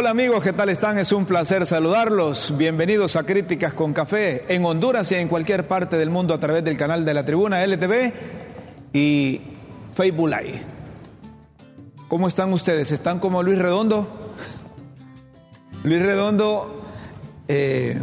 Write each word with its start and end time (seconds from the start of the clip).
Hola 0.00 0.10
amigos, 0.10 0.44
¿qué 0.44 0.52
tal 0.52 0.68
están? 0.68 0.96
Es 0.96 1.10
un 1.10 1.26
placer 1.26 1.66
saludarlos. 1.66 2.56
Bienvenidos 2.56 3.16
a 3.16 3.24
Críticas 3.24 3.74
con 3.74 3.92
Café 3.92 4.44
en 4.46 4.64
Honduras 4.64 5.10
y 5.10 5.16
en 5.16 5.26
cualquier 5.26 5.66
parte 5.66 5.96
del 5.96 6.08
mundo 6.08 6.34
a 6.34 6.38
través 6.38 6.62
del 6.62 6.76
canal 6.76 7.04
de 7.04 7.14
la 7.14 7.24
Tribuna 7.24 7.66
LTV 7.66 8.12
y 8.92 9.40
Facebook. 9.96 10.30
¿Cómo 12.06 12.28
están 12.28 12.52
ustedes? 12.52 12.92
¿Están 12.92 13.18
como 13.18 13.42
Luis 13.42 13.58
Redondo? 13.58 14.36
Luis 15.82 16.00
Redondo, 16.00 16.80
eh, 17.48 18.00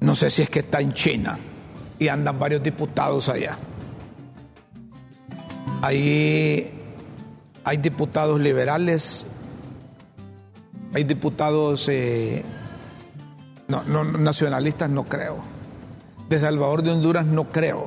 no 0.00 0.16
sé 0.16 0.30
si 0.30 0.40
es 0.40 0.48
que 0.48 0.60
está 0.60 0.80
en 0.80 0.94
China 0.94 1.38
y 1.98 2.08
andan 2.08 2.38
varios 2.38 2.62
diputados 2.62 3.28
allá. 3.28 3.58
Ahí 5.82 6.70
hay 7.62 7.76
diputados 7.76 8.40
liberales 8.40 9.26
hay 10.96 11.04
diputados 11.04 11.90
eh, 11.90 12.42
no, 13.68 13.84
nacionalistas, 14.02 14.88
no 14.88 15.04
creo. 15.04 15.36
De 16.26 16.38
Salvador 16.38 16.82
de 16.82 16.90
Honduras, 16.92 17.26
no 17.26 17.50
creo. 17.50 17.84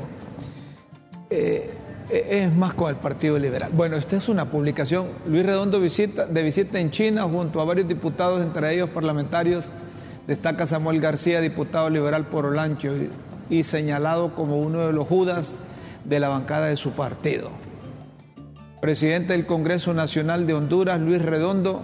Eh, 1.32 1.74
es 2.12 2.56
más 2.56 2.76
con 2.76 2.92
el 2.92 2.98
Partido 2.98 3.40
Liberal. 3.40 3.72
Bueno, 3.74 3.96
esta 3.98 4.16
es 4.16 4.30
una 4.30 4.52
publicación. 4.52 5.08
Luis 5.26 5.44
Redondo 5.44 5.80
visita, 5.80 6.28
de 6.28 6.44
visita 6.44 6.80
en 6.80 6.92
China 6.92 7.24
junto 7.24 7.60
a 7.60 7.66
varios 7.66 7.88
diputados, 7.88 8.44
entre 8.44 8.76
ellos 8.76 8.92
parlamentarios. 8.92 9.72
Destaca 10.28 10.68
Samuel 10.68 11.02
García, 11.02 11.42
diputado 11.42 11.90
liberal 11.90 12.28
por 12.28 12.46
Olancho, 12.46 12.94
y 13.50 13.64
señalado 13.64 14.36
como 14.36 14.60
uno 14.60 14.86
de 14.86 14.94
los 14.94 15.08
judas 15.08 15.56
de 16.06 16.20
la 16.20 16.30
bancada 16.30 16.68
de 16.68 16.78
su 16.78 16.92
partido. 16.92 17.50
Presidente 18.82 19.34
del 19.34 19.48
Congreso 19.48 19.96
Nacional 19.96 20.46
de 20.46 20.54
Honduras, 20.54 21.02
Luis 21.02 21.24
Redondo, 21.24 21.82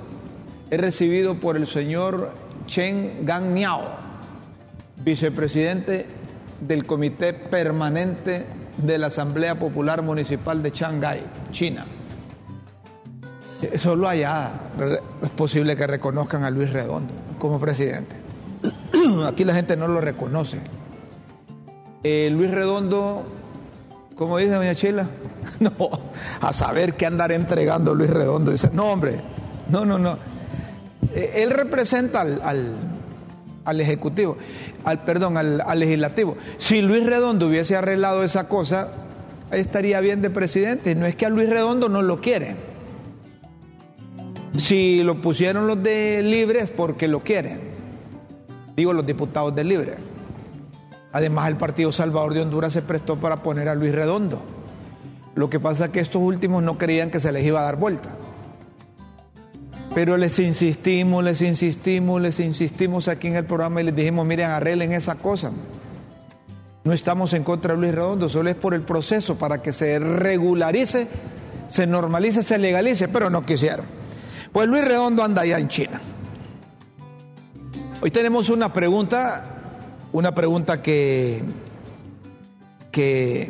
he 0.69 0.77
recibido 0.77 1.35
por 1.35 1.58
el 1.58 1.67
señor 1.67 2.31
Chen 2.66 3.25
Gang 3.25 3.52
Miao, 3.52 3.83
vicepresidente 4.97 6.05
del 6.59 6.85
Comité 6.85 7.33
Permanente 7.33 8.45
de 8.77 8.97
la 8.97 9.08
Asamblea 9.08 9.55
Popular 9.59 10.02
Municipal 10.02 10.61
de 10.63 10.71
Shanghái, 10.71 11.21
China. 11.52 11.86
Solo 13.77 14.08
allá 14.08 14.52
es 15.23 15.30
posible 15.31 15.75
que 15.75 15.88
reconozcan 15.88 16.43
a 16.43 16.49
Luis 16.49 16.71
Redondo 16.71 17.13
como 17.39 17.59
presidente. 17.59 18.16
Aquí 19.27 19.43
la 19.43 19.55
gente 19.55 19.77
no 19.77 19.88
lo 19.88 20.02
reconoce. 20.02 20.59
Eh, 22.03 22.30
Luis 22.31 22.52
Redondo, 22.52 23.25
como 24.16 24.38
dice 24.38 24.52
doña 24.52 24.75
Chila, 24.75 25.08
no, 25.59 25.71
a 26.41 26.53
saber 26.53 26.93
qué 26.93 27.05
andar 27.05 27.31
entregando 27.31 27.95
Luis 27.95 28.09
Redondo. 28.09 28.52
Dice, 28.52 28.69
no 28.73 28.91
hombre, 28.91 29.21
no, 29.69 29.86
no, 29.86 29.97
no. 29.97 30.34
Eh, 31.14 31.44
él 31.44 31.52
representa 31.52 32.22
al, 32.22 33.81
Ejecutivo, 33.81 34.38
al, 34.84 35.00
perdón, 35.00 35.38
al, 35.38 35.80
Legislativo. 35.80 36.38
Si 36.58 36.81
Luis 36.81 37.06
Redondo 37.06 37.48
hubiese 37.48 37.75
arreglado 37.75 38.23
esa 38.23 38.48
cosa, 38.48 38.89
estaría 39.52 40.00
bien 40.00 40.22
de 40.22 40.30
presidente. 40.30 40.95
No 40.95 41.06
es 41.06 41.16
que 41.16 41.26
a 41.26 41.30
Luis 41.30 41.50
Redondo 41.50 41.89
no 41.89 42.02
lo 42.02 42.22
quieren. 42.22 42.58
Si 44.58 45.03
lo 45.03 45.22
pusieron 45.22 45.67
los 45.67 45.81
de 45.83 46.22
Libre 46.23 46.61
es 46.61 46.72
porque 46.72 47.08
lo 47.08 47.22
quieren. 47.22 47.59
Digo 48.76 48.94
los 48.94 49.06
diputados 49.06 49.53
de 49.56 49.64
Libre. 49.64 49.95
Además, 51.11 51.48
el 51.48 51.56
Partido 51.56 51.92
Salvador 51.92 52.33
de 52.33 52.42
Honduras 52.42 52.73
se 52.73 52.81
prestó 52.81 53.17
para 53.17 53.42
poner 53.42 53.70
a 53.70 53.76
Luis 53.76 53.94
Redondo. 53.94 54.42
Lo 55.33 55.50
que 55.50 55.59
pasa 55.59 55.86
es 55.86 55.92
que 55.92 56.00
estos 56.00 56.22
últimos 56.22 56.64
no 56.64 56.78
creían 56.78 57.09
que 57.09 57.20
se 57.20 57.31
les 57.31 57.45
iba 57.45 57.59
a 57.61 57.64
dar 57.64 57.78
vuelta. 57.78 58.16
Pero 59.95 60.17
les 60.17 60.38
insistimos, 60.39 61.23
les 61.23 61.41
insistimos, 61.41 62.21
les 62.21 62.42
insistimos 62.42 63.08
aquí 63.08 63.27
en 63.27 63.37
el 63.37 63.45
programa 63.45 63.80
y 63.80 63.86
les 63.86 63.95
dijimos, 63.95 64.27
miren, 64.27 64.49
arreglen 64.49 64.92
esa 64.92 65.15
cosa. 65.15 65.52
No 66.83 66.92
estamos 66.92 67.31
en 67.31 67.45
contra 67.45 67.73
de 67.73 67.80
Luis 67.80 67.95
Redondo, 67.95 68.27
solo 68.27 68.49
es 68.49 68.58
por 68.58 68.73
el 68.73 68.81
proceso 68.81 69.37
para 69.37 69.61
que 69.61 69.71
se 69.71 69.97
regularice, 69.97 71.08
se 71.70 71.87
normalice, 71.87 72.43
se 72.43 72.58
legalice, 72.58 73.08
pero 73.08 73.30
no 73.30 73.45
quisieron. 73.45 73.86
Pues 74.52 74.67
Luis 74.67 74.83
Redondo 74.83 75.23
anda 75.23 75.43
allá 75.43 75.59
en 75.59 75.70
China. 75.70 76.02
Hoy 78.02 78.11
tenemos 78.11 78.49
una 78.49 78.73
pregunta, 78.73 79.45
una 80.11 80.36
pregunta 80.36 80.81
que, 80.81 81.41
que 82.91 83.49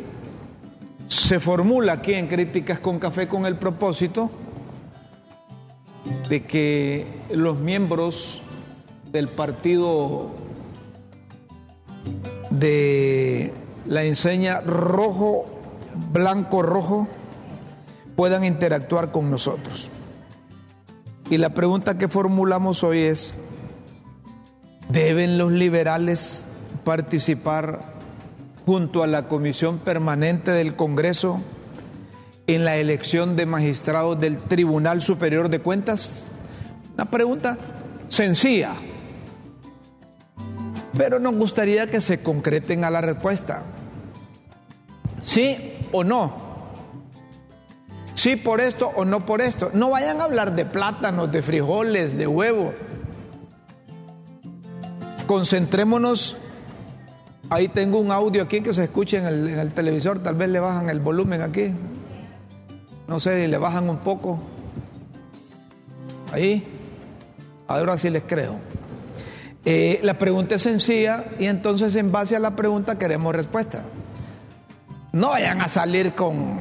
se 1.08 1.40
formula 1.40 1.94
aquí 1.94 2.14
en 2.14 2.28
Críticas 2.28 2.78
con 2.78 3.00
Café 3.00 3.26
con 3.26 3.46
el 3.46 3.56
propósito 3.56 4.30
de 6.28 6.44
que 6.44 7.06
los 7.30 7.58
miembros 7.58 8.42
del 9.12 9.28
partido 9.28 10.30
de 12.50 13.52
la 13.86 14.04
enseña 14.04 14.60
rojo, 14.60 15.46
blanco, 16.12 16.62
rojo 16.62 17.08
puedan 18.16 18.44
interactuar 18.44 19.12
con 19.12 19.30
nosotros. 19.30 19.90
Y 21.30 21.38
la 21.38 21.50
pregunta 21.50 21.98
que 21.98 22.08
formulamos 22.08 22.84
hoy 22.84 23.00
es, 23.00 23.34
¿deben 24.88 25.38
los 25.38 25.52
liberales 25.52 26.44
participar 26.84 27.96
junto 28.64 29.02
a 29.02 29.06
la 29.06 29.28
Comisión 29.28 29.78
Permanente 29.78 30.50
del 30.52 30.76
Congreso 30.76 31.40
en 32.46 32.64
la 32.64 32.76
elección 32.76 33.36
de 33.36 33.46
magistrados 33.46 34.18
del 34.18 34.38
Tribunal 34.38 35.00
Superior 35.00 35.48
de 35.48 35.60
Cuentas? 35.60 36.28
Una 36.94 37.10
pregunta 37.10 37.58
sencilla, 38.08 38.74
pero 40.96 41.18
nos 41.18 41.34
gustaría 41.34 41.88
que 41.88 42.00
se 42.00 42.22
concreten 42.22 42.84
a 42.84 42.90
la 42.90 43.00
respuesta. 43.00 43.62
¿Sí 45.22 45.74
o 45.92 46.04
no? 46.04 46.46
Sí 48.14 48.36
por 48.36 48.60
esto 48.60 48.90
o 48.96 49.04
no 49.04 49.26
por 49.26 49.42
esto. 49.42 49.70
No 49.74 49.90
vayan 49.90 50.20
a 50.20 50.24
hablar 50.24 50.54
de 50.54 50.64
plátanos, 50.64 51.30
de 51.30 51.42
frijoles, 51.42 52.16
de 52.16 52.26
huevo. 52.26 52.72
Concentrémonos. 55.26 56.36
Ahí 57.50 57.68
tengo 57.68 57.98
un 57.98 58.10
audio 58.10 58.42
aquí 58.42 58.62
que 58.62 58.72
se 58.72 58.84
escuche 58.84 59.18
en 59.18 59.26
el, 59.26 59.48
en 59.48 59.58
el 59.58 59.72
televisor. 59.74 60.20
Tal 60.20 60.34
vez 60.34 60.48
le 60.48 60.60
bajan 60.60 60.88
el 60.88 61.00
volumen 61.00 61.42
aquí. 61.42 61.74
No 63.08 63.20
sé, 63.20 63.46
le 63.46 63.58
bajan 63.58 63.88
un 63.88 63.98
poco. 63.98 64.38
Ahí. 66.32 66.64
Ahora 67.68 67.98
sí 67.98 68.10
les 68.10 68.22
creo. 68.22 68.56
Eh, 69.64 69.98
la 70.02 70.14
pregunta 70.14 70.54
es 70.54 70.62
sencilla 70.62 71.24
y 71.38 71.46
entonces 71.46 71.94
en 71.96 72.12
base 72.12 72.36
a 72.36 72.38
la 72.38 72.54
pregunta 72.54 72.98
queremos 72.98 73.34
respuesta. 73.34 73.82
No 75.12 75.30
vayan 75.30 75.60
a 75.60 75.68
salir 75.68 76.12
con, 76.12 76.60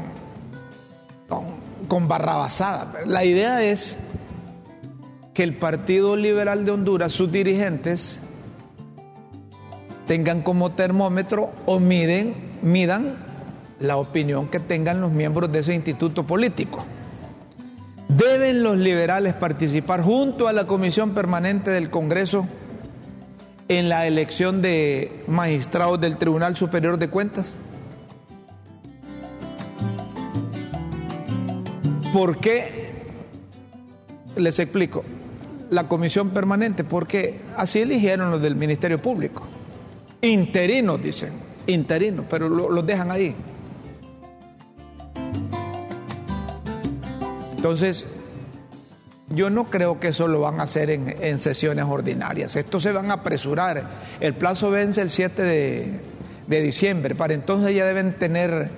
con, 1.28 1.46
con 1.88 2.08
barrabasada. 2.08 2.94
La 3.06 3.24
idea 3.24 3.62
es 3.64 4.00
que 5.34 5.44
el 5.44 5.56
Partido 5.56 6.16
Liberal 6.16 6.66
de 6.66 6.72
Honduras, 6.72 7.12
sus 7.12 7.32
dirigentes, 7.32 8.20
tengan 10.08 10.42
como 10.42 10.72
termómetro 10.72 11.52
o 11.66 11.80
miden, 11.80 12.34
midan 12.62 13.25
la 13.80 13.98
opinión 13.98 14.48
que 14.48 14.60
tengan 14.60 15.02
los 15.02 15.12
miembros 15.12 15.52
de 15.52 15.60
ese 15.60 15.74
instituto 15.74 16.26
político. 16.26 16.86
¿Deben 18.08 18.64
los 18.64 18.78
liberales 18.78 19.34
participar 19.34 20.02
junto 20.02 20.48
a 20.48 20.54
la 20.54 20.68
Comisión 20.68 21.14
Permanente 21.14 21.72
del 21.72 21.90
Congreso 21.90 22.48
en 23.68 23.90
la 23.90 24.06
elección 24.06 24.62
de 24.62 25.24
magistrados 25.28 26.00
del 26.00 26.18
Tribunal 26.18 26.56
Superior 26.56 26.98
de 26.98 27.10
Cuentas? 27.10 27.58
¿Por 32.14 32.38
qué? 32.38 32.94
Les 34.38 34.60
explico. 34.60 35.04
La 35.72 35.88
Comisión 35.88 36.30
Permanente, 36.30 36.84
porque 36.84 37.42
así 37.58 37.80
eligieron 37.80 38.30
los 38.30 38.42
del 38.42 38.56
Ministerio 38.56 39.02
Público. 39.02 39.48
Interinos, 40.22 41.02
dicen. 41.02 41.34
Interinos, 41.68 42.26
pero 42.30 42.48
los 42.48 42.86
dejan 42.86 43.10
ahí. 43.10 43.36
Entonces, 47.66 48.06
yo 49.28 49.50
no 49.50 49.66
creo 49.66 50.00
que 50.00 50.10
eso 50.10 50.28
lo 50.28 50.42
van 50.42 50.60
a 50.60 50.64
hacer 50.66 50.92
en, 50.92 51.40
sesiones 51.40 51.86
ordinarias. 51.86 52.56
Esto 52.56 52.80
se 52.80 52.92
van 52.92 53.10
a 53.10 53.16
apresurar. 53.16 53.84
El 54.20 54.36
plazo 54.36 54.70
vence 54.70 55.02
el 55.02 55.10
7 55.10 55.42
de, 55.42 56.62
diciembre. 56.62 57.16
Para 57.16 57.34
entonces 57.34 57.74
ya 57.76 57.86
deben 57.86 58.20
tener 58.20 58.70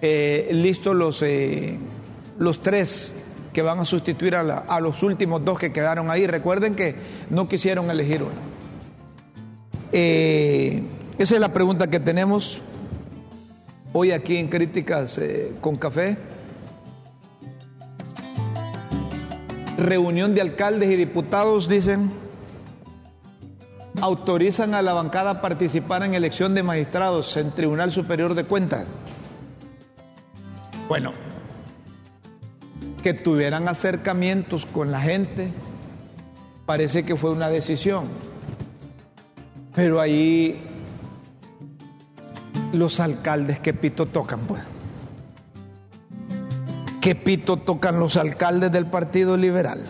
eh, 0.00 0.50
listos 0.52 0.94
los, 0.94 1.20
eh, 1.22 1.76
los 2.38 2.60
tres 2.60 3.16
que 3.52 3.60
van 3.60 3.80
a 3.80 3.84
sustituir 3.84 4.36
a, 4.36 4.80
los 4.80 5.02
últimos 5.02 5.44
dos 5.44 5.58
que 5.58 5.72
quedaron 5.72 6.08
ahí. 6.08 6.28
Recuerden 6.28 6.76
que 6.76 6.94
no 7.28 7.48
quisieron 7.48 7.90
elegir 7.90 8.22
uno. 8.22 8.30
Eh, 9.90 10.80
esa 11.18 11.34
es 11.34 11.40
la 11.40 11.52
pregunta 11.52 11.90
que 11.90 11.98
tenemos 11.98 12.60
hoy 13.92 14.12
aquí 14.12 14.36
en 14.36 14.46
Críticas 14.46 15.20
con 15.60 15.74
Café. 15.74 16.16
Reunión 19.82 20.34
de 20.34 20.40
alcaldes 20.40 20.90
y 20.90 20.96
diputados, 20.96 21.68
dicen, 21.68 22.10
autorizan 24.00 24.74
a 24.74 24.82
la 24.82 24.92
bancada 24.92 25.30
a 25.30 25.40
participar 25.40 26.02
en 26.02 26.14
elección 26.14 26.54
de 26.54 26.62
magistrados 26.62 27.36
en 27.36 27.50
Tribunal 27.52 27.92
Superior 27.92 28.34
de 28.34 28.44
Cuentas. 28.44 28.86
Bueno, 30.88 31.12
que 33.02 33.14
tuvieran 33.14 33.68
acercamientos 33.68 34.66
con 34.66 34.90
la 34.90 35.00
gente, 35.00 35.52
parece 36.66 37.04
que 37.04 37.16
fue 37.16 37.30
una 37.30 37.48
decisión. 37.48 38.04
Pero 39.74 40.00
ahí 40.00 40.60
los 42.72 43.00
alcaldes 43.00 43.58
que 43.60 43.74
pito 43.74 44.06
tocan, 44.06 44.40
pues. 44.40 44.71
¿Qué 47.02 47.16
pito 47.16 47.56
tocan 47.56 47.98
los 47.98 48.16
alcaldes 48.16 48.70
del 48.70 48.86
Partido 48.86 49.36
Liberal? 49.36 49.84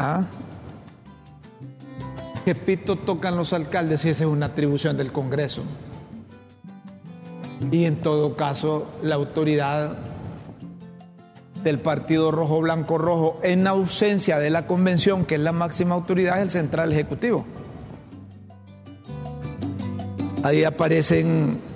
¿Ah? 0.00 0.24
¿Qué 2.44 2.56
pito 2.56 2.96
tocan 2.96 3.36
los 3.36 3.52
alcaldes 3.52 4.00
si 4.00 4.08
esa 4.08 4.24
es 4.24 4.28
una 4.28 4.46
atribución 4.46 4.96
del 4.96 5.12
Congreso? 5.12 5.62
Y 7.70 7.84
en 7.84 8.00
todo 8.00 8.34
caso, 8.34 8.90
la 9.00 9.14
autoridad 9.14 9.96
del 11.62 11.78
Partido 11.78 12.32
Rojo 12.32 12.62
Blanco 12.62 12.98
Rojo, 12.98 13.38
en 13.44 13.68
ausencia 13.68 14.40
de 14.40 14.50
la 14.50 14.66
convención, 14.66 15.24
que 15.24 15.36
es 15.36 15.40
la 15.40 15.52
máxima 15.52 15.94
autoridad, 15.94 16.38
es 16.38 16.42
el 16.42 16.50
Central 16.50 16.90
Ejecutivo. 16.90 17.44
Ahí 20.42 20.64
aparecen 20.64 21.70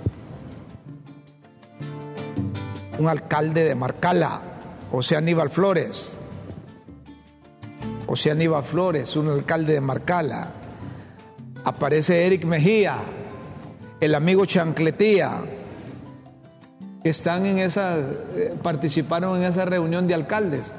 un 2.99 3.07
alcalde 3.07 3.63
de 3.63 3.75
Marcala, 3.75 4.41
José 4.91 5.17
Aníbal 5.17 5.49
Flores. 5.49 6.17
José 8.05 8.31
Aníbal 8.31 8.63
Flores, 8.63 9.15
un 9.15 9.29
alcalde 9.29 9.73
de 9.73 9.81
Marcala. 9.81 10.49
Aparece 11.63 12.25
Eric 12.25 12.45
Mejía, 12.45 12.99
el 13.99 14.15
amigo 14.15 14.45
Chancletía, 14.45 15.41
que 17.03 17.09
están 17.09 17.45
en 17.45 17.59
esa, 17.59 17.99
eh, 17.99 18.55
participaron 18.63 19.37
en 19.37 19.51
esa 19.51 19.65
reunión 19.65 20.07
de 20.07 20.13
alcaldes. 20.13 20.71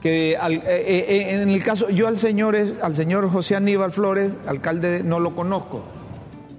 Que 0.00 0.32
eh, 0.32 0.38
eh, 0.66 1.42
en 1.42 1.50
el 1.50 1.62
caso, 1.62 1.90
yo 1.90 2.06
al 2.08 2.18
señor, 2.18 2.56
al 2.56 2.96
señor 2.96 3.28
José 3.30 3.56
Aníbal 3.56 3.90
Flores, 3.90 4.34
alcalde, 4.46 5.02
no 5.04 5.18
lo 5.18 5.34
conozco. 5.34 5.82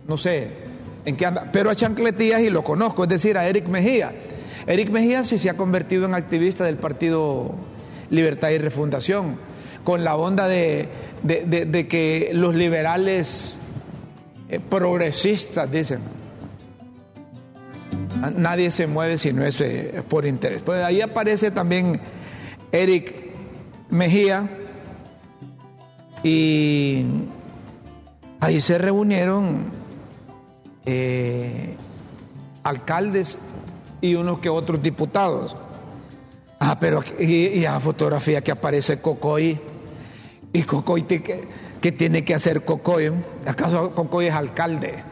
No 0.07 0.17
sé 0.17 0.61
en 1.05 1.17
qué 1.17 1.25
anda, 1.25 1.49
pero 1.51 1.69
a 1.69 1.75
Chancletías 1.75 2.41
y 2.41 2.49
lo 2.49 2.63
conozco, 2.63 3.03
es 3.03 3.09
decir, 3.09 3.37
a 3.37 3.47
Eric 3.47 3.67
Mejía. 3.67 4.13
Eric 4.67 4.89
Mejía 4.89 5.23
sí 5.23 5.37
se 5.37 5.49
ha 5.49 5.55
convertido 5.55 6.05
en 6.05 6.13
activista 6.13 6.63
del 6.63 6.77
Partido 6.77 7.55
Libertad 8.09 8.49
y 8.49 8.57
Refundación, 8.57 9.37
con 9.83 10.03
la 10.03 10.15
onda 10.15 10.47
de, 10.47 10.89
que 11.89 12.31
los 12.33 12.55
liberales 12.55 13.57
eh, 14.49 14.59
progresistas 14.59 15.71
dicen, 15.71 15.99
nadie 18.37 18.69
se 18.71 18.87
mueve 18.87 19.17
si 19.17 19.33
no 19.33 19.45
es 19.45 19.59
eh, 19.61 20.03
por 20.07 20.25
interés. 20.25 20.61
Pues 20.61 20.83
ahí 20.83 21.01
aparece 21.01 21.51
también 21.51 21.99
Eric 22.71 23.15
Mejía 23.89 24.47
y 26.23 27.05
ahí 28.39 28.61
se 28.61 28.77
reunieron 28.77 29.65
eh, 30.85 31.75
alcaldes 32.63 33.37
y 34.01 34.15
unos 34.15 34.39
que 34.39 34.49
otros 34.49 34.81
diputados. 34.81 35.55
Ah, 36.59 36.77
pero 36.79 37.03
y, 37.19 37.65
a 37.65 37.79
fotografía 37.79 38.41
que 38.41 38.51
aparece 38.51 38.99
Cocoy. 38.99 39.59
¿Y 40.53 40.63
Cocoy 40.63 41.03
qué, 41.03 41.91
tiene 41.91 42.25
que 42.25 42.35
hacer 42.35 42.63
Cocoy? 42.63 43.11
¿Acaso 43.45 43.95
Cocoy 43.95 44.27
es 44.27 44.33
alcalde? 44.33 45.03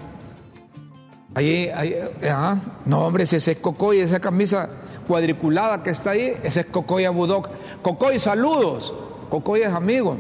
Ahí, 1.36 1.70
ahí 1.74 1.96
ah, 2.30 2.58
no 2.86 3.06
hombre, 3.06 3.24
ese 3.24 3.38
es 3.38 3.58
Cocoy, 3.60 4.00
esa 4.00 4.20
camisa 4.20 4.70
cuadriculada 5.08 5.82
que 5.82 5.92
está 5.92 6.12
ahí, 6.12 6.36
ese 6.44 6.62
es 6.62 6.66
Cocoy 6.68 7.06
Abudok. 7.06 7.50
Cocoy, 7.82 8.20
saludos. 8.20 8.94
Cocoy 9.30 9.62
es 9.62 9.74
amigo, 9.74 10.18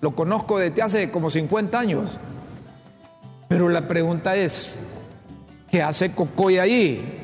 lo 0.00 0.14
conozco 0.14 0.58
desde 0.58 0.82
hace 0.82 1.10
como 1.10 1.30
50 1.30 1.78
años. 1.78 2.10
Pero 3.48 3.68
la 3.68 3.88
pregunta 3.88 4.36
es, 4.36 4.76
¿qué 5.70 5.82
hace 5.82 6.12
Cocoy 6.12 6.58
ahí? 6.58 7.17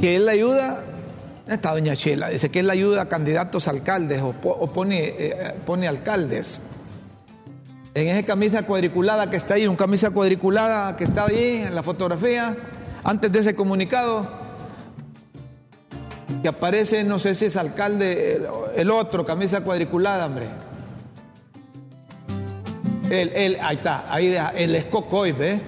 Que 0.00 0.16
él 0.16 0.28
ayuda, 0.28 0.84
está 1.48 1.72
doña 1.72 1.96
Chela, 1.96 2.28
dice 2.28 2.50
que 2.50 2.60
él 2.60 2.70
ayuda 2.70 3.02
a 3.02 3.08
candidatos 3.08 3.66
a 3.66 3.70
alcaldes 3.70 4.22
o, 4.22 4.32
pone, 4.32 5.14
eh, 5.18 5.54
pone 5.64 5.88
alcaldes. 5.88 6.60
En 7.94 8.08
esa 8.08 8.26
camisa 8.26 8.64
cuadriculada 8.64 9.30
que 9.30 9.36
está 9.36 9.54
ahí, 9.54 9.66
un 9.66 9.76
camisa 9.76 10.10
cuadriculada 10.10 10.96
que 10.96 11.04
está 11.04 11.24
ahí 11.26 11.62
en 11.66 11.74
la 11.74 11.82
fotografía, 11.82 12.54
antes 13.02 13.32
de 13.32 13.38
ese 13.38 13.54
comunicado, 13.54 14.28
que 16.42 16.48
aparece, 16.48 17.04
no 17.04 17.18
sé 17.18 17.34
si 17.34 17.46
es 17.46 17.56
alcalde, 17.56 18.46
el, 18.76 18.90
otro, 18.90 19.24
camisa 19.24 19.62
cuadriculada, 19.62 20.26
hombre. 20.26 20.46
Él, 23.08 23.56
ahí 23.62 23.76
está, 23.76 24.12
ahí 24.12 24.36
él 24.56 24.74
es 24.74 24.86
Cocoy, 24.86 25.32
¿ve? 25.32 25.60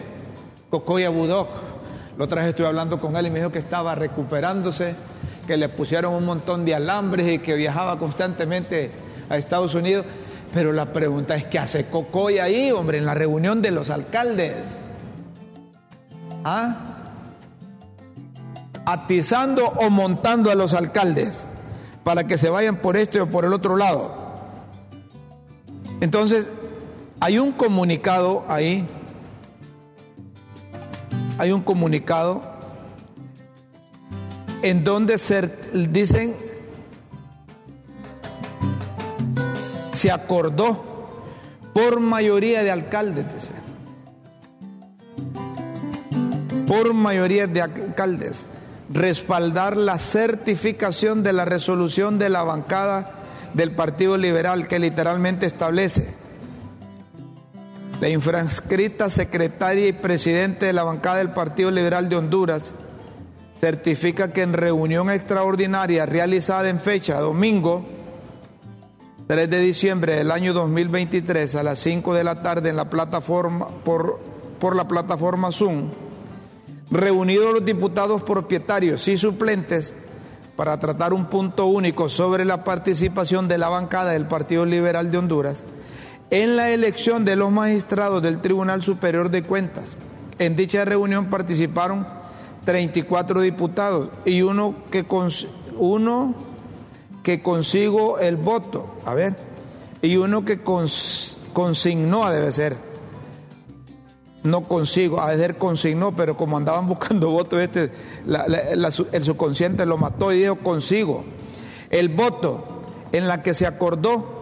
Cocoy 0.69 1.05
Abudoc. 1.05 1.68
La 2.19 2.25
otra 2.25 2.41
vez 2.41 2.51
estuve 2.51 2.67
hablando 2.67 2.99
con 2.99 3.15
él 3.15 3.29
y 3.29 3.31
me 3.31 3.39
dijo 3.39 3.53
que 3.53 3.61
estaba 3.61 3.95
recuperándose, 3.95 4.97
que 5.47 5.57
le 5.57 5.69
pusieron 5.69 6.15
un 6.15 6.25
montón 6.25 6.65
de 6.65 6.75
alambres 6.75 7.29
y 7.29 7.39
que 7.39 7.55
viajaba 7.55 7.97
constantemente 7.97 8.91
a 9.31 9.37
Estados 9.37 9.77
Unidos. 9.77 10.05
Pero 10.53 10.73
la 10.73 10.93
pregunta 10.93 11.37
es, 11.37 11.47
¿qué 11.47 11.61
hace 11.61 11.87
Cocoy 11.87 12.41
ahí, 12.41 12.73
hombre, 12.73 12.99
en 12.99 13.07
la 13.07 13.15
reunión 13.15 13.63
de 13.63 13.71
los 13.71 13.89
alcaldes? 13.89 14.57
¿Ah? 16.43 16.97
Atizando 18.85 19.65
o 19.65 19.89
montando 19.89 20.51
a 20.51 20.57
los 20.57 20.75
alcaldes 20.75 21.45
para 22.03 22.25
que 22.25 22.37
se 22.37 22.51
vayan 22.51 22.79
por 22.79 22.97
este 22.97 23.21
o 23.21 23.31
por 23.31 23.45
el 23.45 23.53
otro 23.53 23.77
lado. 23.77 24.13
Entonces, 26.01 26.49
hay 27.21 27.39
un 27.39 27.53
comunicado 27.53 28.45
ahí 28.49 28.85
hay 31.39 31.53
un 31.53 31.63
comunicado 31.63 32.43
en 34.63 34.83
donde 34.83 35.19
se 35.19 35.51
dicen 35.73 36.35
se 39.93 40.11
acordó 40.11 40.85
por 41.73 42.01
mayoría 42.01 42.63
de 42.65 42.73
alcaldes, 42.73 43.51
por 46.67 46.93
mayoría 46.93 47.47
de 47.47 47.63
alcaldes, 47.63 48.47
respaldar 48.91 49.77
la 49.77 49.99
certificación 49.99 51.23
de 51.23 51.33
la 51.33 51.45
resolución 51.45 52.19
de 52.19 52.31
la 52.31 52.43
bancada 52.43 53.15
del 53.55 53.73
Partido 53.73 54.17
Liberal 54.17 54.67
que 54.67 54.79
literalmente 54.79 55.47
establece 55.47 56.15
la 58.01 58.09
infranscrita 58.09 59.11
secretaria 59.11 59.89
y 59.89 59.93
presidente 59.93 60.67
de 60.67 60.73
la 60.73 60.85
bancada 60.85 61.17
del 61.17 61.31
Partido 61.31 61.71
Liberal 61.71 62.09
de 62.09 62.17
Honduras 62.17 62.73
certifica 63.59 64.31
que 64.31 64.43
en 64.43 64.53
reunión 64.53 65.11
extraordinaria 65.11 66.07
realizada 66.07 66.69
en 66.69 66.81
fecha 66.81 67.19
domingo 67.19 67.85
3 69.27 69.51
de 69.51 69.59
diciembre 69.59 70.15
del 70.15 70.31
año 70.31 70.53
2023 70.55 71.57
a 71.57 71.63
las 71.65 71.81
5 71.81 72.15
de 72.15 72.25
la 72.25 72.41
tarde 72.41 72.71
en 72.71 72.77
la 72.77 72.89
plataforma 72.89 73.67
por, 73.85 74.21
por 74.61 74.77
la 74.77 74.87
plataforma 74.87 75.51
Zoom, 75.51 75.91
reunidos 76.93 77.53
los 77.53 77.65
diputados 77.65 78.23
propietarios 78.23 79.09
y 79.09 79.19
suplentes 79.19 79.93
para 80.55 80.79
tratar 80.79 81.13
un 81.13 81.27
punto 81.27 81.67
único 81.67 82.09
sobre 82.09 82.45
la 82.45 82.63
participación 82.63 83.49
de 83.49 83.59
la 83.59 83.69
bancada 83.69 84.13
del 84.13 84.27
Partido 84.27 84.65
Liberal 84.65 85.11
de 85.11 85.19
Honduras 85.19 85.65
en 86.31 86.57
la 86.57 86.71
elección 86.71 87.25
de 87.25 87.37
los 87.37 87.51
magistrados 87.51 88.23
del 88.23 88.41
Tribunal 88.41 88.83
Superior 88.83 89.31
de 89.31 89.43
Cuentas. 89.43 89.97
En 90.39 90.57
dicha 90.57 90.85
reunión 90.85 91.31
participaron 91.31 92.07
34 92.65 93.41
diputados 93.41 94.11
y 94.25 94.43
uno 94.43 94.75
que, 94.91 95.05
uno 95.77 96.35
que 97.23 97.43
consigo 97.43 98.19
el 98.19 98.37
voto, 98.37 98.95
a 99.05 99.15
ver, 99.15 99.37
y 100.03 100.17
uno 100.17 100.45
que 100.45 100.61
consignó, 101.53 102.31
debe 102.31 102.53
ser, 102.53 102.77
no 104.45 104.63
consigo, 104.63 105.21
a 105.21 105.35
ser 105.37 105.57
consignó, 105.57 106.15
pero 106.15 106.37
como 106.37 106.57
andaban 106.57 106.87
buscando 106.87 107.31
votos, 107.31 107.61
este, 107.61 107.91
el 109.13 109.23
subconsciente 109.23 109.87
lo 109.87 109.97
mató 109.97 110.33
y 110.33 110.41
dijo 110.41 110.57
consigo. 110.57 111.25
El 111.91 112.11
voto 112.11 112.83
en 113.13 113.27
la 113.27 113.43
que 113.43 113.55
se 113.55 113.67
acordó 113.67 114.38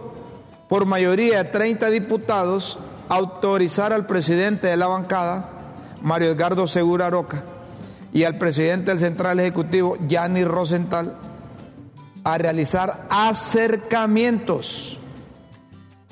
por 0.69 0.85
mayoría 0.85 1.43
de 1.43 1.49
30 1.49 1.89
diputados, 1.89 2.77
autorizar 3.09 3.93
al 3.93 4.05
presidente 4.05 4.67
de 4.67 4.77
la 4.77 4.87
bancada, 4.87 5.49
Mario 6.01 6.31
Edgardo 6.31 6.67
Segura 6.67 7.09
Roca, 7.09 7.43
y 8.13 8.23
al 8.23 8.37
presidente 8.37 8.91
del 8.91 8.99
Central 8.99 9.39
Ejecutivo, 9.39 9.97
Yanni 10.07 10.43
Rosenthal, 10.43 11.15
a 12.23 12.37
realizar 12.37 13.05
acercamientos 13.09 14.97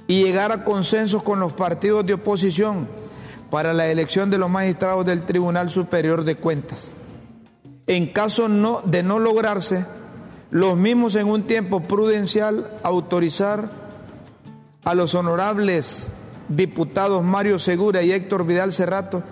y 0.07 0.23
llegar 0.23 0.51
a 0.51 0.63
consensos 0.63 1.23
con 1.23 1.39
los 1.39 1.53
partidos 1.53 2.05
de 2.05 2.13
oposición 2.13 2.87
para 3.49 3.73
la 3.73 3.87
elección 3.87 4.29
de 4.29 4.37
los 4.37 4.49
magistrados 4.49 5.05
del 5.05 5.23
Tribunal 5.23 5.69
Superior 5.69 6.23
de 6.23 6.35
Cuentas. 6.35 6.93
En 7.87 8.07
caso 8.07 8.47
no, 8.47 8.81
de 8.85 9.03
no 9.03 9.19
lograrse, 9.19 9.85
los 10.51 10.77
mismos 10.77 11.15
en 11.15 11.27
un 11.27 11.43
tiempo 11.43 11.81
prudencial 11.81 12.77
autorizar 12.83 13.84
a 14.85 14.95
los 14.95 15.13
honorables 15.15 16.11
diputados 16.47 17.23
Mario 17.23 17.59
Segura 17.59 18.03
y 18.03 18.11
Héctor 18.11 18.45
Vidal 18.45 18.71
Cerrato 18.71 19.23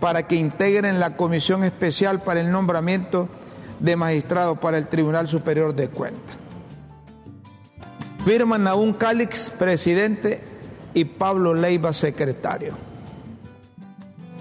para 0.00 0.26
que 0.26 0.36
integren 0.36 1.00
la 1.00 1.16
comisión 1.16 1.64
especial 1.64 2.22
para 2.22 2.40
el 2.40 2.52
nombramiento 2.52 3.28
de 3.80 3.96
magistrados 3.96 4.58
para 4.58 4.78
el 4.78 4.86
Tribunal 4.86 5.26
Superior 5.26 5.74
de 5.74 5.88
Cuentas. 5.88 6.36
Firman 8.24 8.66
a 8.66 8.74
un 8.74 8.92
Cálix, 8.92 9.50
presidente, 9.50 10.40
y 10.94 11.04
Pablo 11.04 11.54
Leiva, 11.54 11.92
secretario. 11.92 12.74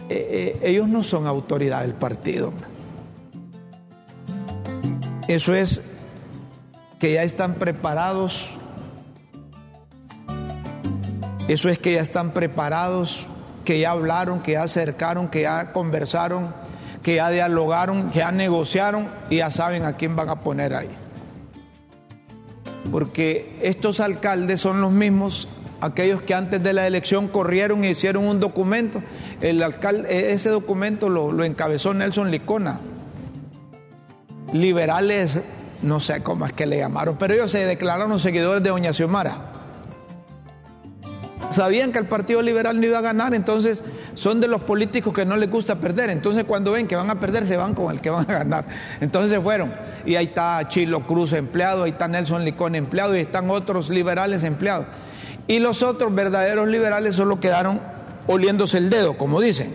Eh, 0.09 0.55
eh, 0.59 0.59
ellos 0.63 0.87
no 0.87 1.03
son 1.03 1.27
autoridad 1.27 1.81
del 1.81 1.93
partido. 1.93 2.53
Eso 5.27 5.53
es 5.53 5.81
que 6.99 7.13
ya 7.13 7.23
están 7.23 7.55
preparados. 7.55 8.56
Eso 11.47 11.69
es 11.69 11.79
que 11.79 11.93
ya 11.93 12.01
están 12.01 12.31
preparados, 12.31 13.25
que 13.63 13.79
ya 13.79 13.91
hablaron, 13.91 14.41
que 14.41 14.53
ya 14.53 14.63
acercaron, 14.63 15.29
que 15.29 15.43
ya 15.43 15.71
conversaron, 15.71 16.53
que 17.03 17.15
ya 17.15 17.29
dialogaron, 17.29 18.09
que 18.11 18.19
ya 18.19 18.31
negociaron 18.31 19.07
y 19.29 19.37
ya 19.37 19.51
saben 19.51 19.85
a 19.85 19.93
quién 19.93 20.15
van 20.15 20.29
a 20.29 20.41
poner 20.41 20.73
ahí. 20.73 20.89
Porque 22.91 23.57
estos 23.61 23.99
alcaldes 23.99 24.61
son 24.61 24.81
los 24.81 24.91
mismos, 24.91 25.47
aquellos 25.81 26.21
que 26.21 26.33
antes 26.33 26.61
de 26.63 26.73
la 26.73 26.87
elección 26.87 27.27
corrieron 27.27 27.83
e 27.83 27.91
hicieron 27.91 28.27
un 28.27 28.39
documento. 28.39 29.01
El 29.41 29.61
alcalde, 29.63 30.33
ese 30.33 30.49
documento 30.49 31.09
lo, 31.09 31.31
lo 31.31 31.43
encabezó 31.43 31.93
Nelson 31.93 32.31
Licona. 32.31 32.79
Liberales 34.53 35.37
no 35.81 35.99
sé 35.99 36.23
cómo 36.23 36.45
es 36.45 36.53
que 36.53 36.65
le 36.65 36.77
llamaron, 36.77 37.17
pero 37.17 37.33
ellos 37.33 37.51
se 37.51 37.65
declararon 37.65 38.19
seguidores 38.19 38.63
de 38.63 38.69
Doña 38.69 38.93
Xiomara. 38.93 39.56
Sabían 41.57 41.91
que 41.91 41.97
el 41.97 42.05
Partido 42.05 42.43
Liberal 42.43 42.79
no 42.79 42.85
iba 42.85 42.99
a 42.99 43.01
ganar, 43.01 43.33
entonces 43.33 43.83
son 44.13 44.39
de 44.39 44.47
los 44.47 44.61
políticos 44.61 45.11
que 45.11 45.25
no 45.25 45.35
les 45.35 45.49
gusta 45.49 45.77
perder. 45.77 46.11
Entonces 46.11 46.43
cuando 46.43 46.73
ven 46.73 46.85
que 46.85 46.95
van 46.95 47.09
a 47.09 47.19
perder, 47.19 47.47
se 47.47 47.57
van 47.57 47.73
con 47.73 47.91
el 47.91 47.99
que 47.99 48.11
van 48.11 48.29
a 48.29 48.33
ganar. 48.35 48.65
Entonces 49.01 49.31
se 49.31 49.41
fueron. 49.41 49.73
Y 50.05 50.17
ahí 50.17 50.25
está 50.25 50.67
Chilo 50.67 51.07
Cruz 51.07 51.33
empleado, 51.33 51.85
ahí 51.85 51.89
está 51.89 52.07
Nelson 52.07 52.45
Licón 52.45 52.75
empleado 52.75 53.17
y 53.17 53.21
están 53.21 53.49
otros 53.49 53.89
liberales 53.89 54.43
empleados. 54.43 54.85
Y 55.47 55.57
los 55.57 55.81
otros 55.81 56.13
verdaderos 56.13 56.67
liberales 56.67 57.15
solo 57.15 57.39
quedaron 57.39 57.81
oliéndose 58.27 58.77
el 58.77 58.91
dedo, 58.91 59.17
como 59.17 59.41
dicen. 59.41 59.73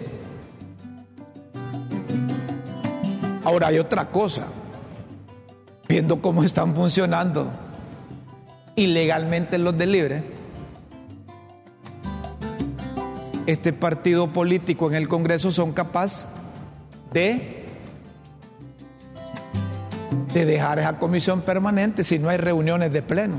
Ahora 3.43 3.67
hay 3.67 3.81
otra 3.81 4.07
cosa 4.07 4.45
viendo 5.89 6.23
cómo 6.23 6.45
están 6.45 6.77
funcionando 6.77 7.51
ilegalmente 8.77 9.59
los 9.59 9.77
de 9.77 9.87
libre, 9.87 10.42
este 13.47 13.73
partido 13.73 14.29
político 14.29 14.89
en 14.89 14.95
el 14.95 15.09
Congreso 15.09 15.51
son 15.51 15.73
capaces 15.73 16.27
de, 17.13 17.65
de 20.33 20.45
dejar 20.45 20.79
esa 20.79 20.99
comisión 20.99 21.43
permanente 21.43 22.05
si 22.05 22.19
no 22.19 22.29
hay 22.29 22.39
reuniones 22.39 22.93
de 22.93 23.03
pleno. 23.03 23.37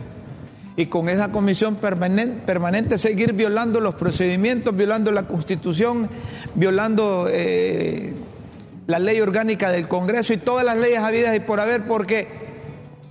Y 0.75 0.87
con 0.87 1.07
esa 1.07 1.31
comisión 1.31 1.75
permanente, 1.75 2.97
seguir 2.97 3.33
violando 3.33 3.79
los 3.79 3.93
procedimientos, 3.93 4.75
violando 4.75 5.11
la 5.11 5.27
constitución, 5.27 6.09
violando 6.55 7.27
eh, 7.29 8.13
la 8.87 8.97
ley 8.97 9.21
orgánica 9.21 9.71
del 9.71 9.87
Congreso 9.87 10.33
y 10.33 10.37
todas 10.37 10.65
las 10.65 10.77
leyes 10.77 10.97
habidas 10.99 11.35
y 11.35 11.41
por 11.41 11.59
haber, 11.59 11.83
porque 11.83 12.27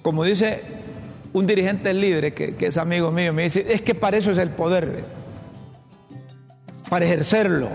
como 0.03 0.25
dice 0.25 0.63
un 1.33 1.47
dirigente 1.47 1.95
libre 1.95 2.35
que, 2.35 2.55
es 2.59 2.77
amigo 2.77 3.11
mío, 3.11 3.33
me 3.33 3.45
dice, 3.45 3.65
es 3.69 3.81
que 3.81 3.95
para 3.95 4.17
eso 4.17 4.33
es 4.33 4.39
el 4.39 4.51
poder, 4.51 5.05
para 6.93 7.07
ejercerlo. 7.07 7.71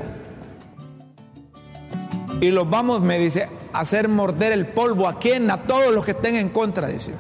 Y 2.40 2.52
los 2.52 2.70
vamos, 2.70 3.02
me 3.02 3.18
dice, 3.18 3.50
a 3.74 3.80
hacer 3.80 4.10
morder 4.10 4.52
el 4.52 4.68
polvo 4.68 5.08
a 5.08 5.18
quien, 5.18 5.50
a 5.50 5.64
todos 5.64 5.92
los 5.92 6.06
que 6.06 6.12
estén 6.12 6.36
en 6.36 6.50
contra, 6.50 6.88
dice. 6.88 7.14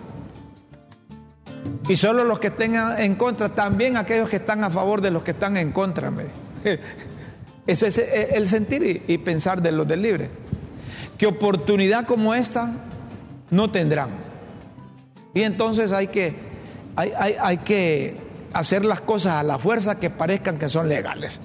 Y 1.89 1.95
solo 1.95 2.23
los 2.23 2.37
que 2.37 2.49
estén 2.49 2.75
en 2.75 3.15
contra, 3.15 3.49
también 3.49 3.97
aquellos 3.97 4.29
que 4.29 4.35
están 4.35 4.63
a 4.63 4.69
favor 4.69 5.01
de 5.01 5.09
los 5.09 5.23
que 5.23 5.31
están 5.31 5.57
en 5.57 5.71
contra. 5.71 6.11
Me 6.11 6.25
Ese 7.65 7.87
es 7.87 7.97
el 7.97 8.47
sentir 8.47 9.03
y 9.07 9.17
pensar 9.17 9.63
de 9.63 9.71
los 9.71 9.87
del 9.87 10.03
libre. 10.03 10.29
Que 11.17 11.25
oportunidad 11.25 12.05
como 12.05 12.35
esta 12.35 12.73
no 13.49 13.71
tendrán. 13.71 14.09
Y 15.33 15.41
entonces 15.41 15.91
hay 15.91 16.09
que, 16.09 16.35
hay, 16.95 17.57
que 17.57 18.17
hacer 18.53 18.85
las 18.85 19.01
cosas 19.01 19.33
a 19.33 19.41
la 19.41 19.57
fuerza 19.57 19.95
que 19.95 20.11
parezcan 20.11 20.59
que 20.59 20.69
son 20.69 20.89
legales. 20.89 21.41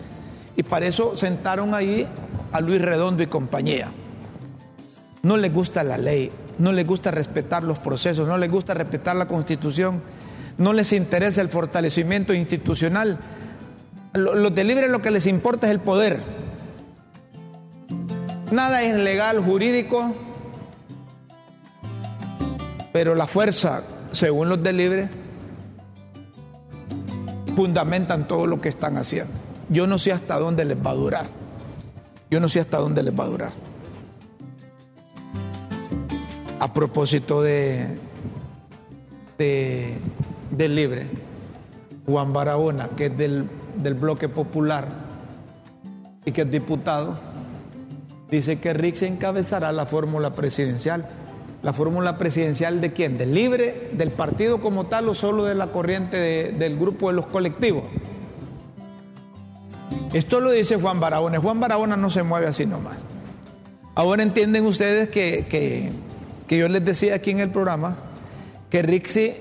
Y 0.57 0.63
para 0.63 0.87
eso 0.87 1.17
sentaron 1.17 1.75
ahí 1.75 2.07
a 2.53 2.61
Luis 2.61 2.81
Redondo 2.81 3.23
y 3.23 3.27
compañía. 3.27 3.91
No 5.23 5.37
les 5.37 5.53
gusta 5.53 5.83
la 5.85 5.99
ley, 5.99 6.31
no 6.59 6.73
les 6.73 6.87
gusta 6.87 7.11
respetar 7.11 7.63
los 7.63 7.79
procesos, 7.79 8.27
no 8.27 8.37
les 8.37 8.51
gusta 8.51 8.75
respetar 8.75 9.17
la 9.17 9.27
constitución, 9.27 10.03
no 10.59 10.73
les 10.73 10.93
interesa 10.93 11.41
el 11.41 11.49
fortalecimiento 11.49 12.35
institucional. 12.35 13.19
Los 14.15 14.55
de 14.55 14.65
libre 14.65 14.89
lo 14.89 15.01
que 15.01 15.11
les 15.11 15.27
importa 15.27 15.67
es 15.67 15.73
el 15.73 15.81
poder. 15.81 16.21
Nada 18.51 18.83
es 18.83 18.97
legal, 18.97 19.43
jurídico, 19.43 20.13
pero 22.93 23.15
la 23.15 23.27
fuerza, 23.27 23.83
según 24.13 24.51
los 24.51 24.63
de 24.63 24.73
Libre, 24.75 25.09
fundamentan 27.57 28.29
todo 28.29 28.47
lo 28.47 28.61
que 28.61 28.69
están 28.69 28.99
haciendo. 28.99 29.33
Yo 29.73 29.87
no 29.87 29.99
sé 29.99 30.13
hasta 30.13 30.39
dónde 30.39 30.67
les 30.67 30.77
va 30.77 30.91
a 30.91 30.95
durar. 30.95 31.27
Yo 32.31 32.41
no 32.41 32.49
sé 32.49 32.61
hasta 32.61 32.77
dónde 32.77 33.03
les 33.03 33.19
va 33.19 33.25
a 33.25 33.29
durar. 33.29 33.53
A 36.61 36.73
propósito 36.73 37.43
de, 37.43 37.89
de, 39.39 40.69
Libre, 40.69 41.09
Juan 42.07 42.33
Barahona, 42.33 42.91
que 42.91 43.07
es 43.07 43.17
del, 43.17 43.49
del 43.77 43.95
bloque 43.95 44.29
popular 44.29 44.89
y 46.25 46.33
que 46.33 46.43
es 46.43 46.51
diputado, 46.51 47.19
dice 48.31 48.61
que 48.61 48.75
Rick 48.75 48.97
se 48.97 49.07
encabezará 49.09 49.73
la 49.73 49.87
fórmula 49.87 50.33
presidencial 50.33 51.09
la 51.63 51.73
fórmula 51.73 52.19
presidencial 52.19 52.81
de 52.81 52.93
quién? 52.93 53.19
¿Del 53.19 53.35
libre, 53.35 53.89
del 53.93 54.11
partido 54.11 54.61
como 54.61 54.85
tal 54.85 55.09
o 55.09 55.15
solo 55.15 55.45
de 55.45 55.55
la 55.55 55.69
corriente 55.69 56.17
del 56.17 56.77
grupo 56.77 57.09
de 57.09 57.15
los 57.15 57.27
colectivos? 57.27 57.85
Esto 60.13 60.41
lo 60.41 60.51
dice 60.51 60.77
Juan 60.77 61.01
Barahona. 61.01 61.39
Juan 61.39 61.61
Barahona 61.61 61.97
no 61.97 62.11
se 62.11 62.23
mueve 62.23 62.47
así 62.47 62.67
nomás. 62.67 62.97
Ahora 63.95 64.23
entienden 64.23 64.67
ustedes 64.67 65.09
que, 65.09 65.45
que 66.47 66.57
yo 66.57 66.69
les 66.69 66.85
decía 66.85 67.15
aquí 67.15 67.31
en 67.31 67.41
el 67.41 67.51
programa 67.51 67.97
que 68.71 68.83
Rixi 68.83 69.35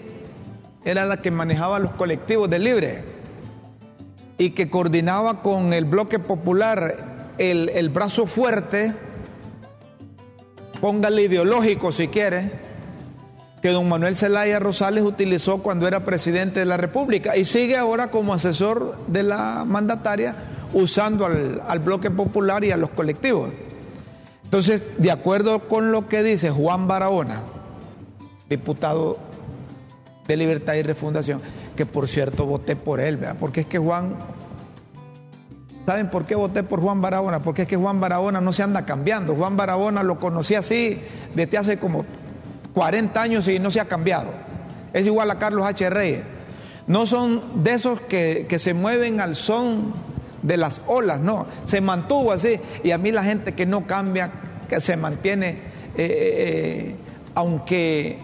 era 0.84 1.06
la 1.06 1.18
que 1.18 1.32
manejaba 1.32 1.80
los 1.80 1.92
colectivos 1.92 2.50
del 2.50 2.64
libre 2.64 3.04
y 4.38 4.52
que 4.52 4.70
coordinaba 4.70 5.42
con 5.42 5.74
el 5.74 5.86
bloque 5.86 6.20
popular 6.20 7.34
el, 7.38 7.70
el 7.70 7.90
brazo 7.90 8.28
fuerte 8.28 8.94
póngale 10.82 11.22
ideológico 11.24 11.92
si 11.92 12.08
quiere, 12.08 12.52
que 13.62 13.70
don 13.70 13.88
Manuel 13.88 14.16
Zelaya 14.16 14.60
Rosales 14.60 15.04
utilizó 15.04 15.60
cuando 15.60 15.88
era 15.88 16.00
presidente 16.00 16.60
de 16.60 16.66
la 16.66 16.76
República 16.76 17.38
y 17.38 17.46
sigue 17.46 17.78
ahora 17.78 18.10
como 18.10 18.34
asesor 18.34 18.98
de 19.08 19.22
la 19.22 19.64
mandataria 19.66 20.36
usando 20.74 21.26
al, 21.26 21.80
bloque 21.80 22.12
popular 22.12 22.64
y 22.64 22.72
a 22.72 22.78
los 22.78 22.90
colectivos. 22.90 23.50
Entonces, 24.44 24.84
de 24.98 25.12
acuerdo 25.12 25.68
con 25.68 25.92
lo 25.92 26.08
que 26.08 26.24
dice 26.24 26.50
Juan 26.50 26.88
Barahona, 26.88 27.44
diputado 28.50 29.18
de 30.28 30.38
Libertad 30.38 30.74
y 30.76 30.82
Refundación, 30.84 31.42
que 31.76 31.86
por 31.86 32.08
cierto 32.08 32.46
voté 32.46 32.76
por 32.76 33.00
él, 33.00 33.20
porque 33.40 33.62
es 33.62 33.68
que 33.68 33.80
Juan 33.80 34.16
¿Saben 35.86 36.10
por 36.10 36.26
qué 36.26 36.36
voté 36.36 36.64
por 36.64 36.80
Juan 36.80 37.02
Barahona? 37.02 37.40
Porque 37.40 37.64
es 37.64 37.68
que 37.68 37.76
Juan 37.76 38.00
Barahona 38.00 38.40
no 38.40 38.54
se 38.54 38.62
anda 38.62 38.86
cambiando. 38.86 39.36
Juan 39.36 39.58
Barahona 39.58 40.04
lo 40.04 40.20
conocí 40.20 40.54
así 40.54 41.02
desde 41.34 41.58
hace 41.58 41.80
como 41.80 42.06
40 42.74 43.22
años 43.22 43.48
y 43.48 43.58
no 43.58 43.72
se 43.72 43.80
ha 43.80 43.86
cambiado. 43.86 44.30
Es 44.94 45.06
igual 45.08 45.32
a 45.32 45.40
Carlos 45.40 45.66
H. 45.66 45.90
Reyes. 45.90 46.24
No 46.88 47.06
son 47.06 47.64
de 47.64 47.74
esos 47.74 48.00
que, 48.02 48.46
que 48.48 48.60
se 48.60 48.74
mueven 48.74 49.22
al 49.22 49.36
son 49.36 49.94
de 50.42 50.58
las 50.58 50.82
olas, 50.88 51.20
no. 51.20 51.46
Se 51.66 51.82
mantuvo 51.82 52.32
así. 52.32 52.60
Y 52.84 52.92
a 52.92 52.98
mí 52.98 53.12
la 53.12 53.24
gente 53.24 53.54
que 53.54 53.66
no 53.66 53.86
cambia, 53.86 54.32
que 54.70 54.82
se 54.82 54.98
mantiene 54.98 55.72
eh, 55.96 56.96
aunque 57.36 58.18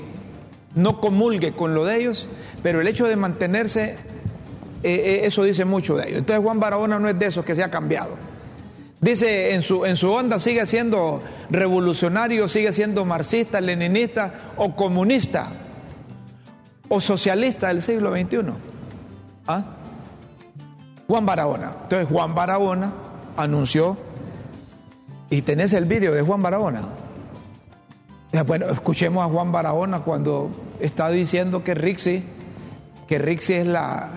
no 0.76 1.00
comulgue 1.00 1.54
con 1.54 1.74
lo 1.74 1.86
de 1.86 1.98
ellos, 1.98 2.28
pero 2.64 2.82
el 2.82 2.88
hecho 2.88 3.08
de 3.08 3.16
mantenerse, 3.16 3.96
eso 4.84 5.44
dice 5.44 5.66
mucho 5.66 5.96
de 5.96 6.08
ellos. 6.08 6.20
Entonces 6.20 6.44
Juan 6.44 6.60
Barahona 6.60 7.00
no 7.00 7.10
es 7.10 7.18
de 7.18 7.28
esos 7.28 7.44
que 7.44 7.56
se 7.56 7.64
ha 7.64 7.72
cambiado. 7.72 8.16
Dice, 9.00 9.54
en 9.54 9.62
su, 9.62 9.86
en 9.86 9.96
su 9.96 10.12
onda 10.12 10.40
sigue 10.40 10.66
siendo 10.66 11.22
revolucionario, 11.50 12.48
sigue 12.48 12.72
siendo 12.74 13.06
marxista, 13.06 13.62
leninista 13.62 14.54
o 14.58 14.76
comunista 14.76 15.52
o 16.90 17.00
socialista 17.00 17.68
del 17.68 17.82
siglo 17.82 18.12
XXI. 18.12 18.38
¿Ah? 19.48 19.77
Juan 21.08 21.26
Barahona. 21.26 21.72
Entonces 21.84 22.08
Juan 22.10 22.36
Barahona 22.36 22.92
anunció, 23.38 23.98
y 25.30 25.42
tenés 25.42 25.74
el 25.74 25.86
vídeo 25.86 26.14
de 26.14 26.22
Juan 26.22 26.42
Barahona. 26.42 26.82
Bueno, 28.46 28.68
escuchemos 28.68 29.26
a 29.26 29.30
Juan 29.30 29.52
Barahona 29.52 30.02
cuando 30.02 30.50
está 30.80 31.10
diciendo 31.10 31.64
que 31.64 31.74
Rixi, 31.74 32.24
que 33.08 33.18
Rixi 33.18 33.54
es 33.54 33.68
la, 33.68 34.10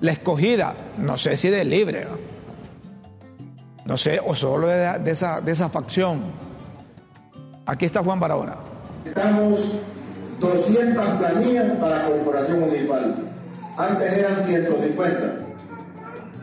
la, 0.00 0.12
escogida, 0.12 0.74
no 0.98 1.16
sé 1.16 1.36
si 1.36 1.48
de 1.48 1.64
libre, 1.64 2.06
no, 3.84 3.96
sé, 3.96 4.20
o 4.24 4.34
solo 4.34 4.68
de, 4.68 5.10
esa, 5.10 5.40
de 5.40 5.52
esa 5.52 5.68
facción. 5.68 6.22
Aquí 7.66 7.84
está 7.84 8.02
Juan 8.02 8.20
Barahona. 8.20 8.56
Estamos 9.04 9.78
200 10.38 11.04
planillas 11.16 11.72
para 11.78 12.06
corporación 12.06 12.60
municipal. 12.60 13.31
Antes 13.76 14.12
eran 14.12 14.42
150. 14.42 15.36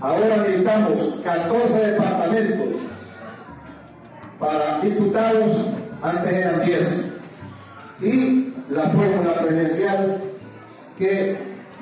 Ahora 0.02 0.38
necesitamos 0.38 1.20
14 1.24 1.88
departamentos. 1.92 2.82
Para 4.40 4.80
diputados, 4.82 5.68
antes 6.02 6.32
eran 6.32 6.64
10. 6.64 7.14
Y 8.02 8.54
la 8.70 8.84
fórmula 8.84 9.34
presidencial 9.42 10.22
que 10.98 11.38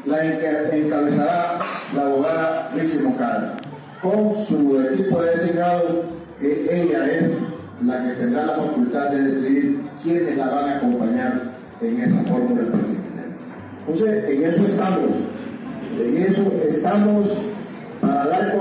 la 0.06 0.24
encabezará 0.24 1.60
la 1.96 2.02
abogada 2.02 2.72
Rixi 2.76 3.00
Moncada, 3.00 3.58
con 4.02 4.44
su 4.44 4.80
equipo 4.82 5.22
de 5.22 5.32
designado, 5.32 6.06
que 6.40 6.84
ella 6.84 7.06
es 7.08 7.32
la 7.84 8.04
que 8.04 8.10
tendrá 8.16 8.46
la 8.46 8.54
facultad 8.54 9.10
de 9.10 9.24
decidir 9.24 9.82
quiénes 10.02 10.38
la 10.38 10.50
van 10.50 10.70
a 10.70 10.78
acompañar 10.78 11.42
en 11.82 12.02
esa 12.02 12.24
fórmula 12.24 12.64
presidencial. 12.72 13.36
Entonces, 13.80 14.30
en 14.30 14.44
eso 14.44 14.66
estamos, 14.66 15.10
en 16.00 16.18
eso 16.18 16.52
estamos 16.68 17.28
para 18.02 18.28
dar 18.28 18.58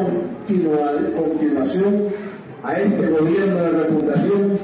continuación 1.17 2.09
a 2.63 2.75
este 2.75 3.09
gobierno 3.09 3.63
de 3.63 3.71
refundación 3.71 4.59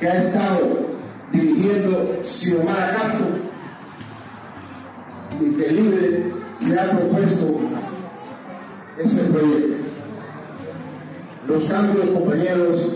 que 0.00 0.08
ha 0.08 0.22
estado 0.22 0.88
dirigiendo 1.32 2.22
Xiomara 2.24 2.96
Castro 2.96 3.26
y 5.40 5.50
que 5.54 5.72
libre 5.72 6.32
se 6.60 6.78
ha 6.78 6.90
propuesto 6.90 7.58
ese 8.98 9.20
proyecto. 9.24 9.76
Los 11.46 11.64
cambios, 11.64 12.10
compañeros, 12.10 12.88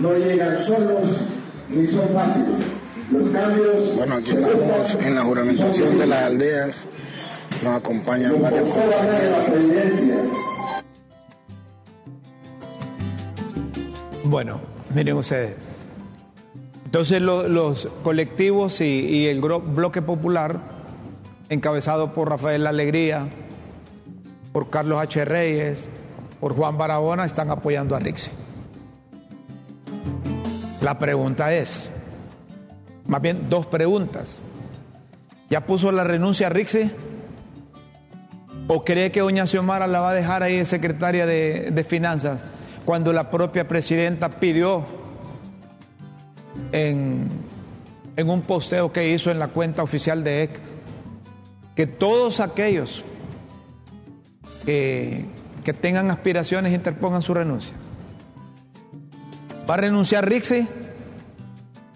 no 0.00 0.14
llegan 0.16 0.58
solos 0.58 1.26
ni 1.68 1.86
son 1.86 2.08
fáciles. 2.10 2.66
Los 3.10 3.30
cambios. 3.30 3.96
Bueno, 3.96 4.16
aquí 4.16 4.30
estamos 4.30 4.96
en 5.00 5.14
la 5.14 5.22
juramentación 5.22 5.98
de 5.98 6.06
las 6.06 6.22
aldeas. 6.24 6.76
Nos 7.66 7.78
acompañan 7.78 8.40
varios 8.40 8.68
Bueno, 14.22 14.60
miren 14.94 15.16
ustedes. 15.16 15.56
Entonces 16.84 17.20
los 17.20 17.88
colectivos 18.04 18.80
y, 18.80 19.26
el 19.26 19.40
bloque 19.40 20.00
popular, 20.00 20.60
encabezado 21.48 22.12
por 22.14 22.28
Rafael 22.28 22.68
Alegría, 22.68 23.26
por 24.52 24.70
Carlos 24.70 25.00
H. 25.00 25.24
Reyes, 25.24 25.88
por 26.38 26.54
Juan 26.54 26.78
Barahona, 26.78 27.24
están 27.24 27.50
apoyando 27.50 27.96
a 27.96 27.98
Rixi. 27.98 28.30
La 30.82 31.00
pregunta 31.00 31.52
es, 31.52 31.90
más 33.08 33.20
bien 33.20 33.50
dos 33.50 33.66
preguntas. 33.66 34.40
¿Ya 35.50 35.66
puso 35.66 35.90
la 35.90 36.04
renuncia 36.04 36.48
a? 36.48 36.92
¿O 38.68 38.84
cree 38.84 39.12
que 39.12 39.20
doña 39.20 39.46
Xiomara 39.46 39.86
la 39.86 40.00
va 40.00 40.10
a 40.10 40.14
dejar 40.14 40.42
ahí 40.42 40.56
de 40.56 40.64
secretaria 40.64 41.26
de, 41.26 41.86
Finanzas 41.88 42.40
cuando 42.84 43.12
la 43.12 43.30
propia 43.30 43.68
presidenta 43.68 44.28
pidió 44.28 44.84
en, 46.72 47.28
en 48.16 48.30
un 48.30 48.42
posteo 48.42 48.92
que 48.92 49.08
hizo 49.08 49.30
en 49.30 49.38
la 49.38 49.48
cuenta 49.48 49.82
oficial 49.82 50.24
de 50.24 50.42
X 50.44 50.60
que 51.76 51.86
todos 51.86 52.40
aquellos 52.40 53.04
que, 54.64 55.26
que 55.62 55.72
tengan 55.72 56.10
aspiraciones 56.10 56.72
interpongan 56.72 57.22
su 57.22 57.34
renuncia? 57.34 57.74
¿Va 59.68 59.74
a 59.74 59.76
renunciar 59.78 60.28
Rixi? 60.28 60.66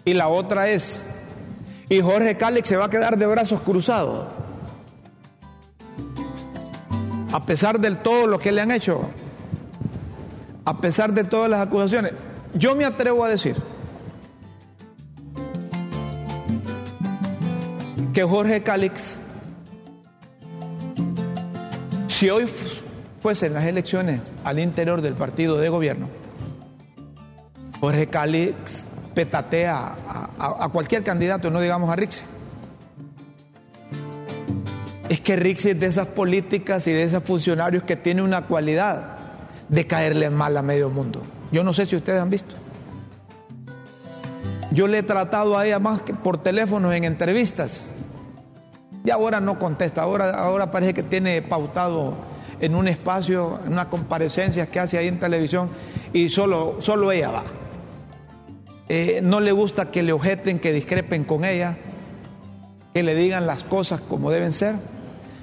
Y 0.05 0.15
la 0.15 0.29
otra 0.29 0.69
es, 0.69 1.09
¿y 1.89 2.01
Jorge 2.01 2.37
Cálix 2.37 2.69
se 2.69 2.77
va 2.77 2.87
a 2.87 2.91
quedar 2.91 3.17
de 3.17 3.27
brazos 3.27 3.61
cruzados? 3.61 4.40
A 7.33 7.45
pesar 7.45 7.79
de 7.79 7.95
todo 7.95 8.27
lo 8.27 8.39
que 8.39 8.51
le 8.51 8.61
han 8.61 8.71
hecho, 8.71 9.03
a 10.65 10.81
pesar 10.81 11.13
de 11.13 11.25
todas 11.25 11.51
las 11.51 11.67
acusaciones, 11.67 12.13
yo 12.55 12.75
me 12.75 12.85
atrevo 12.85 13.25
a 13.25 13.29
decir 13.29 13.57
que 18.13 18.25
Jorge 18.25 18.63
Cálix, 18.63 19.17
si 22.09 22.29
hoy 22.31 22.49
fuesen 23.21 23.55
las 23.55 23.65
elecciones 23.65 24.33
al 24.43 24.59
interior 24.59 25.01
del 25.01 25.15
partido 25.15 25.57
de 25.57 25.69
gobierno, 25.69 26.09
Jorge 27.81 28.09
Cálix 28.09 28.85
petatea 29.15 29.95
a, 30.39 30.69
cualquier 30.71 31.03
candidato, 31.03 31.51
no 31.51 31.61
digamos 31.61 31.91
a 31.91 31.97
Rixi. 31.97 32.23
Es 35.11 35.21
que 35.21 35.35
Rixi 35.35 35.71
es 35.71 35.81
de 35.81 35.87
esas 35.87 36.07
políticas 36.07 36.87
y 36.87 36.93
de 36.93 37.03
esos 37.03 37.25
funcionarios 37.25 37.83
que 37.83 37.97
tiene 37.97 38.23
una 38.23 38.43
cualidad 38.43 39.17
de 39.69 39.85
caerle 39.85 40.31
mal 40.31 40.57
a 40.57 40.63
medio 40.63 40.89
mundo. 40.89 41.23
Yo 41.51 41.65
no 41.65 41.73
sé 41.73 41.85
si 41.87 41.97
ustedes 41.97 42.23
han 42.23 42.31
visto. 42.31 42.55
Yo 44.71 44.87
le 44.87 44.99
he 44.99 45.03
tratado 45.03 45.59
a 45.59 45.67
ella 45.67 45.81
más 45.81 46.03
que 46.03 46.15
por 46.15 46.41
teléfono 46.41 46.93
en 46.93 47.03
entrevistas. 47.03 47.91
Y 49.05 49.11
ahora 49.11 49.41
no 49.41 49.59
contesta, 49.59 50.03
ahora, 50.03 50.31
ahora 50.31 50.71
parece 50.71 50.95
que 50.95 51.03
tiene 51.03 51.43
pautado 51.43 52.15
en 52.61 52.77
un 52.77 52.87
espacio, 52.87 53.59
en 53.67 53.73
una 53.73 53.91
comparecencia 53.91 54.67
que 54.67 54.79
hace 54.79 54.97
ahí 54.97 55.09
en 55.09 55.19
televisión 55.19 55.71
y 56.13 56.29
solo, 56.29 56.77
solo 56.79 57.11
ella 57.11 57.33
va. 57.33 57.43
Eh, 58.89 59.19
no 59.25 59.41
le 59.41 59.51
gusta 59.51 59.91
que 59.91 60.05
le 60.05 60.13
objeten, 60.13 60.61
que 60.61 60.73
discrepen 60.73 61.25
con 61.25 61.45
ella, 61.45 61.79
que 62.95 63.03
le 63.03 63.17
digan 63.17 63.49
las 63.49 63.65
cosas 63.65 64.01
como 64.01 64.31
deben 64.31 64.53
ser. 64.53 64.77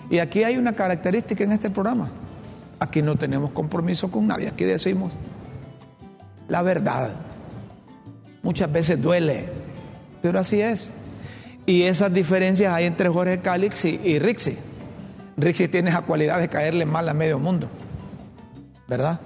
Y 0.09 0.19
aquí 0.19 0.43
hay 0.43 0.57
una 0.57 0.73
característica 0.73 1.43
en 1.43 1.51
este 1.51 1.69
programa. 1.69 2.09
Aquí 2.79 3.01
no 3.01 3.15
tenemos 3.15 3.51
compromiso 3.51 4.09
con 4.09 4.27
nadie, 4.27 4.47
aquí 4.47 4.63
decimos 4.63 5.13
la 6.49 6.61
verdad. 6.61 7.09
Muchas 8.41 8.71
veces 8.71 9.01
duele, 9.01 9.49
pero 10.21 10.39
así 10.39 10.61
es. 10.61 10.91
Y 11.65 11.83
esas 11.83 12.13
diferencias 12.13 12.73
hay 12.73 12.85
entre 12.85 13.09
Jorge 13.09 13.39
Calix 13.39 13.85
y, 13.85 13.99
y 14.03 14.19
Rixi. 14.19 14.57
Rixi 15.35 15.67
tiene 15.67 15.89
esa 15.89 16.01
cualidad 16.01 16.39
de 16.39 16.47
caerle 16.47 16.85
mal 16.85 17.07
a 17.09 17.13
medio 17.13 17.39
mundo, 17.39 17.69
¿verdad? 18.87 19.19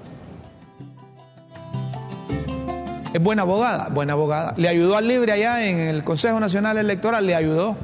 Es 3.13 3.21
buena 3.21 3.43
abogada, 3.43 3.89
buena 3.89 4.13
abogada. 4.13 4.53
Le 4.57 4.67
ayudó 4.67 4.97
al 4.97 5.07
libre 5.07 5.33
allá 5.33 5.67
en 5.67 5.79
el 5.79 6.03
Consejo 6.03 6.39
Nacional 6.39 6.77
Electoral, 6.77 7.25
le 7.27 7.35
ayudó. 7.35 7.75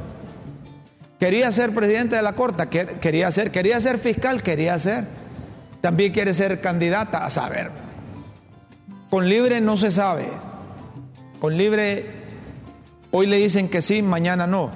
Quería 1.20 1.52
ser 1.52 1.74
presidente 1.74 2.16
de 2.16 2.22
la 2.22 2.34
Corte, 2.34 2.68
quería 2.68 3.32
ser, 3.32 3.52
quería 3.52 3.82
ser 3.82 3.98
fiscal, 3.98 4.44
quería 4.44 4.78
ser. 4.78 5.06
También 5.82 6.12
quiere 6.14 6.34
ser 6.34 6.62
candidata, 6.62 7.26
a 7.26 7.30
saber. 7.30 7.72
Con 9.10 9.28
libre 9.28 9.60
no 9.62 9.78
se 9.78 9.92
sabe. 9.92 10.28
Con 11.40 11.58
libre 11.58 12.06
hoy 13.12 13.26
le 13.26 13.38
dicen 13.38 13.70
que 13.70 13.82
sí, 13.82 14.02
mañana 14.02 14.46
no. 14.46 14.70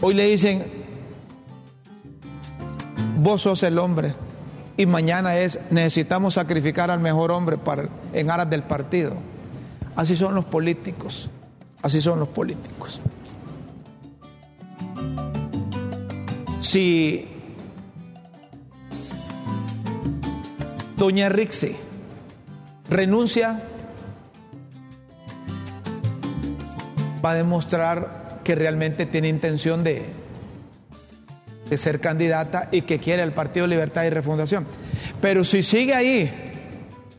Hoy 0.00 0.14
le 0.14 0.24
dicen, 0.24 0.64
vos 3.18 3.42
sos 3.42 3.62
el 3.62 3.78
hombre 3.78 4.14
y 4.76 4.86
mañana 4.86 5.38
es 5.38 5.60
necesitamos 5.70 6.34
sacrificar 6.34 6.90
al 6.90 7.00
mejor 7.00 7.30
hombre 7.30 7.58
para, 7.58 7.88
en 8.12 8.30
aras 8.30 8.50
del 8.50 8.64
partido. 8.64 9.14
Así 9.94 10.16
son 10.16 10.34
los 10.34 10.44
políticos, 10.44 11.30
así 11.82 12.00
son 12.00 12.18
los 12.18 12.28
políticos. 12.28 13.00
Si 16.64 17.28
Doña 20.96 21.28
Rixi 21.28 21.76
renuncia 22.88 23.60
para 27.20 27.34
demostrar 27.34 28.40
que 28.42 28.54
realmente 28.54 29.04
tiene 29.04 29.28
intención 29.28 29.84
de, 29.84 30.06
de 31.68 31.78
ser 31.78 32.00
candidata 32.00 32.70
y 32.72 32.82
que 32.82 32.98
quiere 32.98 33.22
el 33.22 33.32
Partido 33.32 33.66
Libertad 33.66 34.04
y 34.04 34.10
Refundación. 34.10 34.66
Pero 35.20 35.44
si 35.44 35.62
sigue 35.62 35.94
ahí, 35.94 36.30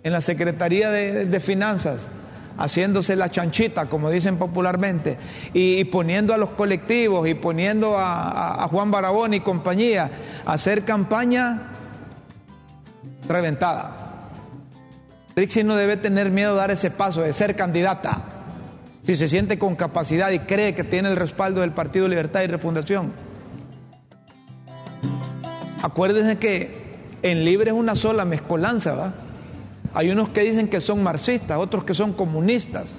en 0.03 0.11
la 0.11 0.21
Secretaría 0.21 0.89
de 0.89 1.39
Finanzas, 1.39 2.07
haciéndose 2.57 3.15
la 3.15 3.29
chanchita, 3.29 3.87
como 3.87 4.09
dicen 4.09 4.37
popularmente, 4.37 5.17
y, 5.53 5.83
poniendo 5.85 6.33
a 6.33 6.37
los 6.37 6.51
colectivos 6.51 7.27
y 7.27 7.33
poniendo 7.33 7.95
a, 7.97 8.67
Juan 8.71 8.91
Barabón 8.91 9.33
y 9.33 9.39
compañía 9.41 10.11
a 10.45 10.53
hacer 10.53 10.83
campaña 10.83 11.71
reventada. 13.27 14.29
Rixi 15.35 15.63
no 15.63 15.75
debe 15.75 15.97
tener 15.97 16.31
miedo 16.31 16.53
de 16.53 16.57
dar 16.59 16.71
ese 16.71 16.91
paso, 16.91 17.21
de 17.21 17.33
ser 17.33 17.55
candidata, 17.55 18.23
si 19.01 19.15
se 19.15 19.27
siente 19.27 19.59
con 19.59 19.75
capacidad 19.75 20.31
y 20.31 20.39
cree 20.39 20.73
que 20.73 20.83
tiene 20.83 21.09
el 21.09 21.15
respaldo 21.15 21.61
del 21.61 21.71
Partido 21.71 22.07
Libertad 22.07 22.41
y 22.41 22.47
Refundación. 22.47 23.13
Acuérdense 25.83 26.37
que 26.37 26.85
en 27.21 27.45
Libre 27.45 27.71
es 27.71 27.77
una 27.77 27.95
sola 27.95 28.25
mezcolanza, 28.25 28.95
¿va? 28.95 29.13
Hay 29.95 30.11
unos 30.11 30.27
que 30.27 30.41
dicen 30.41 30.67
que 30.67 30.81
son 30.81 31.01
marxistas, 31.01 31.57
otros 31.57 31.85
que 31.85 31.93
son 31.93 32.11
comunistas, 32.11 32.93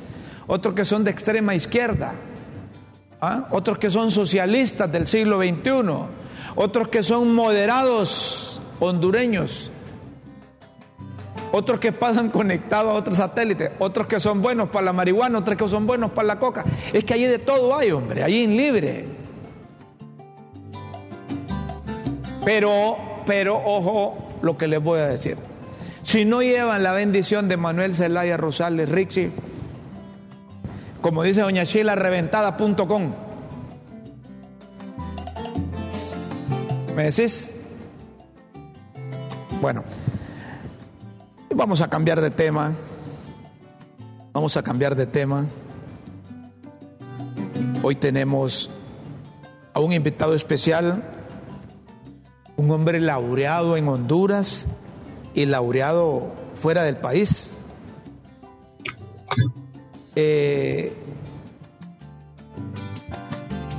otros 0.47 0.73
que 0.73 0.87
son 0.87 1.05
de 1.05 1.11
extrema 1.11 1.55
izquierda, 1.55 2.15
¿ah? 3.21 3.49
otros 3.51 3.77
que 3.77 3.91
son 3.91 4.11
socialistas 4.11 4.91
del 4.91 5.07
siglo 5.07 5.37
XXI, 5.37 5.71
otros 6.55 6.89
que 6.89 7.03
son 7.03 7.35
moderados 7.35 8.63
hondureños, 8.81 9.71
otros 11.53 11.79
que 11.81 11.93
pasan 11.93 12.31
conectados 12.31 12.91
a 12.91 12.95
otros 12.95 13.19
satélites, 13.19 13.73
otros 13.79 14.07
que 14.07 14.19
son 14.19 14.41
buenos 14.41 14.71
para 14.71 14.87
la 14.87 14.93
marihuana, 14.95 15.41
otros 15.41 15.57
que 15.57 15.69
son 15.69 15.87
buenos 15.87 16.13
para 16.13 16.29
la 16.29 16.39
coca. 16.39 16.65
Es 16.95 17.05
que 17.05 17.13
allí 17.13 17.25
de 17.25 17.39
todo 17.39 17.77
hay, 17.77 17.93
hombre, 17.93 18.25
allí 18.25 18.43
en 18.43 18.57
libre. 18.57 19.05
Pero, 22.43 22.97
pero, 23.27 23.61
ojo 23.63 24.29
lo 24.41 24.57
que 24.57 24.67
les 24.67 24.83
voy 24.83 25.01
a 25.01 25.09
decir. 25.09 25.37
Si 26.07 26.25
no 26.25 26.41
llevan 26.41 26.85
la 26.85 26.93
bendición 26.93 27.49
de 27.49 27.57
Manuel 27.57 27.93
Zelaya 27.93 28.37
Rosales 28.37 28.89
Rixi, 28.89 29.33
como 31.03 31.25
dice 31.25 31.41
doña 31.41 31.65
Sheila, 31.65 31.97
reventada.com. 31.97 33.13
¿Me 36.95 37.11
decís? 37.11 37.51
Bueno. 39.61 39.83
Vamos 41.53 41.81
a 41.81 41.91
cambiar 41.91 42.21
de 42.21 42.31
tema. 42.31 42.73
Vamos 44.33 44.57
a 44.57 44.63
cambiar 44.63 44.95
de 44.95 45.07
tema. 45.07 45.45
Hoy 47.83 47.97
tenemos 47.97 48.71
a 49.75 49.81
un 49.81 49.93
invitado 49.93 50.35
especial, 50.35 51.03
un 52.57 52.71
hombre 52.71 53.01
laureado 53.01 53.77
en 53.77 53.89
Honduras 53.89 54.69
y 55.37 55.45
laureado 55.45 56.33
fuera 56.55 56.83
del 56.83 56.97
país. 56.97 57.51
Eh, 60.17 60.95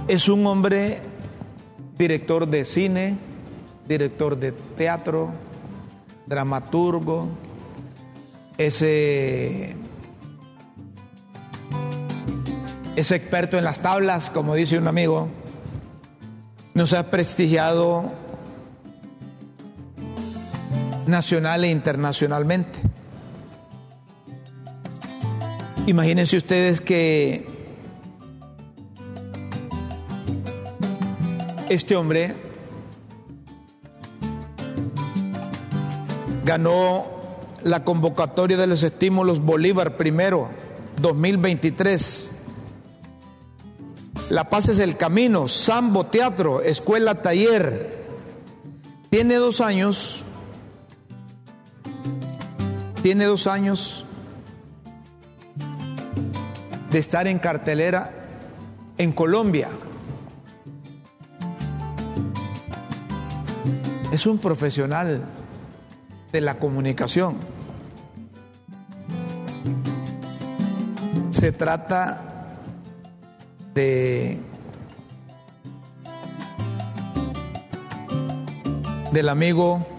es 0.08 0.30
un 0.30 0.46
hombre 0.46 1.00
director 1.98 2.48
de 2.48 2.64
cine, 2.64 3.18
director 3.88 4.38
de 4.38 4.52
teatro, 4.52 5.32
dramaturgo, 6.28 7.28
ese, 8.60 9.76
ese 12.96 13.16
experto 13.16 13.58
en 13.58 13.64
las 13.64 13.80
tablas, 13.80 14.30
como 14.30 14.54
dice 14.54 14.78
un 14.78 14.88
amigo, 14.88 15.28
nos 16.76 16.94
ha 16.94 17.10
prestigiado 17.10 18.12
nacional 21.08 21.64
e 21.64 21.70
internacionalmente. 21.70 22.80
Imagínense 25.86 26.38
ustedes 26.38 26.82
que 26.82 27.46
este 31.70 31.96
hombre 31.96 32.36
ganó 36.44 37.06
la 37.64 37.84
convocatoria 37.84 38.58
de 38.58 38.68
los 38.68 38.84
estímulos 38.84 39.42
Bolívar 39.42 39.98
primero, 39.98 40.50
2023. 41.02 42.32
La 44.30 44.50
Paz 44.50 44.70
es 44.70 44.80
el 44.80 44.98
camino, 44.98 45.48
Sambo 45.48 46.06
Teatro, 46.06 46.62
Escuela 46.62 47.22
Taller. 47.22 48.06
Tiene 49.10 49.36
dos 49.36 49.62
años, 49.62 50.24
tiene 53.08 53.24
dos 53.24 53.48
años 53.48 54.04
de 56.92 57.00
estar 57.00 57.26
en 57.26 57.40
cartelera 57.40 58.12
en 58.98 59.14
Colombia. 59.14 59.70
Es 64.12 64.26
un 64.26 64.40
profesional 64.40 65.24
de 66.34 66.42
la 66.42 66.60
comunicación. 66.60 67.38
Se 71.30 71.54
trata 71.54 72.58
de 73.74 74.38
del 79.14 79.30
amigo 79.30 79.97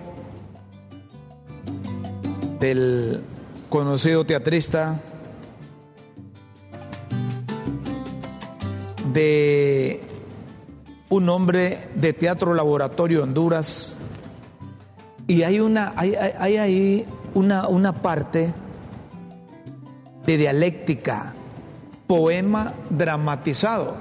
del 2.59 3.23
conocido 3.68 4.25
teatrista 4.25 5.01
de 9.12 10.01
un 11.09 11.29
hombre 11.29 11.88
de 11.94 12.12
Teatro 12.12 12.55
Laboratorio 12.55 13.23
Honduras 13.23 13.99
y 15.27 15.42
hay 15.42 15.61
una, 15.61 15.92
hay, 15.97 16.14
hay 16.14 16.57
ahí 16.57 17.07
una, 17.35 17.68
una 17.68 17.92
parte 17.92 18.53
de 20.27 20.37
dialéctica, 20.37 21.33
poema 22.07 22.75
dramatizado. 22.90 23.97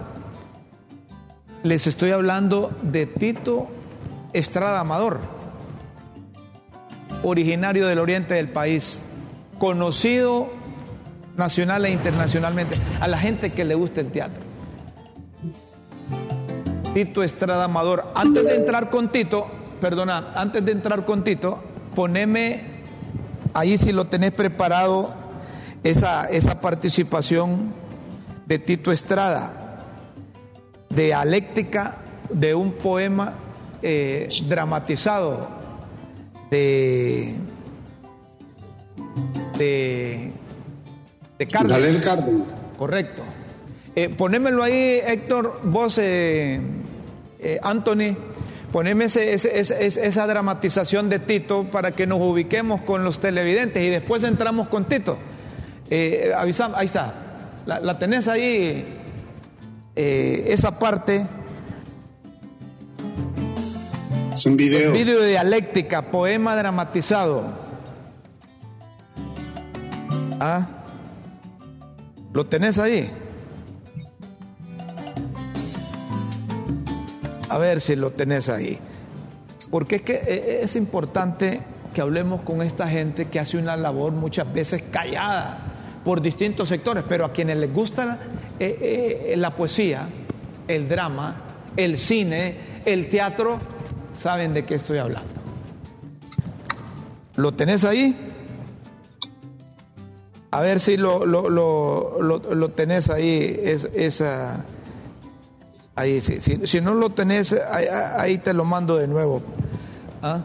Les 1.64 1.88
estoy 1.88 2.12
hablando 2.12 2.72
de 2.82 3.06
Tito 3.06 3.68
Estrada 4.34 4.80
Amador, 4.80 5.20
originario 7.24 7.88
del 7.88 8.00
oriente 8.00 8.34
del 8.34 8.50
país, 8.50 9.02
conocido 9.60 10.52
nacional 11.36 11.86
e 11.86 11.92
internacionalmente, 11.92 12.78
a 13.00 13.08
la 13.08 13.18
gente 13.18 13.52
que 13.52 13.64
le 13.64 13.76
gusta 13.76 14.02
el 14.02 14.12
teatro. 14.12 14.44
Tito 16.94 17.22
Estrada 17.22 17.66
Amador. 17.66 18.12
Antes 18.16 18.48
de 18.48 18.56
entrar 18.56 18.90
con 18.90 19.10
Tito, 19.10 19.48
perdona, 19.80 20.34
antes 20.36 20.66
de 20.66 20.72
entrar 20.72 21.06
con 21.06 21.24
Tito, 21.24 21.64
poneme 21.94 22.62
ahí 23.54 23.78
si 23.78 23.92
lo 23.92 24.06
tenés 24.06 24.32
preparado 24.32 25.14
esa, 25.84 26.26
esa 26.26 26.60
participación 26.60 27.74
de 28.48 28.60
Tito 28.60 28.92
Estrada, 28.92 29.84
de 30.90 31.06
dialéctica 31.06 31.98
de 32.30 32.56
un 32.56 32.72
poema 32.72 33.34
eh, 33.82 34.28
dramatizado 34.48 35.57
de, 36.50 37.34
de, 39.58 40.32
de 41.40 41.46
Carlos. 41.46 41.78
Correcto. 42.78 43.24
Eh, 43.96 44.10
ponémelo 44.10 44.62
ahí, 44.62 45.02
Héctor, 45.04 45.60
vos, 45.64 45.98
eh, 45.98 46.60
eh 47.40 47.60
Anthony 47.64 48.16
Poneme 48.72 49.06
esa 49.06 50.28
dramatización 50.28 51.10
de 51.10 51.20
Tito 51.20 51.64
para 51.72 51.92
que 51.92 52.06
nos 52.06 52.20
ubiquemos 52.22 52.82
con 52.82 53.06
los 53.06 53.20
televidentes 53.20 53.82
y 53.82 53.90
después 53.90 54.24
entramos 54.24 54.68
con 54.68 54.86
Tito. 54.86 55.18
Eh, 55.90 56.34
ahí 56.36 56.50
está. 56.50 57.14
La, 57.66 57.98
tenés 57.98 58.28
ahí, 58.28 58.86
esa 59.96 60.78
parte. 60.78 61.26
Un 64.46 64.56
video. 64.56 64.92
Video 64.92 65.22
de 65.22 65.30
dialéctica, 65.30 66.04
poema 66.12 66.56
dramatizado. 66.56 67.46
¿Ah? 70.40 70.68
¿Lo 72.34 72.46
tenés 72.46 72.78
ahí? 72.78 73.10
A 77.50 77.58
ver 77.58 77.82
si 77.82 77.96
lo 77.96 78.12
tenés 78.12 78.50
ahí. 78.50 78.78
Porque 79.72 79.98
es 79.98 80.02
que 80.04 80.14
eh, 80.14 80.60
es 80.62 80.76
importante 80.76 81.62
que 81.94 82.02
hablemos 82.02 82.42
con 82.42 82.62
esta 82.62 82.88
gente 82.88 83.30
que 83.30 83.40
hace 83.40 83.58
una 83.58 83.76
labor 83.76 84.12
muchas 84.12 84.52
veces 84.54 84.84
callada 84.92 85.58
por 86.06 86.22
distintos 86.22 86.70
sectores, 86.70 87.04
pero 87.10 87.26
a 87.26 87.34
quienes 87.34 87.58
les 87.58 87.74
gusta 87.74 88.20
eh, 88.60 89.34
la 89.38 89.56
poesía, 89.56 90.08
el 90.68 90.88
drama, 90.88 91.42
el 91.76 91.98
cine, 91.98 92.82
el 92.86 93.10
teatro, 93.10 93.60
saben 94.18 94.54
de 94.54 94.66
qué 94.66 94.76
estoy 94.76 94.98
hablando. 94.98 95.30
¿Lo 97.36 97.54
tenés 97.54 97.84
ahí? 97.84 98.18
A 100.50 100.62
ver 100.62 100.80
si 100.80 100.98
lo, 100.98 101.26
lo, 101.26 101.50
lo, 101.50 102.20
lo 102.20 102.70
tenés 102.72 103.10
ahí, 103.10 103.60
es, 103.64 103.88
esa... 103.94 104.66
Ahí 105.96 106.22
sí. 106.22 106.40
Si, 106.42 106.80
no 106.80 106.94
lo 106.94 107.10
tenés, 107.10 107.54
ahí, 107.54 108.38
te 108.38 108.54
lo 108.54 108.66
mando 108.66 108.98
de 108.98 109.08
nuevo. 109.08 109.42
¿Ah? 110.22 110.42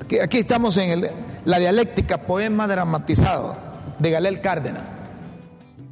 Aquí, 0.00 0.18
aquí, 0.18 0.38
estamos 0.38 0.76
en 0.78 0.90
el, 0.90 1.10
la 1.44 1.58
dialéctica, 1.58 2.18
poema 2.22 2.66
dramatizado 2.66 3.54
de 3.98 4.10
Galel 4.10 4.40
Cárdenas. 4.40 4.84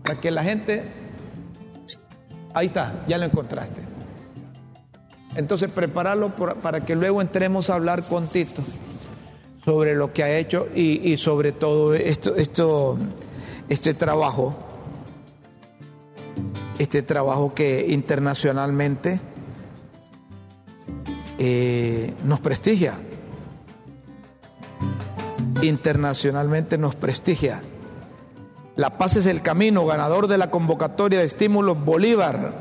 Para 0.02 0.18
que 0.18 0.30
la 0.30 0.42
gente. 0.42 0.84
Ahí 2.54 2.68
está, 2.68 3.04
ya 3.06 3.18
lo 3.18 3.26
encontraste. 3.26 3.89
Entonces, 5.36 5.70
prepararlo 5.70 6.30
para 6.30 6.80
que 6.80 6.94
luego 6.94 7.20
entremos 7.20 7.70
a 7.70 7.74
hablar 7.74 8.02
con 8.02 8.26
Tito 8.26 8.62
sobre 9.64 9.94
lo 9.94 10.12
que 10.12 10.24
ha 10.24 10.38
hecho 10.38 10.68
y, 10.74 11.12
y 11.12 11.16
sobre 11.16 11.52
todo 11.52 11.94
esto, 11.94 12.34
esto, 12.36 12.98
este 13.68 13.94
trabajo 13.94 14.56
este 16.80 17.02
trabajo 17.02 17.52
que 17.54 17.84
internacionalmente 17.90 19.20
eh, 21.38 22.14
nos 22.24 22.40
prestigia. 22.40 22.94
Internacionalmente 25.60 26.78
nos 26.78 26.94
prestigia. 26.94 27.60
La 28.76 28.96
paz 28.96 29.16
es 29.16 29.26
el 29.26 29.42
camino, 29.42 29.84
ganador 29.84 30.26
de 30.26 30.38
la 30.38 30.50
convocatoria 30.50 31.18
de 31.18 31.26
estímulos 31.26 31.84
Bolívar, 31.84 32.54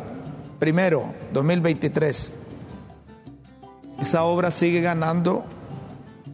primero, 0.60 1.13
2023. 1.32 2.36
Esa 4.01 4.23
obra 4.23 4.51
sigue 4.51 4.81
ganando 4.81 5.45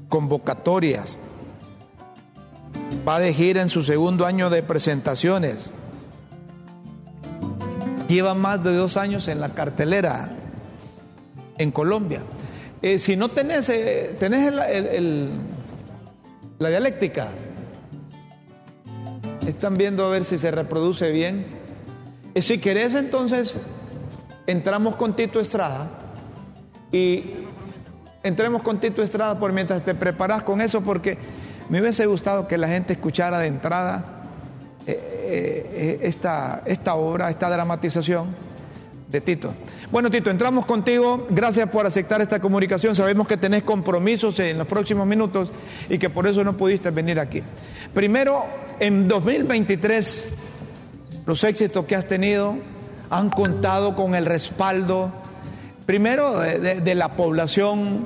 convocatorias. 0.10 1.20
Va 3.08 3.20
de 3.20 3.34
gira 3.34 3.62
en 3.62 3.70
su 3.70 3.84
segundo 3.84 4.26
año 4.26 4.50
de 4.50 4.64
presentaciones 4.64 5.74
lleva 8.08 8.34
más 8.34 8.64
de 8.64 8.74
dos 8.74 8.98
años 8.98 9.28
en 9.28 9.40
la 9.40 9.54
cartelera 9.54 10.30
en 11.58 11.72
Colombia. 11.72 12.22
Eh, 12.82 13.00
si 13.00 13.16
no 13.16 13.30
tenés, 13.30 13.70
eh, 13.70 14.16
tenés 14.20 14.54
la 16.60 16.70
dialéctica, 16.70 17.30
están 19.48 19.76
viendo 19.76 20.06
a 20.06 20.10
ver 20.10 20.26
si 20.26 20.38
se 20.38 20.52
reproduce 20.52 21.12
bien. 21.12 21.46
Y 22.34 22.42
si 22.42 22.58
querés, 22.60 22.94
entonces 22.96 23.58
entramos 24.46 24.96
con 24.96 25.16
Tito 25.16 25.40
Estrada 25.40 25.90
y 26.92 27.45
entremos 28.26 28.64
con 28.64 28.80
Tito 28.80 29.04
Estrada 29.04 29.38
por 29.38 29.54
mientras 29.54 29.86
te 29.86 29.94
preparas 29.94 30.44
con 30.44 30.60
eso, 30.60 30.82
porque 30.82 31.18
me 31.70 31.80
hubiese 31.80 32.06
gustado 32.08 32.48
que 32.48 32.58
la 32.58 32.68
gente 32.68 32.94
escuchara 32.94 33.40
de 33.40 33.48
entrada 33.48 34.24
eh, 34.88 35.70
eh, 35.74 36.00
esta, 36.02 36.64
esta 36.66 36.96
obra, 36.96 37.30
esta 37.30 37.50
dramatización 37.50 38.36
de 39.10 39.22
Tito. 39.22 39.54
Bueno, 39.92 40.10
Tito, 40.10 40.32
entramos 40.32 40.66
contigo. 40.66 41.28
Gracias 41.30 41.70
por 41.70 41.86
aceptar 41.86 42.20
esta 42.22 42.40
comunicación. 42.40 42.96
Sabemos 42.96 43.28
que 43.28 43.38
tenés 43.38 43.62
compromisos 43.62 44.40
en 44.40 44.58
los 44.58 44.68
próximos 44.68 45.06
minutos 45.06 45.52
y 45.88 46.00
que 46.00 46.10
por 46.10 46.26
eso 46.26 46.44
no 46.44 46.58
pudiste 46.58 46.90
venir 46.90 47.20
aquí. 47.20 47.44
Primero, 47.94 48.44
en 48.80 49.08
2023, 49.08 50.26
los 51.28 51.44
éxitos 51.44 51.86
que 51.86 51.96
has 51.96 52.08
tenido 52.08 52.58
han 53.12 53.30
contado 53.30 53.96
con 53.96 54.16
el 54.16 54.26
respaldo, 54.26 55.12
primero, 55.86 56.40
de 56.40 56.96
la 56.96 57.16
población 57.16 58.06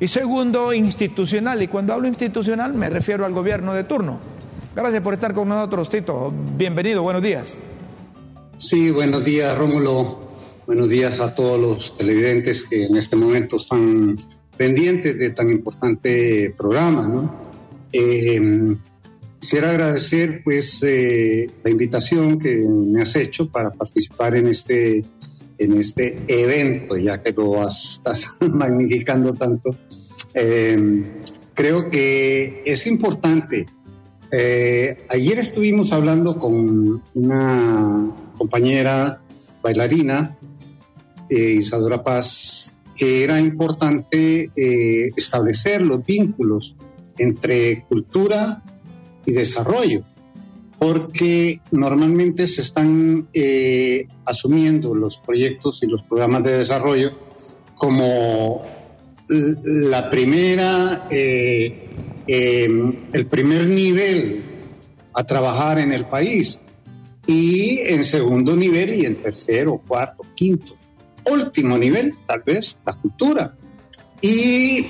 y 0.00 0.08
segundo, 0.08 0.72
institucional. 0.72 1.62
Y 1.62 1.68
cuando 1.68 1.92
hablo 1.92 2.08
institucional 2.08 2.74
me 2.74 2.90
refiero 2.90 3.24
al 3.24 3.32
gobierno 3.32 3.74
de 3.74 3.84
turno 3.84 4.34
Gracias 4.74 5.02
por 5.02 5.14
estar 5.14 5.34
con 5.34 5.48
nosotros, 5.48 5.88
Tito. 5.88 6.34
Bienvenido, 6.56 7.02
buenos 7.02 7.22
días. 7.22 7.58
Sí, 8.56 8.90
buenos 8.90 9.24
días, 9.24 9.56
Rómulo. 9.56 10.26
Buenos 10.66 10.88
días 10.88 11.20
a 11.20 11.32
todos 11.32 11.60
los 11.60 11.96
televidentes 11.96 12.64
que 12.64 12.86
en 12.86 12.96
este 12.96 13.14
momento 13.14 13.58
están 13.58 14.16
pendientes 14.56 15.16
de 15.16 15.30
tan 15.30 15.48
importante 15.50 16.52
programa. 16.58 17.06
¿no? 17.06 17.34
Eh, 17.92 18.74
quisiera 19.38 19.70
agradecer 19.70 20.42
pues 20.42 20.82
eh, 20.82 21.46
la 21.62 21.70
invitación 21.70 22.40
que 22.40 22.56
me 22.56 23.00
has 23.00 23.14
hecho 23.14 23.48
para 23.48 23.70
participar 23.70 24.34
en 24.34 24.48
este, 24.48 25.04
en 25.58 25.74
este 25.74 26.18
evento, 26.28 26.96
ya 26.96 27.22
que 27.22 27.32
lo 27.32 27.66
estás 27.66 28.38
magnificando 28.52 29.34
tanto. 29.34 29.76
Eh, 30.34 31.04
creo 31.54 31.88
que 31.90 32.62
es 32.64 32.86
importante 32.86 33.66
eh, 34.36 35.06
ayer 35.10 35.38
estuvimos 35.38 35.92
hablando 35.92 36.40
con 36.40 37.00
una 37.14 38.10
compañera 38.36 39.22
bailarina, 39.62 40.36
eh, 41.30 41.54
Isadora 41.58 42.02
Paz, 42.02 42.74
que 42.96 43.22
era 43.22 43.40
importante 43.40 44.50
eh, 44.56 45.10
establecer 45.16 45.82
los 45.82 46.04
vínculos 46.04 46.74
entre 47.16 47.84
cultura 47.84 48.60
y 49.24 49.30
desarrollo, 49.30 50.02
porque 50.86 51.60
normalmente 51.70 52.46
se 52.46 52.60
están 52.60 53.28
asumiendo 54.26 54.94
los 54.94 55.18
proyectos 55.18 55.82
y 55.82 55.86
los 55.86 56.02
programas 56.02 56.44
de 56.44 56.58
desarrollo 56.58 57.12
como 57.74 58.62
la 59.28 60.10
primera 60.10 61.08
Em, 62.26 63.04
el 63.12 63.26
primer 63.26 63.66
nivel 63.66 64.42
a 65.12 65.24
trabajar 65.24 65.78
en 65.78 65.92
el 65.92 66.06
país 66.06 66.60
y 67.26 67.80
en 67.80 68.02
segundo 68.02 68.56
nivel 68.56 68.94
y 68.94 69.04
en 69.04 69.16
tercero, 69.16 69.82
cuarto, 69.86 70.22
quinto. 70.34 70.74
Último 71.30 71.76
nivel, 71.76 72.14
tal 72.26 72.42
vez, 72.44 72.78
la 72.86 72.94
cultura. 72.94 73.56
Y 74.22 74.86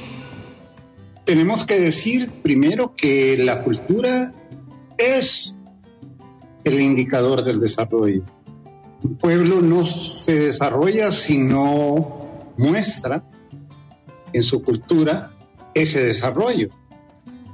tenemos 1.25 1.67
que 1.67 1.81
decir 1.81 2.31
primero 2.43 2.95
que 2.97 3.37
la 3.37 3.63
cultura 3.65 4.33
es 4.97 5.57
el 6.64 6.81
indicador 6.81 7.44
del 7.44 7.61
desarrollo. 7.61 8.24
Un 9.03 9.16
pueblo 9.16 9.61
no 9.61 9.85
se 9.85 10.38
desarrolla 10.40 11.11
si 11.11 11.38
no 11.38 12.53
muestra 12.57 13.22
en 14.33 14.42
su 14.42 14.62
cultura 14.62 15.33
ese 15.74 16.05
desarrollo. 16.05 16.68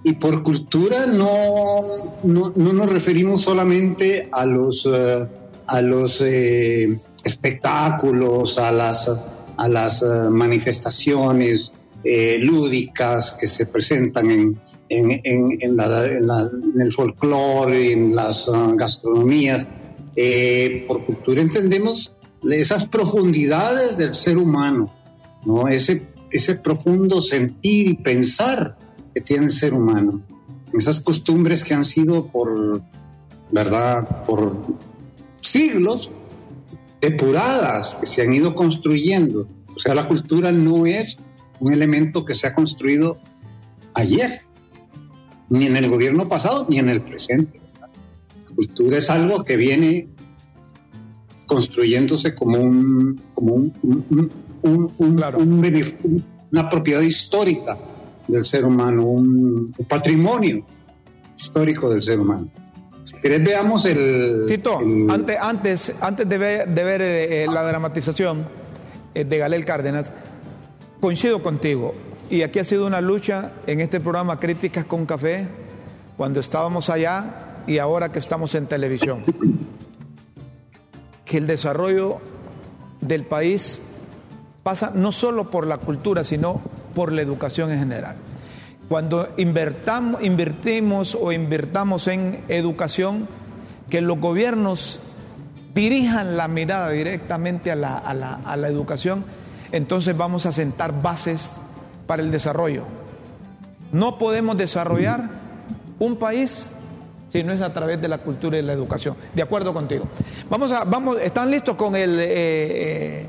Y 0.02 0.14
por 0.14 0.42
cultura 0.42 1.06
no, 1.06 1.82
no, 2.24 2.52
nos 2.54 2.88
referimos 2.88 3.42
solamente 3.42 4.28
a 4.32 4.46
los, 4.46 4.88
eh, 4.90 5.26
a 5.66 5.82
los 5.82 6.22
eh, 6.22 6.98
espectáculos, 7.22 8.58
a 8.58 8.72
las, 8.72 9.10
a 9.56 9.68
las 9.68 10.02
eh, 10.02 10.06
manifestaciones 10.30 11.72
lúdicas 12.04 13.36
que 13.38 13.46
se 13.46 13.66
presentan 13.66 14.30
en, 14.30 14.60
en, 14.88 15.20
en, 15.24 16.80
el 16.80 16.92
folclore, 16.92 17.92
en 17.92 18.14
las 18.16 18.50
gastronomías. 18.76 19.66
por 20.86 21.04
cultura 21.04 21.40
entendemos 21.40 22.12
esas 22.48 22.86
profundidades 22.86 23.96
del 23.96 24.14
ser 24.14 24.38
humano, 24.38 24.92
¿no? 25.44 25.68
ese, 25.68 26.06
ese 26.30 26.56
profundo 26.56 27.20
sentir 27.20 27.88
y 27.88 27.94
pensar 27.94 28.76
que 29.14 29.20
tiene 29.20 29.44
el 29.44 29.50
ser 29.50 29.74
humano, 29.74 30.22
esas 30.72 31.00
costumbres 31.00 31.64
que 31.64 31.74
han 31.74 31.84
sido 31.84 32.28
por, 32.28 32.82
¿verdad?, 33.50 34.24
por 34.24 34.56
siglos 35.40 36.10
depuradas, 37.00 37.96
que 37.96 38.06
se 38.06 38.22
han 38.22 38.32
ido 38.32 38.54
construyendo. 38.54 39.48
O 39.74 39.78
sea, 39.78 39.94
la 39.94 40.06
cultura 40.06 40.52
no 40.52 40.86
es 40.86 41.16
un 41.60 41.72
elemento 41.72 42.24
que 42.24 42.34
se 42.34 42.46
ha 42.46 42.54
construido 42.54 43.18
ayer, 43.94 44.42
ni 45.48 45.66
en 45.66 45.76
el 45.76 45.88
gobierno 45.88 46.28
pasado, 46.28 46.66
ni 46.68 46.78
en 46.78 46.88
el 46.88 47.02
presente. 47.02 47.60
La 48.48 48.54
cultura 48.54 48.98
es 48.98 49.10
algo 49.10 49.44
que 49.44 49.56
viene 49.56 50.08
construyéndose 51.46 52.34
como 52.34 52.58
un, 52.58 53.20
como 53.34 53.54
un, 53.54 54.32
una 56.52 56.68
propiedad 56.68 57.00
histórica 57.00 57.76
del 58.28 58.44
ser 58.44 58.64
humano, 58.64 59.04
un, 59.04 59.74
patrimonio 59.88 60.64
histórico 61.36 61.90
del 61.90 62.02
ser 62.02 62.20
humano. 62.20 62.48
Si 63.02 63.16
querés, 63.16 63.42
veamos 63.42 63.86
el. 63.86 64.44
Tito, 64.46 64.78
Antes, 65.08 65.36
antes, 65.40 65.94
antes 66.00 66.28
de 66.28 66.38
ver, 66.38 66.68
de 66.68 66.84
ver 66.84 67.02
eh, 67.02 67.44
eh, 67.44 67.46
la 67.46 67.62
dramatización 67.62 68.46
eh, 69.14 69.24
de 69.24 69.38
Galel 69.38 69.64
Cárdenas, 69.64 70.12
coincido 71.00 71.42
contigo. 71.42 71.92
Y 72.28 72.42
aquí 72.42 72.58
ha 72.58 72.64
sido 72.64 72.86
una 72.86 73.00
lucha 73.00 73.52
en 73.66 73.80
este 73.80 74.00
programa 74.00 74.38
Críticas 74.38 74.84
con 74.84 75.06
Café, 75.06 75.48
cuando 76.16 76.38
estábamos 76.40 76.90
allá 76.90 77.62
y 77.66 77.78
ahora 77.78 78.12
que 78.12 78.18
estamos 78.18 78.54
en 78.54 78.66
televisión. 78.66 79.22
que 81.24 81.38
el 81.38 81.46
desarrollo 81.46 82.18
del 83.00 83.24
país 83.24 83.80
pasa 84.64 84.90
no 84.94 85.12
solo 85.12 85.50
por 85.50 85.66
la 85.66 85.78
cultura, 85.78 86.24
sino 86.24 86.60
por 86.94 87.12
la 87.12 87.22
educación 87.22 87.70
en 87.70 87.78
general. 87.78 88.16
Cuando 88.88 89.28
invertamos, 89.36 90.22
invertimos 90.24 91.14
o 91.14 91.30
invertamos 91.30 92.08
en 92.08 92.42
educación, 92.48 93.28
que 93.88 94.00
los 94.00 94.18
gobiernos 94.18 94.98
dirijan 95.72 96.36
la 96.36 96.48
mirada 96.48 96.90
directamente 96.90 97.70
a 97.70 97.76
la, 97.76 97.96
a 97.96 98.12
la, 98.12 98.34
a 98.44 98.56
la 98.56 98.66
educación, 98.66 99.24
entonces 99.72 100.16
vamos 100.16 100.46
a 100.46 100.52
sentar 100.52 101.00
bases 101.02 101.52
para 102.06 102.22
el 102.22 102.30
desarrollo. 102.30 102.84
No 103.92 104.18
podemos 104.18 104.56
desarrollar 104.56 105.30
un 105.98 106.16
país 106.16 106.74
si 107.28 107.44
no 107.44 107.52
es 107.52 107.60
a 107.60 107.72
través 107.72 108.00
de 108.00 108.08
la 108.08 108.18
cultura 108.18 108.58
y 108.58 108.62
la 108.62 108.72
educación. 108.72 109.16
De 109.34 109.42
acuerdo 109.42 109.72
contigo. 109.72 110.04
Vamos 110.48 110.72
a, 110.72 110.84
vamos, 110.84 111.18
¿están 111.20 111.50
listos 111.50 111.76
con 111.76 111.94
el 111.94 112.18
eh, 112.18 112.26
eh, 112.28 113.26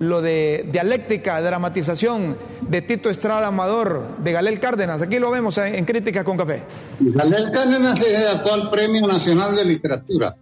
lo 0.00 0.20
de 0.20 0.68
dialéctica, 0.70 1.40
dramatización 1.40 2.36
de 2.68 2.82
Tito 2.82 3.08
Estrada 3.08 3.46
Amador, 3.46 4.18
de 4.18 4.32
Galel 4.32 4.60
Cárdenas? 4.60 5.00
Aquí 5.00 5.18
lo 5.18 5.30
vemos 5.30 5.56
en, 5.58 5.74
en 5.74 5.84
Críticas 5.84 6.24
con 6.24 6.36
Café. 6.36 6.62
Galel 7.00 7.50
Cárdenas 7.50 8.02
es 8.02 8.20
el 8.20 8.28
actual 8.28 8.68
Premio 8.70 9.06
Nacional 9.06 9.56
de 9.56 9.64
Literatura. 9.64 10.36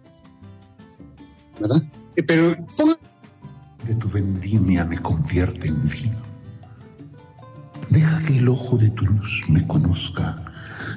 ¿Verdad? 1.59 1.81
Eh, 2.15 2.23
Pero 2.23 2.55
de 3.85 3.95
tu 3.95 4.09
vendimia 4.09 4.85
me 4.85 4.99
convierte 5.01 5.67
en 5.67 5.87
vino. 5.87 6.17
Deja 7.89 8.19
que 8.19 8.37
el 8.37 8.47
ojo 8.47 8.77
de 8.77 8.89
tu 8.91 9.05
luz 9.05 9.43
me 9.49 9.65
conozca, 9.67 10.43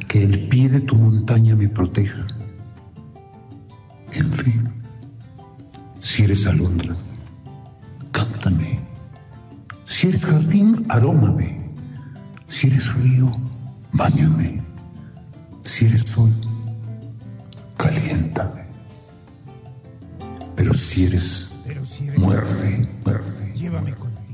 que 0.09 0.23
el 0.25 0.49
pie 0.49 0.69
de 0.69 0.81
tu 0.81 0.95
montaña 0.97 1.57
me 1.57 1.69
proteja. 1.69 2.27
En 4.13 4.33
fin, 4.33 4.71
si 6.01 6.25
eres 6.25 6.47
alondra, 6.47 6.95
cántame. 8.13 8.81
Si 9.87 10.09
eres 10.09 10.25
jardín, 10.27 10.87
arómame. 10.89 11.69
Si 12.47 12.69
eres 12.69 12.95
río, 12.95 13.33
báñame. 13.93 14.63
Si 15.65 15.87
eres 15.87 16.03
sol, 16.03 16.33
caliéntame. 17.77 18.63
Pero 20.55 20.73
si 20.75 21.07
eres 21.07 21.54
muerte, 22.17 22.89
muerte. 23.05 23.53
Llévame 23.55 23.95
contigo. 23.95 24.25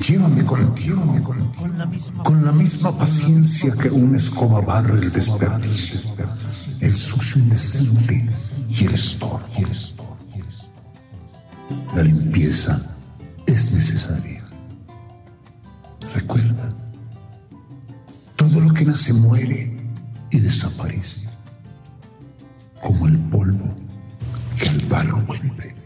Llévame 0.00 0.44
contigo, 0.44 0.74
llévame 0.74 1.22
contigo. 1.22 1.52
Con 1.62 1.78
la 1.78 1.86
misma, 1.86 2.22
Con 2.24 2.44
la 2.44 2.52
misma 2.52 2.98
paciencia 2.98 3.72
que 3.74 3.90
una 3.90 4.16
escoba 4.16 4.60
barre 4.60 4.94
el 4.94 5.12
desperdicio, 5.12 6.10
el 6.80 6.92
sucio 6.92 7.40
indecente 7.40 8.26
y 8.68 8.84
el 8.84 8.94
estorbo. 8.94 9.46
La 11.94 12.02
limpieza 12.02 12.82
es 13.46 13.72
necesaria. 13.72 14.44
Recuerda, 16.14 16.68
todo 18.36 18.60
lo 18.60 18.74
que 18.74 18.84
nace 18.84 19.12
muere 19.12 19.78
y 20.30 20.40
desaparece, 20.40 21.20
como 22.80 23.06
el 23.06 23.18
polvo 23.30 23.74
que 24.58 24.68
al 24.68 24.78
barro 24.88 25.22
vuelve. 25.26 25.81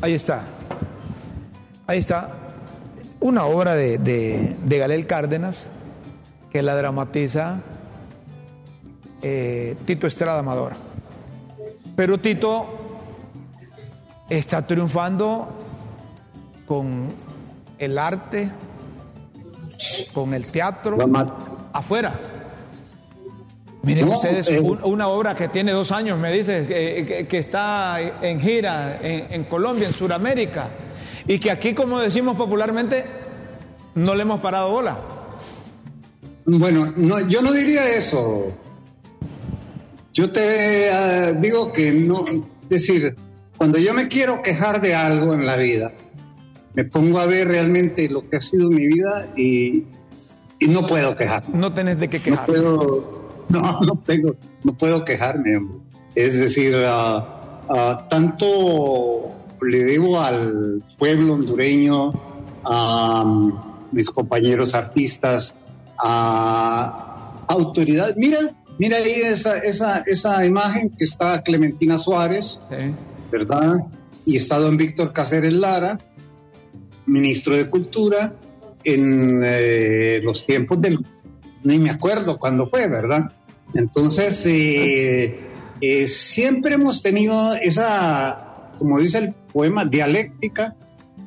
Ahí 0.00 0.14
está. 0.14 0.42
Ahí 1.86 1.98
está. 1.98 2.30
Una 3.20 3.46
obra 3.46 3.74
de, 3.74 3.98
de, 3.98 4.56
de 4.62 4.78
Galel 4.78 5.06
Cárdenas 5.06 5.66
que 6.50 6.62
la 6.62 6.76
dramatiza 6.76 7.60
eh, 9.22 9.76
Tito 9.84 10.06
Estrada 10.06 10.40
Amador. 10.40 10.74
Pero 11.96 12.18
Tito 12.18 12.66
está 14.28 14.66
triunfando 14.66 15.48
con 16.66 17.08
el 17.78 17.98
arte, 17.98 18.50
con 20.14 20.34
el 20.34 20.50
teatro, 20.50 20.98
afuera. 21.72 22.35
Miren 23.86 24.06
No, 24.08 24.16
ustedes, 24.16 24.48
eh, 24.50 24.60
un- 24.60 24.80
una 24.82 25.08
obra 25.08 25.34
que 25.34 25.48
tiene 25.48 25.72
dos 25.72 25.92
años, 25.92 26.18
me 26.18 26.30
dice, 26.32 26.66
que, 26.66 27.04
que- 27.06 27.26
que 27.28 27.38
está 27.38 27.98
en 28.20 28.40
gira 28.40 28.98
en, 29.02 29.32
en 29.32 29.44
Colombia, 29.44 29.86
en 29.88 29.94
Sudamérica, 29.94 30.68
y 31.26 31.38
que 31.38 31.50
aquí, 31.50 31.72
como 31.72 31.98
decimos 32.00 32.36
popularmente, 32.36 33.04
no 33.94 34.14
le 34.14 34.22
hemos 34.22 34.40
parado 34.40 34.70
bola. 34.70 34.98
Bueno, 36.44 36.92
no, 36.96 37.20
yo 37.28 37.40
no 37.42 37.52
diría 37.52 37.88
eso. 37.96 38.48
Yo 40.12 40.30
te 40.32 40.88
eh, 40.88 41.34
digo 41.40 41.72
que 41.72 41.92
no, 41.92 42.24
es 42.26 42.42
decir, 42.68 43.14
cuando 43.56 43.78
yo 43.78 43.92
me 43.94 44.08
quiero 44.08 44.42
quejar 44.42 44.80
de 44.80 44.94
algo 44.94 45.34
en 45.34 45.46
la 45.46 45.56
vida, 45.56 45.92
me 46.74 46.84
pongo 46.84 47.18
a 47.20 47.26
ver 47.26 47.48
realmente 47.48 48.08
lo 48.08 48.28
que 48.28 48.36
ha 48.36 48.40
sido 48.40 48.68
mi 48.68 48.86
vida 48.86 49.28
y, 49.36 49.84
y 50.58 50.66
no 50.68 50.86
puedo 50.86 51.14
quejarme. 51.16 51.56
No 51.58 51.72
tenés 51.74 51.98
de 51.98 52.08
qué 52.08 52.18
No 52.18 52.24
quejar. 52.24 52.46
puedo, 52.46 53.25
no, 53.50 53.80
no 53.80 53.98
tengo, 54.04 54.36
no 54.64 54.76
puedo 54.76 55.04
quejarme. 55.04 55.56
hombre. 55.56 55.78
Es 56.14 56.38
decir, 56.40 56.74
ah, 56.86 58.06
tanto 58.08 59.34
le 59.62 59.78
debo 59.84 60.20
al 60.20 60.82
pueblo 60.98 61.34
hondureño, 61.34 62.10
a 62.64 63.24
mm, 63.24 63.92
mis 63.92 64.10
compañeros 64.10 64.74
artistas, 64.74 65.54
a 65.98 67.44
autoridades. 67.48 68.16
Mira, 68.16 68.38
mira 68.78 68.96
ahí 68.98 69.12
esa, 69.24 69.58
esa, 69.58 69.98
esa 70.06 70.44
imagen 70.44 70.90
que 70.90 71.04
está 71.04 71.42
Clementina 71.42 71.98
Suárez, 71.98 72.60
Sí. 72.70 72.94
¿verdad? 73.30 73.78
Y 74.24 74.36
está 74.36 74.58
don 74.58 74.76
Víctor 74.76 75.12
Cáceres 75.12 75.54
Lara, 75.54 75.98
ministro 77.06 77.56
de 77.56 77.68
Cultura, 77.70 78.34
en 78.84 79.42
eh, 79.44 80.20
los 80.22 80.46
tiempos 80.46 80.80
del, 80.80 81.04
ni 81.64 81.78
me 81.78 81.90
acuerdo 81.90 82.38
cuándo 82.38 82.66
fue, 82.66 82.86
¿verdad? 82.88 83.32
Entonces, 83.76 84.44
eh, 84.46 85.38
eh, 85.80 86.06
siempre 86.06 86.74
hemos 86.74 87.02
tenido 87.02 87.54
esa, 87.56 88.70
como 88.78 88.98
dice 88.98 89.18
el 89.18 89.34
poema, 89.52 89.84
dialéctica 89.84 90.74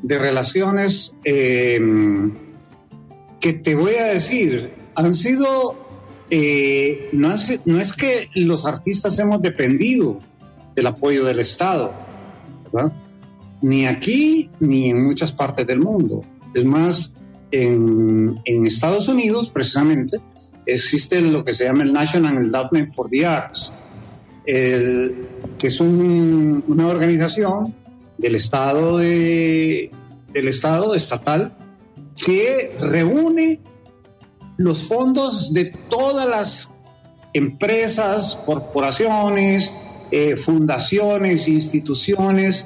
de 0.01 0.17
relaciones 0.17 1.13
eh, 1.23 1.79
que 3.39 3.53
te 3.53 3.75
voy 3.75 3.95
a 3.95 4.05
decir, 4.05 4.71
han 4.95 5.13
sido, 5.13 5.88
eh, 6.29 7.09
no, 7.13 7.33
es, 7.33 7.62
no 7.65 7.79
es 7.79 7.93
que 7.93 8.29
los 8.35 8.65
artistas 8.65 9.17
hemos 9.19 9.41
dependido 9.41 10.19
del 10.75 10.88
apoyo 10.88 11.25
del 11.25 11.39
Estado, 11.39 11.93
¿verdad? 12.71 12.93
Ni 13.62 13.85
aquí 13.85 14.49
ni 14.59 14.89
en 14.89 15.03
muchas 15.03 15.33
partes 15.33 15.67
del 15.67 15.79
mundo. 15.79 16.21
Es 16.53 16.65
más, 16.65 17.13
en, 17.51 18.39
en 18.45 18.65
Estados 18.65 19.07
Unidos, 19.07 19.51
precisamente, 19.53 20.19
existe 20.71 21.21
lo 21.21 21.43
que 21.43 21.53
se 21.53 21.65
llama 21.65 21.84
el 21.84 21.93
National 21.93 22.38
Endowment 22.38 22.93
for 22.93 23.10
the 23.10 23.25
Arts, 23.25 23.73
que 24.45 25.67
es 25.67 25.79
un- 25.79 26.63
una 26.67 26.88
organización 26.88 27.75
del 28.17 28.36
Estado, 28.36 28.97
de, 28.97 29.91
del 30.34 30.47
Estado 30.47 30.95
estatal 30.95 31.55
que 32.25 32.75
reúne 32.82 33.60
los 34.58 34.88
fondos 34.88 35.53
de 35.53 35.65
todas 35.89 36.27
las 36.27 36.71
empresas, 37.34 38.38
corporaciones, 38.45 39.73
eh, 40.12 40.36
fundaciones, 40.36 41.47
instituciones, 41.47 42.65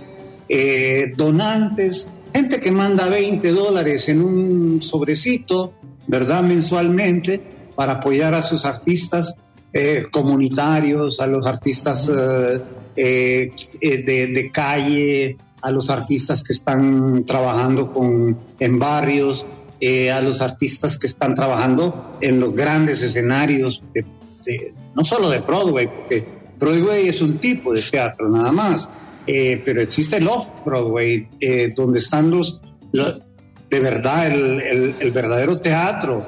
eh, 0.49 1.11
donantes, 1.15 2.07
gente 2.33 2.59
que 2.59 2.71
manda 2.71 3.07
20 3.07 3.51
dólares 3.51 4.09
en 4.09 4.23
un 4.23 4.81
sobrecito, 4.81 5.73
¿verdad? 6.07 6.41
Mensualmente 6.43 7.41
para 7.75 7.93
apoyar 7.93 8.33
a 8.33 8.41
sus 8.41 8.65
artistas 8.65 9.35
eh, 9.73 10.05
comunitarios, 10.11 11.19
a 11.19 11.27
los 11.27 11.47
artistas 11.47 12.09
eh, 12.15 12.61
eh, 12.95 13.51
eh, 13.81 13.97
de, 14.03 14.27
de 14.27 14.51
calle, 14.51 15.37
a 15.61 15.71
los 15.71 15.89
artistas 15.89 16.43
que 16.43 16.53
están 16.53 17.23
trabajando 17.25 17.91
con, 17.91 18.37
en 18.59 18.79
barrios, 18.79 19.45
a 20.13 20.21
los 20.21 20.41
artistas 20.41 20.97
que 20.97 21.07
están 21.07 21.33
trabajando 21.33 22.17
en 22.21 22.39
los 22.39 22.53
grandes 22.53 23.01
escenarios, 23.01 23.81
de- 23.93 24.05
de- 24.45 24.73
no 24.95 25.03
solo 25.03 25.29
de 25.29 25.39
Broadway, 25.39 25.87
porque 25.87 26.23
Broadway 26.59 27.07
es 27.09 27.21
un 27.21 27.37
tipo 27.37 27.73
de 27.73 27.81
teatro 27.81 28.29
nada 28.29 28.51
más, 28.51 28.89
pero 29.25 29.81
existe 29.81 30.17
el 30.17 30.27
off-Broadway, 30.27 31.27
donde 31.75 31.99
están 31.99 32.29
los, 32.31 32.59
lo- 32.93 33.19
de 33.69 33.79
verdad, 33.79 34.27
el, 34.27 34.61
el- 34.61 34.95
el 34.99 35.11
verdadero 35.11 35.59
teatro 35.59 36.25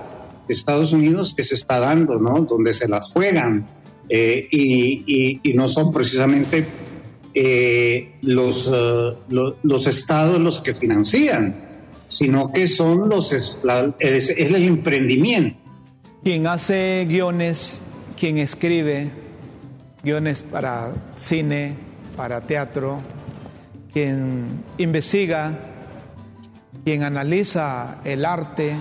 Estados 0.53 0.93
Unidos 0.93 1.33
que 1.35 1.43
se 1.43 1.55
está 1.55 1.79
dando, 1.79 2.19
¿no? 2.19 2.41
Donde 2.41 2.73
se 2.73 2.87
las 2.87 3.05
juegan 3.07 3.65
eh, 4.09 4.47
y, 4.51 5.41
no 5.55 5.67
son 5.67 5.91
precisamente 5.91 6.65
eh, 7.33 8.13
los, 8.21 8.69
eh, 8.73 9.13
lo- 9.29 9.57
los 9.63 9.87
estados 9.87 10.39
los 10.39 10.61
que 10.61 10.73
financian, 10.75 11.55
sino 12.07 12.51
que 12.51 12.67
son 12.67 13.09
los, 13.09 13.31
es 13.33 14.29
el 14.37 14.55
emprendimiento. 14.55 15.57
Quien 16.23 16.47
hace 16.47 17.05
guiones, 17.09 17.81
quien 18.19 18.37
escribe, 18.37 19.09
guiones 20.03 20.41
para 20.43 20.93
cine, 21.17 21.73
para 22.15 22.41
teatro, 22.41 22.99
quien 23.91 24.45
investiga, 24.77 25.57
quien 26.83 27.03
analiza 27.03 27.97
el 28.05 28.23
arte, 28.25 28.75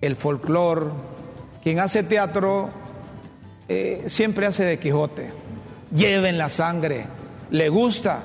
el 0.00 0.16
folclore, 0.16 0.86
quien 1.62 1.78
hace 1.78 2.02
teatro, 2.02 2.70
eh, 3.68 4.04
siempre 4.06 4.46
hace 4.46 4.64
de 4.64 4.78
Quijote, 4.78 5.30
lleva 5.94 6.28
en 6.28 6.38
la 6.38 6.48
sangre, 6.48 7.06
le 7.50 7.68
gusta 7.68 8.24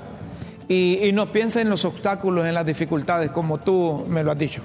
y, 0.67 1.11
no 1.13 1.31
piensa 1.31 1.61
en 1.61 1.69
los 1.69 1.85
obstáculos, 1.85 2.45
en 2.45 2.53
las 2.53 2.65
dificultades, 2.65 3.31
como 3.31 3.59
tú 3.59 4.05
me 4.07 4.23
lo 4.23 4.31
has 4.31 4.39
dicho. 4.39 4.61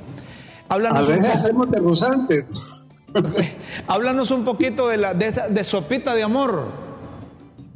Háblanos 0.68 1.08
A 1.08 1.10
veces 1.10 1.34
hacemos 1.34 1.68
de 1.70 2.44
Háblanos 3.88 4.30
un 4.30 4.44
poquito 4.44 4.88
de, 4.88 4.96
la, 4.96 5.14
de, 5.14 5.64
Sopita 5.64 6.14
de 6.14 6.22
Amor. 6.22 6.68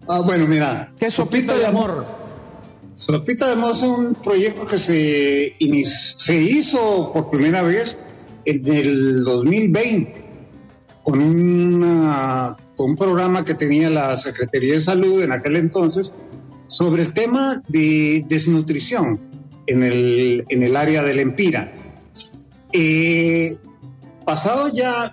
Ah, 0.09 0.20
bueno, 0.24 0.47
mira. 0.47 0.93
¿Qué 0.99 1.07
es 1.07 1.14
Sopita, 1.14 1.57
de, 1.57 1.66
amor? 1.66 2.07
Sopita 2.95 3.47
de 3.47 3.53
Amor 3.55 3.72
es 3.72 3.82
un 3.82 4.14
proyecto 4.14 4.66
que 4.66 4.78
se, 4.78 5.57
se 6.16 6.35
hizo 6.37 7.12
por 7.12 7.30
primera 7.30 7.62
vez 7.62 7.99
en 8.45 8.68
el 8.68 9.24
2020 9.24 10.24
con, 11.03 11.20
un 12.76 12.97
programa 12.97 13.45
que 13.45 13.55
tenía 13.55 13.90
la 13.90 14.16
Secretaría 14.16 14.74
de 14.74 14.80
Salud 14.80 15.22
en 15.22 15.32
aquel 15.32 15.57
entonces 15.57 16.12
sobre 16.68 17.03
el 17.03 17.12
tema 17.12 17.62
de 17.68 18.24
desnutrición 18.28 19.20
en 19.66 19.82
el, 19.82 20.42
en 20.49 20.62
el 20.62 20.76
área 20.76 21.03
del 21.03 21.20
Empira. 21.20 21.72
Eh, 22.72 23.57
pasado 24.24 24.68
ya 24.72 25.12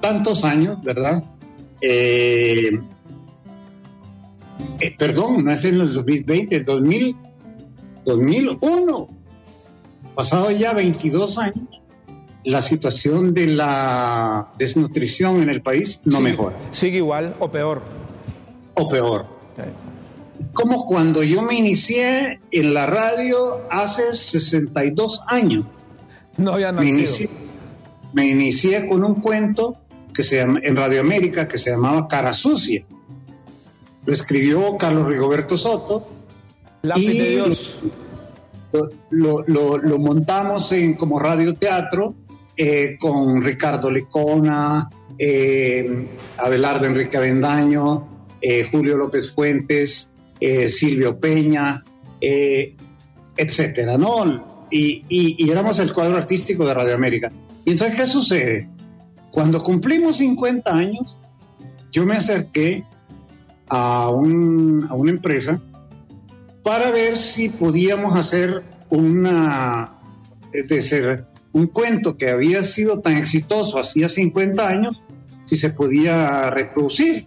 tantos 0.00 0.44
años, 0.44 0.80
¿verdad? 0.82 1.22
Eh, 1.82 2.70
eh, 4.80 4.94
perdón, 4.98 5.44
no 5.44 5.50
es 5.50 5.64
en 5.64 5.80
el 5.80 5.92
2020, 5.92 6.56
el 6.56 6.64
2000, 6.64 7.16
2001. 8.04 9.19
Pasado 10.20 10.50
ya 10.50 10.74
22 10.74 11.38
años, 11.38 11.80
la 12.44 12.60
situación 12.60 13.32
de 13.32 13.46
la 13.46 14.52
desnutrición 14.58 15.40
en 15.40 15.48
el 15.48 15.62
país 15.62 16.02
no 16.04 16.20
mejora. 16.20 16.58
Sigue 16.72 16.98
igual 16.98 17.34
o 17.38 17.50
peor. 17.50 17.80
O 18.74 18.86
peor. 18.86 19.24
Como 20.52 20.84
cuando 20.84 21.22
yo 21.22 21.40
me 21.40 21.54
inicié 21.54 22.38
en 22.50 22.74
la 22.74 22.84
radio 22.84 23.62
hace 23.70 24.12
62 24.12 25.22
años. 25.26 25.64
No 26.36 26.52
había 26.52 26.70
nacido. 26.70 26.92
Me 26.92 26.98
inicié, 26.98 27.28
me 28.12 28.26
inicié 28.28 28.88
con 28.88 29.02
un 29.04 29.22
cuento 29.22 29.78
que 30.12 30.22
se 30.22 30.36
llama, 30.36 30.60
en 30.62 30.76
Radio 30.76 31.00
América 31.00 31.48
que 31.48 31.56
se 31.56 31.70
llamaba 31.70 32.06
Cara 32.08 32.34
Sucia. 32.34 32.84
Lo 34.04 34.12
escribió 34.12 34.76
Carlos 34.76 35.06
Rigoberto 35.06 35.56
Soto. 35.56 36.06
y 36.82 37.06
de 37.06 37.30
Dios. 37.30 37.76
Lo, 37.82 38.09
lo, 39.10 39.98
montamos 39.98 40.72
en, 40.72 40.94
como 40.94 41.18
radioteatro 41.18 42.14
eh, 42.56 42.96
con 42.98 43.42
Ricardo 43.42 43.90
Lecona, 43.90 44.88
eh, 45.18 46.08
Abelardo 46.38 46.86
Enrique 46.86 47.16
Avendaño, 47.16 48.26
eh, 48.40 48.68
Julio 48.70 48.96
López 48.96 49.32
Fuentes, 49.32 50.10
Silvio 50.68 51.18
Peña, 51.20 51.84
etcétera, 53.36 53.98
¿no? 53.98 54.66
Y, 54.70 55.04
y, 55.08 55.50
éramos 55.50 55.78
el 55.80 55.92
cuadro 55.92 56.16
artístico 56.16 56.64
de 56.64 56.72
Radio 56.72 56.94
América. 56.94 57.30
Y 57.66 57.72
entonces, 57.72 57.94
¿qué 57.98 58.06
sucede? 58.06 58.68
Cuando 59.30 59.62
cumplimos 59.62 60.16
50 60.16 60.74
años, 60.74 61.18
yo 61.92 62.06
me 62.06 62.14
acerqué 62.14 62.84
a, 63.68 64.08
un, 64.08 64.86
a 64.88 64.94
una 64.94 65.10
empresa 65.10 65.60
para 66.62 66.90
ver 66.90 67.16
si 67.16 67.48
podíamos 67.48 68.16
hacer 68.16 68.62
una, 68.90 69.98
es 70.52 70.68
decir, 70.68 71.24
un 71.52 71.66
cuento 71.68 72.16
que 72.16 72.30
había 72.30 72.62
sido 72.62 73.00
tan 73.00 73.16
exitoso 73.16 73.78
hacía 73.78 74.08
50 74.08 74.66
años, 74.66 75.00
si 75.46 75.56
se 75.56 75.70
podía 75.70 76.50
reproducir 76.50 77.26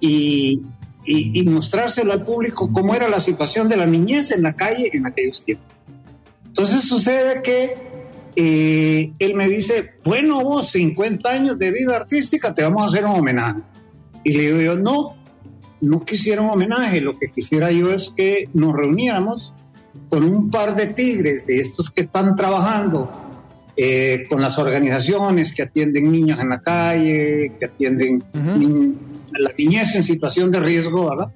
y, 0.00 0.62
y, 1.04 1.42
mostrárselo 1.44 2.12
al 2.12 2.24
público 2.24 2.72
cómo 2.72 2.94
era 2.94 3.08
la 3.08 3.20
situación 3.20 3.68
de 3.68 3.76
la 3.76 3.86
niñez 3.86 4.32
en 4.32 4.42
la 4.42 4.54
calle 4.54 4.90
en 4.92 5.06
aquellos 5.06 5.44
tiempos. 5.44 5.66
Entonces 6.46 6.88
sucede 6.88 7.42
que 7.42 7.74
eh, 8.34 9.12
él 9.18 9.34
me 9.34 9.48
dice, 9.48 9.94
bueno, 10.04 10.42
vos 10.42 10.68
50 10.70 11.28
años 11.30 11.58
de 11.58 11.70
vida 11.70 11.96
artística, 11.96 12.52
te 12.52 12.62
vamos 12.62 12.82
a 12.82 12.86
hacer 12.86 13.04
un 13.04 13.12
homenaje. 13.12 13.60
Y 14.24 14.32
le 14.32 14.40
digo 14.40 14.60
yo, 14.60 14.76
no, 14.76 15.15
no 15.80 16.04
quisiera 16.04 16.42
un 16.42 16.50
homenaje, 16.50 17.00
lo 17.00 17.18
que 17.18 17.30
quisiera 17.30 17.70
yo 17.70 17.90
es 17.92 18.12
que 18.16 18.48
nos 18.54 18.74
reuniéramos 18.74 19.52
con 20.08 20.24
un 20.24 20.50
par 20.50 20.74
de 20.74 20.86
tigres 20.86 21.46
de 21.46 21.60
estos 21.60 21.90
que 21.90 22.02
están 22.02 22.34
trabajando 22.34 23.10
eh, 23.76 24.26
con 24.28 24.40
las 24.40 24.58
organizaciones 24.58 25.54
que 25.54 25.62
atienden 25.62 26.10
niños 26.10 26.40
en 26.40 26.48
la 26.48 26.58
calle, 26.58 27.52
que 27.58 27.64
atienden 27.66 28.24
la 28.32 29.52
niñez 29.58 29.94
en 29.94 30.02
situación 30.02 30.50
de 30.50 30.60
riesgo, 30.60 31.10
¿verdad? 31.10 31.32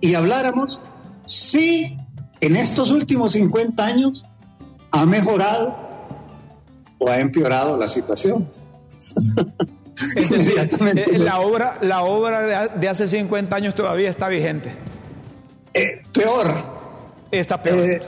Y 0.00 0.14
habláramos 0.14 0.80
si 1.26 1.96
en 2.40 2.56
estos 2.56 2.90
últimos 2.90 3.32
50 3.32 3.84
años 3.84 4.24
ha 4.90 5.04
mejorado 5.06 5.76
o 6.98 7.08
ha 7.08 7.20
empeorado 7.20 7.76
la 7.76 7.88
situación. 7.88 8.48
Eh, 10.94 11.18
la 11.18 11.40
obra, 11.40 11.78
la 11.80 12.02
obra 12.02 12.68
de, 12.68 12.88
hace 12.88 13.08
50 13.08 13.54
años 13.54 13.74
todavía 13.74 14.10
está 14.10 14.28
vigente. 14.28 14.72
Eh, 15.74 16.02
peor. 16.12 16.46
Está 17.30 17.62
peor. 17.62 17.78
Eh, 17.78 18.02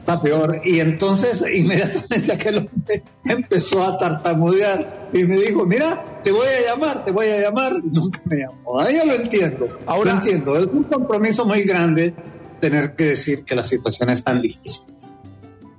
está 0.00 0.20
peor. 0.20 0.60
Y 0.64 0.80
entonces 0.80 1.44
inmediatamente 1.52 2.32
aquel 2.32 2.58
hombre 2.58 3.02
empezó 3.26 3.82
a 3.82 3.98
tartamudear 3.98 5.08
y 5.12 5.24
me 5.24 5.36
dijo, 5.36 5.64
mira, 5.64 6.20
te 6.22 6.32
voy 6.32 6.46
a 6.46 6.70
llamar, 6.70 7.04
te 7.04 7.10
voy 7.10 7.26
a 7.28 7.40
llamar. 7.40 7.72
Nunca 7.84 8.20
me 8.24 8.38
llamó. 8.38 8.80
Ahí 8.80 8.96
yo 8.96 9.06
lo 9.06 9.14
entiendo. 9.14 9.78
Ahora, 9.86 10.12
lo 10.12 10.18
entiendo. 10.18 10.58
Es 10.58 10.66
un 10.66 10.84
compromiso 10.84 11.46
muy 11.46 11.62
grande 11.62 12.14
tener 12.60 12.94
que 12.94 13.04
decir 13.04 13.44
que 13.44 13.54
la 13.54 13.64
situación 13.64 14.10
es 14.10 14.22
tan 14.24 14.40
difícil. 14.40 14.84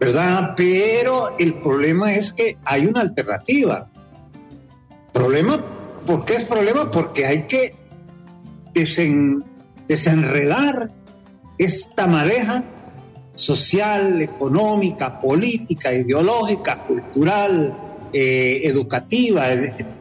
¿verdad? 0.03 0.53
Pero 0.57 1.38
el 1.39 1.53
problema 1.61 2.13
es 2.13 2.34
que 2.34 2.57
hay 2.65 2.86
una 2.86 3.01
alternativa. 3.01 3.89
¿Problema? 5.14 5.64
¿Por 6.05 6.26
qué 6.26 6.36
es 6.36 6.45
problema? 6.45 6.91
Porque 6.91 7.26
hay 7.26 7.43
que 7.43 7.76
desenredar 9.88 10.89
esta 11.57 12.07
madeja 12.07 12.64
social, 13.36 14.22
económica, 14.22 15.20
política, 15.20 15.93
ideológica, 15.93 16.84
cultural, 16.86 17.78
eh, 18.11 18.61
educativa, 18.64 19.45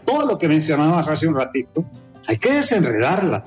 todo 0.04 0.26
lo 0.26 0.38
que 0.38 0.48
mencionabas 0.48 1.08
hace 1.08 1.26
un 1.28 1.34
ratito, 1.34 1.84
hay 2.26 2.38
que 2.38 2.52
desenredarla. 2.52 3.44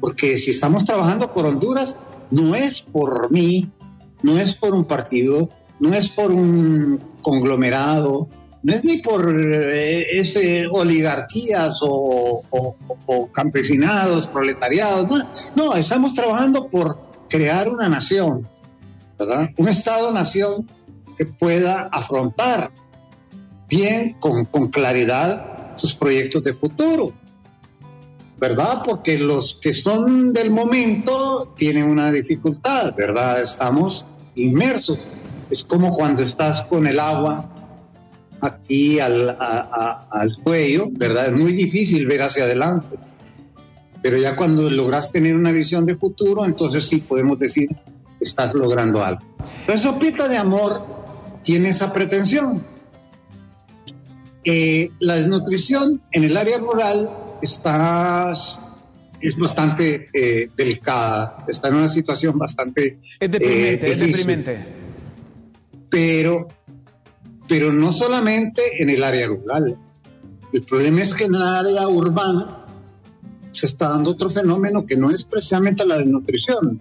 Porque 0.00 0.38
si 0.38 0.52
estamos 0.52 0.84
trabajando 0.84 1.32
por 1.32 1.46
Honduras, 1.46 1.96
no 2.30 2.54
es 2.54 2.82
por 2.82 3.30
mí, 3.32 3.70
no 4.22 4.38
es 4.38 4.54
por 4.54 4.74
un 4.74 4.84
partido, 4.84 5.48
no 5.80 5.92
es 5.94 6.08
por 6.10 6.30
un 6.30 7.00
conglomerado, 7.22 8.28
no 8.62 8.74
es 8.74 8.84
ni 8.84 8.98
por 8.98 9.34
eh, 9.38 10.20
ese 10.20 10.66
oligarquías 10.66 11.78
o, 11.82 12.42
campesinados, 13.32 14.26
proletariados, 14.26 15.24
no, 15.54 15.74
estamos 15.74 16.14
trabajando 16.14 16.68
por 16.68 16.98
crear 17.28 17.68
una 17.68 17.88
nación, 17.88 18.48
¿verdad? 19.18 19.50
Un 19.56 19.68
Estado-nación 19.68 20.66
que 21.16 21.26
pueda 21.26 21.88
afrontar 21.92 22.70
bien, 23.68 24.16
con 24.20 24.68
claridad, 24.68 25.74
sus 25.76 25.94
proyectos 25.94 26.42
de 26.42 26.54
futuro, 26.54 27.12
¿verdad? 28.38 28.82
Porque 28.84 29.18
los 29.18 29.58
que 29.60 29.74
son 29.74 30.32
del 30.32 30.50
momento 30.50 31.52
tienen 31.56 31.84
una 31.84 32.10
dificultad, 32.10 32.94
¿verdad? 32.96 33.42
Estamos 33.42 34.06
inmersos 34.34 34.98
es 35.50 35.64
como 35.64 35.94
cuando 35.94 36.22
estás 36.22 36.62
con 36.64 36.86
el 36.86 37.00
agua 37.00 37.48
aquí 38.40 39.00
al, 39.00 39.36
al 39.38 40.32
cuello, 40.42 40.88
¿verdad? 40.92 41.34
Es 41.34 41.40
muy 41.40 41.52
difícil 41.52 42.06
ver 42.06 42.22
hacia 42.22 42.44
adelante. 42.44 42.96
Pero 44.02 44.16
ya 44.16 44.36
cuando 44.36 44.70
logras 44.70 45.10
tener 45.10 45.34
una 45.34 45.52
visión 45.52 45.84
de 45.84 45.96
futuro, 45.96 46.44
entonces 46.44 46.86
sí 46.86 46.98
podemos 46.98 47.38
decir 47.38 47.68
que 47.68 48.24
estás 48.24 48.54
logrando 48.54 49.04
algo. 49.04 49.22
Entonces, 49.60 49.82
Sopita 49.82 50.28
de 50.28 50.36
Amor 50.36 50.84
tiene 51.42 51.70
esa 51.70 51.92
pretensión. 51.92 52.64
Eh, 54.44 54.90
la 55.00 55.16
desnutrición 55.16 56.00
en 56.12 56.24
el 56.24 56.36
área 56.36 56.58
rural 56.58 57.10
está 57.42 58.32
es 59.20 59.36
bastante 59.36 60.06
eh, 60.12 60.48
delicada, 60.56 61.44
está 61.48 61.68
en 61.68 61.74
una 61.74 61.88
situación 61.88 62.38
bastante... 62.38 62.98
Es 63.18 63.30
deprimente, 63.30 63.90
es 63.90 63.98
deprimente 63.98 64.78
pero, 65.90 66.48
pero 67.48 67.72
no 67.72 67.92
solamente 67.92 68.62
en 68.82 68.90
el 68.90 69.02
área 69.02 69.26
rural. 69.26 69.76
El 70.52 70.62
problema 70.62 71.00
es 71.00 71.14
que 71.14 71.24
en 71.24 71.34
el 71.34 71.42
área 71.42 71.88
urbana 71.88 72.66
se 73.50 73.66
está 73.66 73.88
dando 73.88 74.10
otro 74.10 74.28
fenómeno 74.28 74.86
que 74.86 74.96
no 74.96 75.10
es 75.10 75.24
precisamente 75.24 75.84
la 75.86 75.98
desnutrición, 75.98 76.80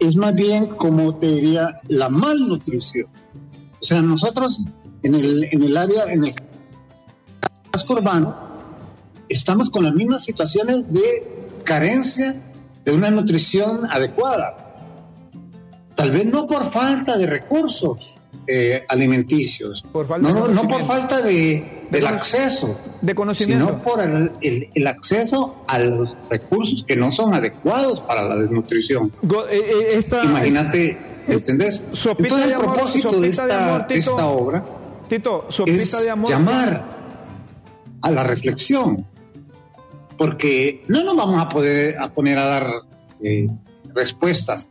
es 0.00 0.16
más 0.16 0.34
bien, 0.34 0.66
como 0.66 1.16
te 1.16 1.26
diría, 1.26 1.80
la 1.88 2.08
malnutrición. 2.08 3.06
O 3.80 3.84
sea, 3.84 4.00
nosotros 4.00 4.62
en 5.02 5.14
el, 5.14 5.44
en 5.50 5.62
el 5.62 5.76
área, 5.76 6.04
en 6.12 6.24
el 6.24 6.34
casco 7.70 7.94
urbano, 7.94 8.36
estamos 9.28 9.70
con 9.70 9.84
las 9.84 9.94
mismas 9.94 10.24
situaciones 10.24 10.90
de 10.92 11.48
carencia 11.64 12.34
de 12.84 12.92
una 12.92 13.10
nutrición 13.10 13.90
adecuada. 13.90 14.64
Tal 15.94 16.12
vez 16.12 16.26
no 16.26 16.46
por 16.46 16.64
falta 16.70 17.18
de 17.18 17.26
recursos 17.26 18.17
eh, 18.46 18.84
alimenticios, 18.88 19.84
no, 19.92 20.48
no, 20.48 20.68
por 20.68 20.82
falta 20.82 21.20
de, 21.20 21.86
del 21.90 22.06
acceso, 22.06 22.80
de 23.02 23.14
conocimiento, 23.14 23.66
sino 23.66 23.82
por 23.82 24.02
el, 24.02 24.68
el, 24.74 24.86
acceso 24.86 25.64
a 25.66 25.78
los 25.78 26.16
recursos 26.30 26.82
que 26.88 26.96
no 26.96 27.12
son 27.12 27.34
adecuados 27.34 28.00
para 28.00 28.22
la 28.22 28.36
desnutrición. 28.36 29.12
Eh, 29.50 30.00
eh, 30.00 30.04
Imagínate, 30.24 30.98
¿entendés? 31.26 31.82
Entonces 31.92 32.46
el 32.46 32.54
propósito 32.54 33.20
de, 33.20 33.28
esta, 33.28 33.86
esta 33.90 34.26
obra 34.26 34.64
Tito, 35.08 35.48
es 35.66 36.04
de 36.04 36.10
amor, 36.10 36.30
llamar 36.30 36.84
a 38.00 38.10
la 38.10 38.22
reflexión, 38.22 39.06
porque 40.16 40.82
no 40.88 41.04
nos 41.04 41.16
vamos 41.16 41.40
a 41.40 41.48
poder 41.50 41.98
a 41.98 42.12
poner 42.14 42.38
a 42.38 42.44
dar 42.44 42.72
respuestas 43.94 44.70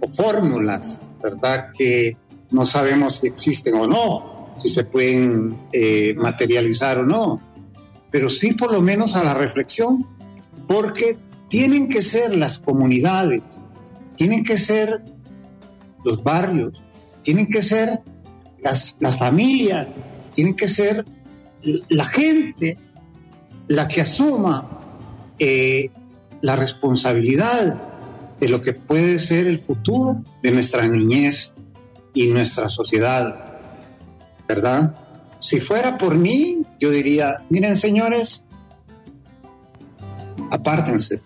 o 0.00 0.08
fórmulas, 0.08 1.06
¿verdad? 1.22 1.70
Que 1.76 2.16
no 2.50 2.66
sabemos 2.66 3.18
si 3.18 3.28
existen 3.28 3.74
o 3.74 3.86
no, 3.86 4.54
si 4.60 4.68
se 4.68 4.84
pueden 4.84 5.68
eh, 5.72 6.14
materializar 6.16 6.98
o 6.98 7.04
no, 7.04 7.40
pero 8.10 8.28
sí 8.28 8.52
por 8.52 8.72
lo 8.72 8.80
menos 8.80 9.16
a 9.16 9.24
la 9.24 9.34
reflexión, 9.34 10.06
porque 10.66 11.16
tienen 11.48 11.88
que 11.88 12.02
ser 12.02 12.36
las 12.36 12.58
comunidades, 12.58 13.42
tienen 14.16 14.44
que 14.44 14.56
ser 14.56 15.02
los 16.04 16.22
barrios, 16.22 16.74
tienen 17.22 17.46
que 17.46 17.62
ser 17.62 18.00
las, 18.62 18.96
familias, 19.18 19.88
tienen 20.34 20.54
que 20.54 20.68
ser 20.68 21.04
la 21.88 22.04
gente 22.04 22.78
la 23.68 23.86
que 23.86 24.00
asuma 24.00 24.80
eh, 25.38 25.90
la 26.42 26.56
responsabilidad 26.56 27.80
de 28.40 28.48
lo 28.48 28.60
que 28.62 28.72
puede 28.72 29.18
ser 29.18 29.46
el 29.46 29.58
futuro 29.58 30.22
de 30.42 30.50
nuestra 30.50 30.88
niñez 30.88 31.52
y 32.14 32.28
nuestra 32.28 32.68
sociedad, 32.68 33.58
¿verdad? 34.48 34.94
Si 35.38 35.60
fuera 35.60 35.96
por 35.96 36.16
mí, 36.16 36.62
yo 36.78 36.90
diría, 36.90 37.38
miren 37.48 37.76
señores, 37.76 38.44
apártense, 40.50 41.20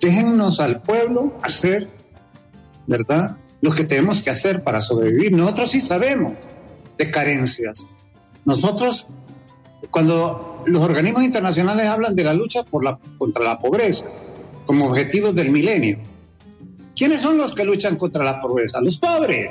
déjennos 0.00 0.60
al 0.60 0.82
pueblo 0.82 1.38
hacer, 1.42 1.88
¿verdad? 2.86 3.36
Lo 3.60 3.72
que 3.72 3.84
tenemos 3.84 4.22
que 4.22 4.30
hacer 4.30 4.62
para 4.62 4.80
sobrevivir. 4.80 5.32
Nosotros 5.32 5.70
sí 5.70 5.80
sabemos 5.80 6.34
de 6.98 7.10
carencias. 7.10 7.86
Nosotros, 8.44 9.06
cuando 9.90 10.64
los 10.66 10.80
organismos 10.82 11.22
internacionales 11.22 11.88
hablan 11.88 12.14
de 12.14 12.24
la 12.24 12.34
lucha 12.34 12.64
por 12.64 12.84
la, 12.84 12.98
contra 13.18 13.44
la 13.44 13.58
pobreza 13.58 14.06
como 14.66 14.86
objetivos 14.86 15.34
del 15.34 15.50
milenio, 15.50 15.98
¿Quiénes 16.94 17.22
son 17.22 17.38
los 17.38 17.54
que 17.54 17.64
luchan 17.64 17.96
contra 17.96 18.24
la 18.24 18.40
pobreza? 18.40 18.80
Los 18.80 18.98
pobres. 18.98 19.50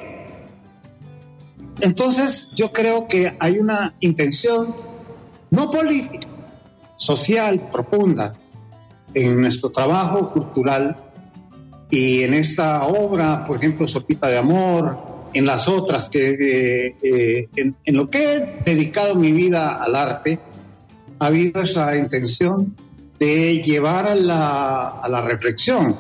Entonces 1.80 2.50
yo 2.54 2.72
creo 2.72 3.08
que 3.08 3.36
hay 3.40 3.58
una 3.60 3.96
intención 4.00 4.76
no 5.50 5.70
política, 5.70 6.28
social, 6.98 7.70
profunda 7.72 8.34
en 9.14 9.42
nuestro 9.42 9.70
trabajo 9.70 10.32
cultural 10.32 10.96
y 11.90 12.22
en 12.22 12.34
esta 12.34 12.86
obra, 12.86 13.44
por 13.44 13.58
ejemplo, 13.58 13.88
Sopita 13.88 14.28
de 14.28 14.38
Amor, 14.38 14.98
en 15.34 15.46
las 15.46 15.68
otras, 15.68 16.10
que 16.10 16.30
eh, 16.30 16.96
eh, 17.04 17.50
en, 17.56 17.76
lo 17.96 18.10
que 18.10 18.36
he 18.36 18.64
dedicado 18.66 19.16
mi 19.16 19.32
vida 19.32 19.76
al 19.76 19.96
arte, 19.96 20.40
ha 21.20 21.26
habido 21.28 21.62
esa 21.62 21.96
intención 21.98 22.76
de 23.20 23.62
llevar 23.62 24.08
a 24.08 24.16
la, 24.16 25.00
a 25.02 25.10
la 25.10 25.22
reflexión 25.22 25.96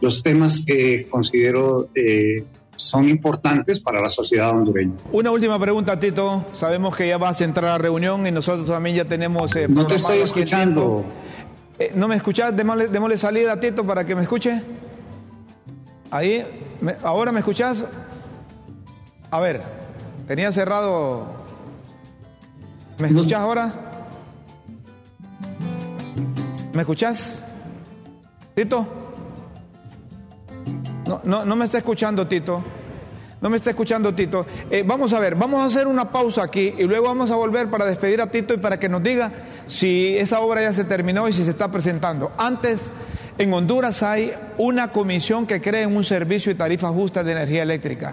los 0.00 0.22
temas 0.22 0.64
que 0.66 1.06
considero 1.08 1.88
eh, 1.94 2.44
son 2.80 3.08
importantes 3.08 3.80
para 3.80 4.00
la 4.00 4.08
sociedad 4.08 4.50
hondureña. 4.50 4.94
Una 5.12 5.30
última 5.30 5.58
pregunta, 5.58 5.98
Tito. 6.00 6.46
Sabemos 6.52 6.96
que 6.96 7.06
ya 7.06 7.18
vas 7.18 7.40
a 7.40 7.44
entrar 7.44 7.66
a 7.66 7.72
la 7.72 7.78
reunión 7.78 8.26
y 8.26 8.30
nosotros 8.30 8.66
también 8.66 8.96
ya 8.96 9.04
tenemos... 9.04 9.54
Eh, 9.54 9.66
no 9.68 9.86
te 9.86 9.96
estoy 9.96 10.18
escuchando. 10.18 11.04
Eh, 11.78 11.92
¿No 11.94 12.08
me 12.08 12.16
escuchas? 12.16 12.54
Démosle, 12.56 13.18
salida, 13.18 13.60
Tito, 13.60 13.86
para 13.86 14.04
que 14.04 14.14
me 14.14 14.22
escuche. 14.22 14.62
Ahí, 16.10 16.44
¿ahora 17.02 17.32
me 17.32 17.40
escuchas? 17.40 17.84
A 19.30 19.40
ver, 19.40 19.60
tenía 20.26 20.50
cerrado... 20.52 21.26
¿Me 22.98 23.08
escuchas 23.08 23.40
ahora? 23.40 23.74
¿Me 26.74 26.80
escuchas? 26.80 27.42
Tito. 28.54 28.99
No, 31.24 31.44
no, 31.44 31.56
me 31.56 31.64
está 31.64 31.78
escuchando, 31.78 32.26
Tito. 32.26 32.62
No 33.40 33.48
me 33.48 33.56
está 33.56 33.70
escuchando 33.70 34.14
Tito. 34.14 34.46
Eh, 34.70 34.84
vamos 34.86 35.12
a 35.12 35.20
ver, 35.20 35.34
vamos 35.34 35.60
a 35.60 35.64
hacer 35.64 35.86
una 35.86 36.10
pausa 36.10 36.44
aquí 36.44 36.74
y 36.76 36.84
luego 36.84 37.06
vamos 37.06 37.30
a 37.30 37.36
volver 37.36 37.68
para 37.68 37.86
despedir 37.86 38.20
a 38.20 38.30
Tito 38.30 38.52
y 38.52 38.58
para 38.58 38.78
que 38.78 38.88
nos 38.88 39.02
diga 39.02 39.32
si 39.66 40.16
esa 40.18 40.40
obra 40.40 40.62
ya 40.62 40.72
se 40.72 40.84
terminó 40.84 41.26
y 41.28 41.32
si 41.32 41.44
se 41.44 41.50
está 41.50 41.70
presentando. 41.70 42.32
Antes 42.36 42.90
en 43.40 43.54
Honduras 43.54 44.02
hay 44.02 44.34
una 44.58 44.88
comisión 44.88 45.46
que 45.46 45.62
cree 45.62 45.84
en 45.84 45.96
un 45.96 46.04
servicio 46.04 46.52
y 46.52 46.56
tarifa 46.56 46.90
justa 46.90 47.24
de 47.24 47.32
energía 47.32 47.62
eléctrica, 47.62 48.12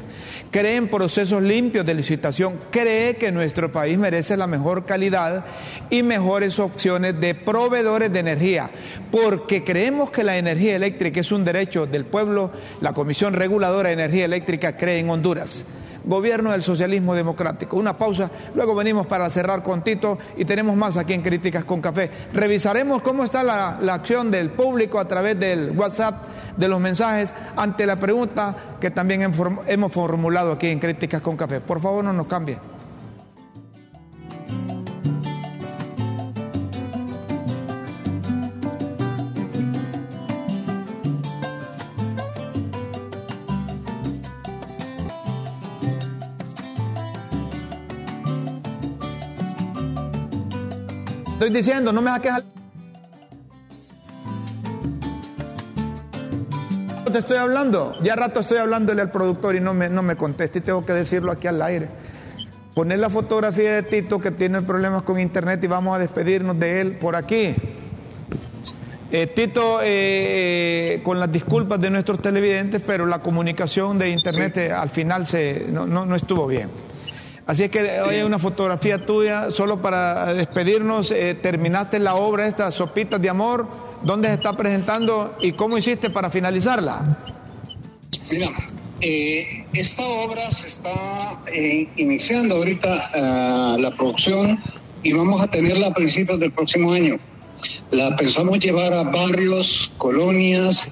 cree 0.51 0.77
en 0.77 0.87
procesos 0.87 1.43
limpios 1.43 1.85
de 1.85 1.93
licitación, 1.93 2.57
cree 2.71 3.17
que 3.17 3.29
nuestro 3.29 3.69
país 3.69 3.97
merece 3.97 4.37
la 4.37 4.47
mejor 4.47 4.85
calidad 4.85 5.43
y 5.89 6.01
mejores 6.01 6.59
opciones 6.59 7.19
de 7.19 7.35
proveedores 7.35 8.13
de 8.13 8.19
energía, 8.19 8.69
porque 9.11 9.65
creemos 9.65 10.11
que 10.11 10.23
la 10.23 10.37
energía 10.37 10.77
eléctrica 10.77 11.19
es 11.19 11.33
un 11.33 11.43
derecho 11.43 11.85
del 11.85 12.05
pueblo, 12.05 12.49
la 12.79 12.93
Comisión 12.93 13.33
Reguladora 13.33 13.89
de 13.89 13.95
Energía 13.95 14.23
Eléctrica 14.23 14.77
cree 14.77 14.99
en 14.99 15.09
Honduras 15.09 15.65
gobierno 16.07 16.51
del 16.51 16.63
socialismo 16.63 17.13
democrático. 17.13 17.77
Una 17.77 17.95
pausa, 17.95 18.31
luego 18.55 18.75
venimos 18.75 19.05
para 19.07 19.29
cerrar 19.29 19.63
con 19.63 19.83
Tito 19.83 20.17
y 20.37 20.45
tenemos 20.45 20.75
más 20.75 20.97
aquí 20.97 21.13
en 21.13 21.21
Críticas 21.21 21.65
con 21.65 21.81
Café. 21.81 22.09
Revisaremos 22.33 23.01
cómo 23.01 23.23
está 23.23 23.43
la, 23.43 23.77
acción 23.93 24.31
del 24.31 24.49
público 24.49 24.99
a 24.99 25.07
través 25.07 25.39
del 25.39 25.71
WhatsApp, 25.71 26.23
de 26.55 26.67
los 26.67 26.79
mensajes, 26.79 27.33
ante 27.55 27.85
la 27.85 27.97
pregunta 27.97 28.55
que 28.79 28.91
también 28.91 29.31
hemos 29.67 29.91
formulado 29.91 30.53
aquí 30.53 30.67
en 30.67 30.79
Críticas 30.79 31.21
con 31.21 31.37
Café. 31.37 31.61
Por 31.61 31.79
favor, 31.79 32.03
no 32.03 32.13
nos 32.13 32.27
cambie. 32.27 32.57
Estoy 51.37 51.51
diciendo, 51.51 51.93
no 51.93 52.01
me 52.01 52.09
saques 52.09 52.31
al... 52.31 52.45
Te 57.11 57.19
estoy 57.19 57.37
hablando, 57.37 57.95
ya 58.01 58.15
rato 58.15 58.39
estoy 58.39 58.57
hablándole 58.57 59.03
al 59.03 59.11
productor 59.11 59.55
y 59.55 59.59
no 59.59 59.75
me, 59.75 59.87
no 59.87 60.01
me 60.01 60.15
contesta 60.15 60.57
y 60.57 60.61
tengo 60.61 60.83
que 60.83 60.93
decirlo 60.93 61.31
aquí 61.31 61.45
al 61.45 61.61
aire. 61.61 61.89
Poner 62.73 62.99
la 62.99 63.11
fotografía 63.11 63.75
de 63.75 63.83
Tito 63.83 64.19
que 64.19 64.31
tiene 64.31 64.63
problemas 64.63 65.03
con 65.03 65.19
internet 65.19 65.63
y 65.63 65.67
vamos 65.67 65.95
a 65.95 65.99
despedirnos 65.99 66.57
de 66.59 66.81
él 66.81 66.93
por 66.93 67.15
aquí. 67.15 67.53
Eh, 69.11 69.27
Tito, 69.27 69.81
eh, 69.83 71.01
con 71.03 71.19
las 71.19 71.31
disculpas 71.31 71.79
de 71.79 71.91
nuestros 71.91 72.19
televidentes, 72.19 72.81
pero 72.81 73.05
la 73.05 73.19
comunicación 73.19 73.99
de 73.99 74.09
internet 74.09 74.57
eh, 74.57 74.71
al 74.71 74.89
final 74.89 75.23
se, 75.27 75.67
no, 75.69 75.85
no 75.85 76.15
estuvo 76.15 76.47
bien. 76.47 76.86
Así 77.47 77.63
es 77.63 77.69
que 77.69 77.79
hoy 78.01 78.15
hay 78.15 78.23
una 78.23 78.39
fotografía 78.39 79.05
tuya, 79.05 79.51
solo 79.51 79.81
para 79.81 80.33
despedirnos, 80.33 81.11
eh, 81.11 81.33
terminaste 81.33 81.97
la 81.97 82.15
obra, 82.15 82.45
esta 82.45 82.71
Sopitas 82.71 83.21
de 83.21 83.29
Amor, 83.29 83.65
¿dónde 84.03 84.27
se 84.27 84.33
está 84.33 84.51
presentando 84.57 85.37
y 85.39 85.53
cómo 85.53 85.77
hiciste 85.77 86.09
para 86.09 86.29
finalizarla? 86.29 87.17
Mira, 88.29 88.49
eh, 88.99 89.65
esta 89.71 90.05
obra 90.05 90.51
se 90.51 90.67
está 90.67 91.39
eh, 91.45 91.87
iniciando 91.95 92.55
ahorita 92.55 93.77
la 93.77 93.91
producción 93.91 94.61
y 95.01 95.13
vamos 95.13 95.41
a 95.41 95.47
tenerla 95.47 95.87
a 95.87 95.93
principios 95.93 96.41
del 96.41 96.51
próximo 96.51 96.91
año. 96.91 97.17
La 97.91 98.13
pensamos 98.17 98.59
llevar 98.59 98.91
a 98.91 99.03
barrios, 99.03 99.89
colonias, 99.97 100.89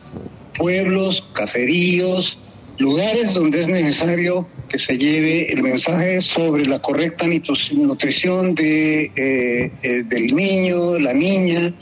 pueblos, 0.58 1.22
caseríos, 1.34 2.38
lugares 2.78 3.34
donde 3.34 3.61
es 3.61 3.67
necesario 3.67 4.47
que 4.69 4.80
se 4.80 4.97
lleve 4.97 5.51
el 5.51 5.63
mensaje 5.63 6.19
sobre 6.21 6.65
la 6.65 6.80
correcta 6.80 7.26
nutrición 7.71 8.55
de, 8.55 9.11
eh, 9.15 9.71
eh, 9.84 10.03
del 10.05 10.36
niño, 10.36 10.99
la 10.99 11.13
niña, 11.13 11.73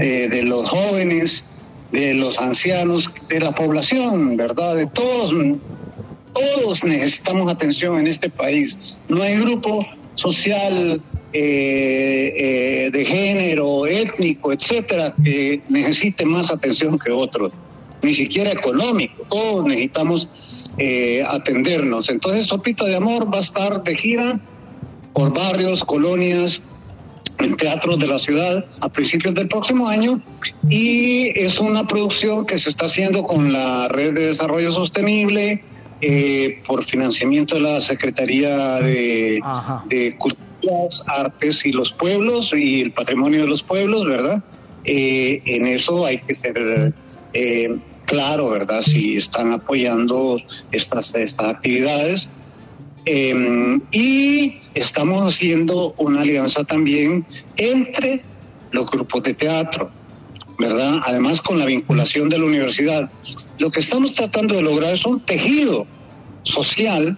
eh, 0.00 0.28
de 0.28 0.42
los 0.42 0.68
jóvenes, 0.68 1.44
de 1.92 2.14
los 2.14 2.38
ancianos, 2.38 3.10
de 3.28 3.40
la 3.40 3.54
población, 3.54 4.36
¿verdad? 4.36 4.76
De 4.76 4.86
todos, 4.86 5.32
todos 6.32 6.84
necesitamos 6.84 7.50
atención 7.52 7.98
en 7.98 8.06
este 8.06 8.30
país. 8.30 8.78
No 9.08 9.22
hay 9.22 9.36
grupo 9.36 9.86
social 10.14 11.00
de 11.32 13.06
género, 13.08 13.86
étnico, 13.86 14.52
etcétera, 14.52 15.14
que 15.22 15.62
necesite 15.68 16.26
más 16.26 16.50
atención 16.50 16.98
que 16.98 17.10
otros, 17.10 17.52
ni 18.02 18.14
siquiera 18.14 18.52
económico. 18.52 19.24
Todos 19.30 19.64
necesitamos 19.66 20.28
eh, 20.78 21.24
atendernos. 21.26 22.08
Entonces, 22.08 22.46
Sopita 22.46 22.84
de 22.84 22.96
Amor 22.96 23.32
va 23.32 23.38
a 23.38 23.42
estar 23.42 23.82
de 23.82 23.94
gira 23.94 24.40
por 25.12 25.32
barrios, 25.34 25.84
colonias, 25.84 26.60
en 27.38 27.56
teatros 27.56 27.98
de 27.98 28.06
la 28.06 28.18
ciudad 28.18 28.64
a 28.80 28.88
principios 28.88 29.34
del 29.34 29.48
próximo 29.48 29.88
año 29.88 30.20
y 30.68 31.36
es 31.36 31.58
una 31.58 31.86
producción 31.86 32.46
que 32.46 32.56
se 32.56 32.68
está 32.68 32.86
haciendo 32.86 33.24
con 33.24 33.52
la 33.52 33.88
Red 33.88 34.14
de 34.14 34.26
Desarrollo 34.26 34.72
Sostenible 34.72 35.64
por 36.66 36.84
financiamiento 36.84 37.56
de 37.56 37.62
la 37.62 37.80
Secretaría 37.80 38.78
de, 38.80 39.40
de 39.88 40.16
Cultura 40.18 40.52
las 40.62 41.02
artes 41.06 41.64
y 41.66 41.72
los 41.72 41.92
pueblos 41.92 42.52
y 42.56 42.82
el 42.82 42.92
patrimonio 42.92 43.42
de 43.42 43.48
los 43.48 43.62
pueblos, 43.62 44.06
¿verdad? 44.06 44.42
Eh, 44.84 45.42
en 45.44 45.66
eso 45.66 46.06
hay 46.06 46.18
que 46.18 46.36
ser 46.36 46.94
eh, 47.34 47.78
claro, 48.06 48.50
¿verdad? 48.50 48.82
Si 48.82 49.16
están 49.16 49.52
apoyando 49.52 50.38
estas, 50.70 51.14
estas 51.14 51.48
actividades. 51.48 52.28
Em, 53.04 53.80
y 53.90 54.60
estamos 54.74 55.34
haciendo 55.34 55.92
una 55.96 56.20
alianza 56.20 56.62
también 56.62 57.26
entre 57.56 58.22
los 58.70 58.88
grupos 58.88 59.24
de 59.24 59.34
teatro, 59.34 59.90
¿verdad? 60.58 61.00
Además 61.04 61.40
con 61.40 61.58
la 61.58 61.66
vinculación 61.66 62.28
de 62.28 62.38
la 62.38 62.44
universidad. 62.44 63.10
Lo 63.58 63.70
que 63.70 63.80
estamos 63.80 64.14
tratando 64.14 64.54
de 64.54 64.62
lograr 64.62 64.92
es 64.92 65.04
un 65.04 65.18
tejido 65.20 65.86
social 66.44 67.16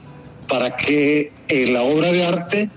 para 0.49 0.77
que 0.77 1.33
eh, 1.49 1.67
la 1.71 1.83
obra 1.83 2.13
de 2.13 2.25
arte 2.25 2.71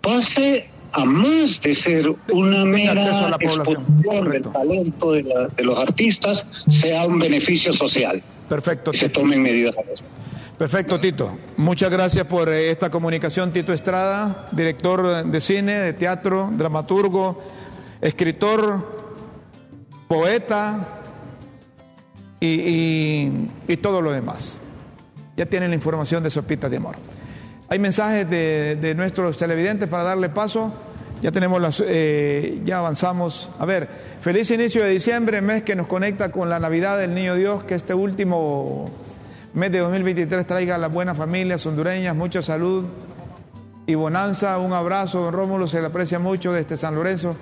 pase 0.00 0.68
a 0.96 1.04
más 1.04 1.60
de 1.60 1.74
ser 1.74 2.08
una 2.32 2.64
mera 2.64 3.28
exposición 3.38 4.00
del 4.00 4.42
talento 4.42 5.12
de, 5.12 5.24
los 5.58 5.78
artistas, 5.78 6.46
sea 6.68 7.04
un 7.04 7.18
beneficio 7.18 7.72
social. 7.72 8.22
Perfecto. 8.48 8.92
se 8.92 9.08
tomen 9.10 9.42
medidas. 9.42 9.74
Perfecto, 10.56 10.98
Tito. 10.98 11.36
Muchas 11.58 11.90
gracias 11.90 12.24
por 12.26 12.48
eh, 12.48 12.70
esta 12.70 12.88
comunicación, 12.88 13.52
Tito 13.52 13.74
Estrada, 13.74 14.48
director 14.52 15.26
de 15.26 15.40
cine, 15.42 15.80
de 15.80 15.92
teatro, 15.92 16.50
dramaturgo, 16.52 17.42
escritor, 18.00 18.96
poeta 20.08 21.02
y, 22.40 23.28
y 23.68 23.76
todo 23.82 24.00
lo 24.00 24.12
demás. 24.12 24.60
Ya 25.36 25.44
tienen 25.44 25.68
la 25.70 25.76
información 25.76 26.22
de 26.22 26.30
Sopita 26.30 26.70
de 26.70 26.78
Amor. 26.78 26.96
Hay 27.68 27.80
mensajes 27.80 28.30
de, 28.30 28.94
nuestros 28.96 29.36
televidentes 29.36 29.88
para 29.88 30.04
darle 30.04 30.28
paso. 30.28 30.72
Ya 31.20 31.32
tenemos 31.32 31.60
las, 31.60 31.82
eh, 31.84 32.60
ya 32.64 32.78
avanzamos. 32.78 33.50
A 33.58 33.66
ver, 33.66 33.88
feliz 34.20 34.50
inicio 34.52 34.84
de 34.84 34.90
diciembre, 34.90 35.40
mes 35.40 35.64
que 35.64 35.74
nos 35.74 35.88
conecta 35.88 36.30
con 36.30 36.48
la 36.48 36.60
Navidad 36.60 36.96
del 36.96 37.12
Niño 37.12 37.34
Dios, 37.34 37.64
que 37.64 37.74
este 37.74 37.92
último 37.92 38.84
mes 39.54 39.72
de 39.72 39.80
2023 39.80 40.46
traiga 40.46 40.76
a 40.76 40.78
las 40.78 40.92
buenas 40.92 41.16
familias 41.16 41.66
hondureñas 41.66 42.14
mucha 42.14 42.40
salud 42.40 42.84
y 43.84 43.96
bonanza. 43.96 44.58
Un 44.58 44.72
abrazo, 44.72 45.22
don 45.22 45.32
Rómulo, 45.32 45.66
se 45.66 45.80
le 45.80 45.88
aprecia 45.88 46.20
mucho 46.20 46.52
desde 46.52 46.76
San 46.76 46.94
Lorenzo, 46.94 47.34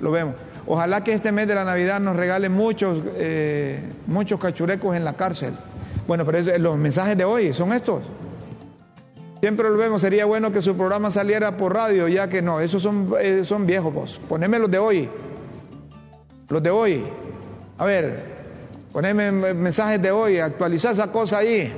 lo 0.00 0.10
vemos. 0.10 0.34
Ojalá 0.66 1.04
que 1.04 1.12
este 1.12 1.30
mes 1.30 1.46
de 1.46 1.54
la 1.54 1.64
Navidad 1.64 2.00
nos 2.00 2.16
regale 2.16 2.48
muchos, 2.48 3.00
eh, 3.14 3.80
muchos 4.08 4.40
cachurecos 4.40 4.96
en 4.96 5.04
la 5.04 5.12
cárcel. 5.12 5.54
Bueno, 6.08 6.26
pero 6.26 6.58
los 6.58 6.76
mensajes 6.76 7.16
de 7.16 7.24
hoy 7.24 7.54
son 7.54 7.72
estos. 7.72 8.02
Siempre 9.40 9.70
lo 9.70 9.76
vemos, 9.76 10.00
sería 10.00 10.24
bueno 10.24 10.52
que 10.52 10.60
su 10.60 10.76
programa 10.76 11.12
saliera 11.12 11.56
por 11.56 11.72
radio, 11.72 12.08
ya 12.08 12.28
que 12.28 12.42
no, 12.42 12.60
esos 12.60 12.82
son, 12.82 13.14
eh, 13.20 13.42
son 13.44 13.66
viejos 13.66 13.94
vos. 13.94 14.20
Poneme 14.28 14.58
los 14.58 14.68
de 14.68 14.78
hoy. 14.78 15.08
Los 16.48 16.60
de 16.60 16.70
hoy. 16.70 17.04
A 17.76 17.84
ver, 17.84 18.20
poneme 18.92 19.30
mensajes 19.54 20.02
de 20.02 20.10
hoy, 20.10 20.40
actualiza 20.40 20.90
esa 20.90 21.12
cosa 21.12 21.38
ahí. 21.38 21.72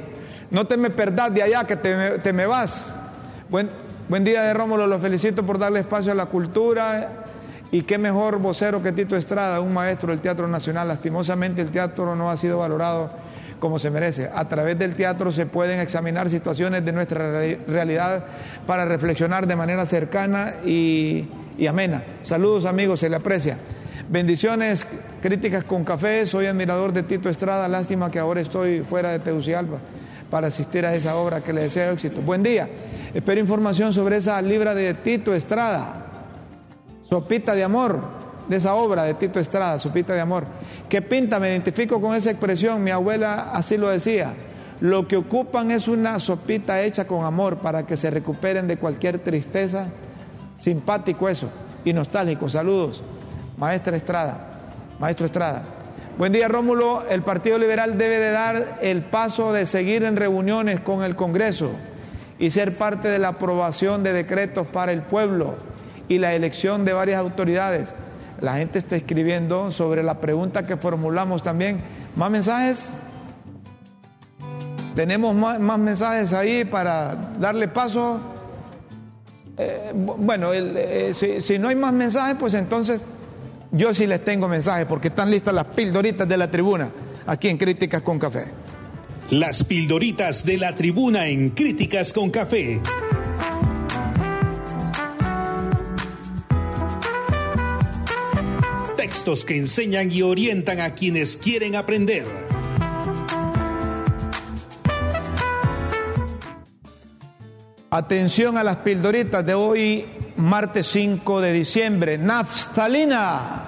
No 0.50 0.66
te 0.66 0.78
me 0.78 0.88
perdás 0.88 1.34
de 1.34 1.42
allá, 1.42 1.64
que 1.64 1.76
te, 1.76 2.32
me 2.32 2.46
vas. 2.46 2.94
Buen, 3.50 3.68
buen 4.08 4.24
día 4.24 4.42
de 4.42 4.54
Rómulo, 4.54 4.86
los 4.86 5.02
felicito 5.02 5.44
por 5.44 5.58
darle 5.58 5.80
espacio 5.80 6.12
a 6.12 6.14
la 6.14 6.26
cultura. 6.26 7.24
Y 7.72 7.82
qué 7.82 7.98
mejor 7.98 8.38
vocero 8.38 8.82
que 8.82 8.90
Tito 8.92 9.16
Estrada, 9.16 9.60
un 9.60 9.74
maestro 9.74 10.10
del 10.10 10.20
Teatro 10.20 10.48
Nacional. 10.48 10.88
Lastimosamente 10.88 11.60
el 11.60 11.70
teatro 11.70 12.16
no 12.16 12.30
ha 12.30 12.36
sido 12.36 12.58
valorado 12.58 13.10
como 13.60 13.78
se 13.78 13.90
merece. 13.90 14.28
A 14.34 14.48
través 14.48 14.76
del 14.78 14.94
teatro 14.94 15.30
se 15.30 15.46
pueden 15.46 15.78
examinar 15.78 16.28
situaciones 16.28 16.84
de 16.84 16.92
nuestra 16.92 17.30
realidad 17.68 18.24
para 18.66 18.84
reflexionar 18.86 19.46
de 19.46 19.54
manera 19.54 19.86
cercana 19.86 20.54
y, 20.64 21.28
amena. 21.68 22.02
Saludos 22.22 22.64
amigos, 22.64 23.00
se 23.00 23.08
le 23.08 23.16
aprecia. 23.16 23.56
Bendiciones, 24.08 24.84
críticas 25.22 25.62
con 25.62 25.84
café. 25.84 26.26
Soy 26.26 26.46
admirador 26.46 26.92
de 26.92 27.04
Tito 27.04 27.28
Estrada. 27.28 27.68
Lástima 27.68 28.10
que 28.10 28.18
ahora 28.18 28.40
estoy 28.40 28.80
fuera 28.80 29.10
de 29.10 29.20
Tegucigalpa 29.20 29.76
para 30.30 30.48
asistir 30.48 30.84
a 30.86 30.94
esa 30.94 31.14
obra 31.16 31.40
que 31.42 31.52
le 31.52 31.62
deseo 31.62 31.92
éxito. 31.92 32.20
Buen 32.22 32.42
día. 32.42 32.68
Espero 33.14 33.40
información 33.40 33.92
sobre 33.92 34.16
esa 34.16 34.40
libra 34.42 34.74
de 34.74 34.94
Tito 34.94 35.34
Estrada. 35.34 36.06
Sopita 37.08 37.54
de 37.54 37.62
amor 37.62 38.00
de 38.48 38.56
esa 38.56 38.74
obra 38.74 39.04
de 39.04 39.14
Tito 39.14 39.38
Estrada, 39.38 39.78
Sopita 39.78 40.12
de 40.12 40.20
amor. 40.20 40.44
¿Qué 40.90 41.02
pinta? 41.02 41.38
Me 41.38 41.50
identifico 41.50 42.00
con 42.00 42.16
esa 42.16 42.32
expresión, 42.32 42.82
mi 42.82 42.90
abuela 42.90 43.52
así 43.52 43.76
lo 43.76 43.88
decía. 43.88 44.34
Lo 44.80 45.06
que 45.06 45.16
ocupan 45.16 45.70
es 45.70 45.86
una 45.86 46.18
sopita 46.18 46.82
hecha 46.82 47.06
con 47.06 47.24
amor 47.24 47.58
para 47.58 47.86
que 47.86 47.96
se 47.96 48.10
recuperen 48.10 48.66
de 48.66 48.76
cualquier 48.76 49.20
tristeza. 49.20 49.86
Simpático 50.56 51.28
eso 51.28 51.48
y 51.84 51.92
nostálgico. 51.92 52.48
Saludos, 52.48 53.04
maestra 53.56 53.96
Estrada, 53.96 54.62
maestro 54.98 55.26
Estrada. 55.26 55.62
Buen 56.18 56.32
día, 56.32 56.48
Rómulo. 56.48 57.04
El 57.08 57.22
Partido 57.22 57.56
Liberal 57.56 57.96
debe 57.96 58.18
de 58.18 58.32
dar 58.32 58.78
el 58.82 59.02
paso 59.02 59.52
de 59.52 59.66
seguir 59.66 60.02
en 60.02 60.16
reuniones 60.16 60.80
con 60.80 61.04
el 61.04 61.14
Congreso 61.14 61.70
y 62.40 62.50
ser 62.50 62.76
parte 62.76 63.06
de 63.06 63.20
la 63.20 63.28
aprobación 63.28 64.02
de 64.02 64.12
decretos 64.12 64.66
para 64.66 64.90
el 64.90 65.02
pueblo 65.02 65.54
y 66.08 66.18
la 66.18 66.34
elección 66.34 66.84
de 66.84 66.94
varias 66.94 67.20
autoridades. 67.20 67.94
La 68.40 68.56
gente 68.56 68.78
está 68.78 68.96
escribiendo 68.96 69.70
sobre 69.70 70.02
la 70.02 70.20
pregunta 70.20 70.66
que 70.66 70.76
formulamos 70.76 71.42
también. 71.42 71.78
¿Más 72.16 72.30
mensajes? 72.30 72.90
Tenemos 74.94 75.34
más, 75.34 75.78
mensajes 75.78 76.32
ahí 76.32 76.64
para 76.64 77.14
darle 77.38 77.68
paso. 77.68 78.20
Eh, 79.56 79.92
bueno, 79.94 80.52
eh, 80.52 81.12
si, 81.14 81.42
si 81.42 81.58
no 81.58 81.68
hay 81.68 81.76
más 81.76 81.92
mensajes, 81.92 82.36
pues 82.38 82.54
entonces 82.54 83.02
yo 83.72 83.94
sí 83.94 84.06
les 84.06 84.24
tengo 84.24 84.48
mensajes 84.48 84.86
porque 84.86 85.08
están 85.08 85.30
listas 85.30 85.54
las 85.54 85.66
pildoritas 85.66 86.28
de 86.28 86.36
la 86.36 86.50
tribuna 86.50 86.90
aquí 87.26 87.48
en 87.48 87.58
Críticas 87.58 88.02
con 88.02 88.18
Café. 88.18 88.44
Las 89.30 89.62
pildoritas 89.62 90.44
de 90.44 90.56
la 90.56 90.74
tribuna 90.74 91.28
en 91.28 91.50
Críticas 91.50 92.12
con 92.12 92.30
Café. 92.30 92.80
Textos 99.10 99.44
que 99.44 99.56
enseñan 99.56 100.08
y 100.12 100.22
orientan 100.22 100.78
a 100.78 100.94
quienes 100.94 101.36
quieren 101.36 101.74
aprender. 101.74 102.24
Atención 107.90 108.56
a 108.56 108.62
las 108.62 108.76
pildoritas 108.76 109.44
de 109.44 109.54
hoy, 109.54 110.06
martes 110.36 110.86
5 110.86 111.40
de 111.40 111.52
diciembre. 111.52 112.18
Naftalina. 112.18 113.64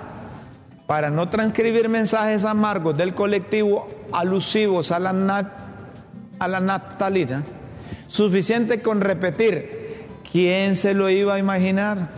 Para 0.86 1.10
no 1.10 1.28
transcribir 1.28 1.88
mensajes 1.88 2.44
amargos 2.44 2.96
del 2.96 3.12
colectivo 3.12 3.88
alusivos 4.12 4.92
a 4.92 5.00
la, 5.00 5.50
a 6.38 6.48
la 6.48 6.60
naftalina, 6.60 7.42
suficiente 8.06 8.80
con 8.80 9.00
repetir, 9.00 10.06
¿quién 10.30 10.76
se 10.76 10.94
lo 10.94 11.10
iba 11.10 11.34
a 11.34 11.38
imaginar? 11.40 12.10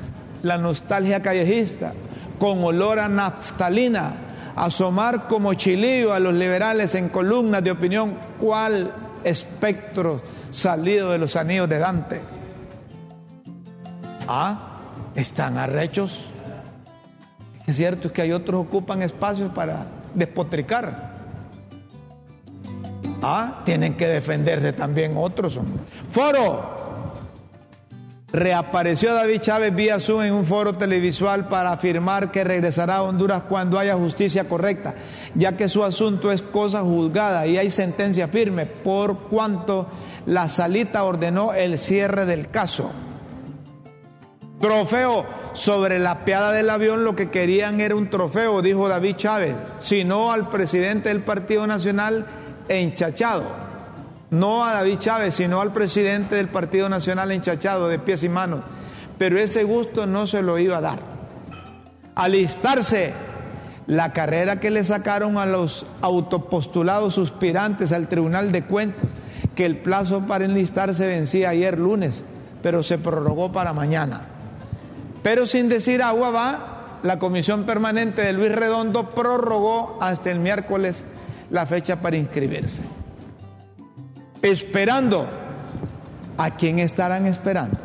La 0.42 0.58
nostalgia 0.58 1.22
callejista 1.22 1.94
con 2.38 2.62
olor 2.64 2.98
a 2.98 3.08
naftalina, 3.08 4.16
asomar 4.56 5.26
como 5.28 5.54
chilillo 5.54 6.12
a 6.12 6.20
los 6.20 6.34
liberales 6.34 6.94
en 6.94 7.08
columnas 7.08 7.62
de 7.62 7.70
opinión, 7.70 8.14
cuál 8.40 8.92
espectro 9.24 10.20
salido 10.50 11.10
de 11.10 11.18
los 11.18 11.36
anillos 11.36 11.68
de 11.68 11.78
Dante. 11.78 12.20
Ah, 14.28 14.80
están 15.14 15.58
arrechos. 15.58 16.24
Es 17.66 17.76
cierto 17.76 18.12
que 18.12 18.22
hay 18.22 18.32
otros 18.32 18.62
que 18.62 18.68
ocupan 18.68 19.02
espacios 19.02 19.50
para 19.52 19.86
despotricar. 20.14 21.14
Ah, 23.22 23.62
tienen 23.64 23.94
que 23.94 24.06
defenderse 24.06 24.74
también 24.74 25.14
otros. 25.16 25.58
Foro, 26.10 26.83
Reapareció 28.34 29.14
David 29.14 29.42
Chávez 29.42 29.72
vía 29.72 30.00
Zoom 30.00 30.22
en 30.22 30.34
un 30.34 30.44
foro 30.44 30.72
televisual 30.72 31.46
para 31.46 31.70
afirmar 31.70 32.32
que 32.32 32.42
regresará 32.42 32.96
a 32.96 33.02
Honduras 33.04 33.44
cuando 33.48 33.78
haya 33.78 33.94
justicia 33.94 34.48
correcta, 34.48 34.96
ya 35.36 35.56
que 35.56 35.68
su 35.68 35.84
asunto 35.84 36.32
es 36.32 36.42
cosa 36.42 36.80
juzgada 36.80 37.46
y 37.46 37.58
hay 37.58 37.70
sentencia 37.70 38.26
firme, 38.26 38.66
por 38.66 39.28
cuanto 39.28 39.86
la 40.26 40.48
salita 40.48 41.04
ordenó 41.04 41.54
el 41.54 41.78
cierre 41.78 42.26
del 42.26 42.50
caso. 42.50 42.90
Trofeo 44.58 45.24
sobre 45.52 46.00
la 46.00 46.24
piada 46.24 46.50
del 46.50 46.70
avión, 46.70 47.04
lo 47.04 47.14
que 47.14 47.30
querían 47.30 47.80
era 47.80 47.94
un 47.94 48.10
trofeo, 48.10 48.62
dijo 48.62 48.88
David 48.88 49.14
Chávez, 49.14 49.54
sino 49.78 50.32
al 50.32 50.48
presidente 50.48 51.08
del 51.08 51.20
Partido 51.20 51.68
Nacional 51.68 52.26
enchachado 52.66 53.73
no 54.34 54.64
a 54.64 54.74
David 54.74 54.98
Chávez, 54.98 55.34
sino 55.36 55.60
al 55.60 55.72
presidente 55.72 56.34
del 56.36 56.48
Partido 56.48 56.88
Nacional 56.88 57.30
enchachado 57.30 57.88
de 57.88 57.98
pies 57.98 58.24
y 58.24 58.28
manos. 58.28 58.60
Pero 59.16 59.38
ese 59.38 59.64
gusto 59.64 60.06
no 60.06 60.26
se 60.26 60.42
lo 60.42 60.58
iba 60.58 60.78
a 60.78 60.82
dar. 60.82 60.98
Alistarse 62.16 63.12
la 63.86 64.12
carrera 64.12 64.60
que 64.60 64.70
le 64.70 64.84
sacaron 64.84 65.38
a 65.38 65.46
los 65.46 65.86
autopostulados 66.00 67.14
suspirantes 67.14 67.92
al 67.92 68.08
Tribunal 68.08 68.50
de 68.50 68.64
Cuentas, 68.64 69.04
que 69.54 69.66
el 69.66 69.78
plazo 69.78 70.26
para 70.26 70.44
enlistarse 70.44 71.06
vencía 71.06 71.50
ayer 71.50 71.78
lunes, 71.78 72.24
pero 72.62 72.82
se 72.82 72.98
prorrogó 72.98 73.52
para 73.52 73.72
mañana. 73.72 74.22
Pero 75.22 75.46
sin 75.46 75.68
decir 75.68 76.02
agua 76.02 76.30
va, 76.30 76.98
la 77.02 77.18
comisión 77.18 77.64
permanente 77.64 78.22
de 78.22 78.32
Luis 78.32 78.52
Redondo 78.52 79.10
prorrogó 79.10 79.98
hasta 80.00 80.30
el 80.30 80.40
miércoles 80.40 81.04
la 81.50 81.66
fecha 81.66 82.00
para 82.00 82.16
inscribirse 82.16 82.82
esperando. 84.50 85.26
¿A 86.36 86.56
quién 86.56 86.78
estarán 86.78 87.26
esperando? 87.26 87.78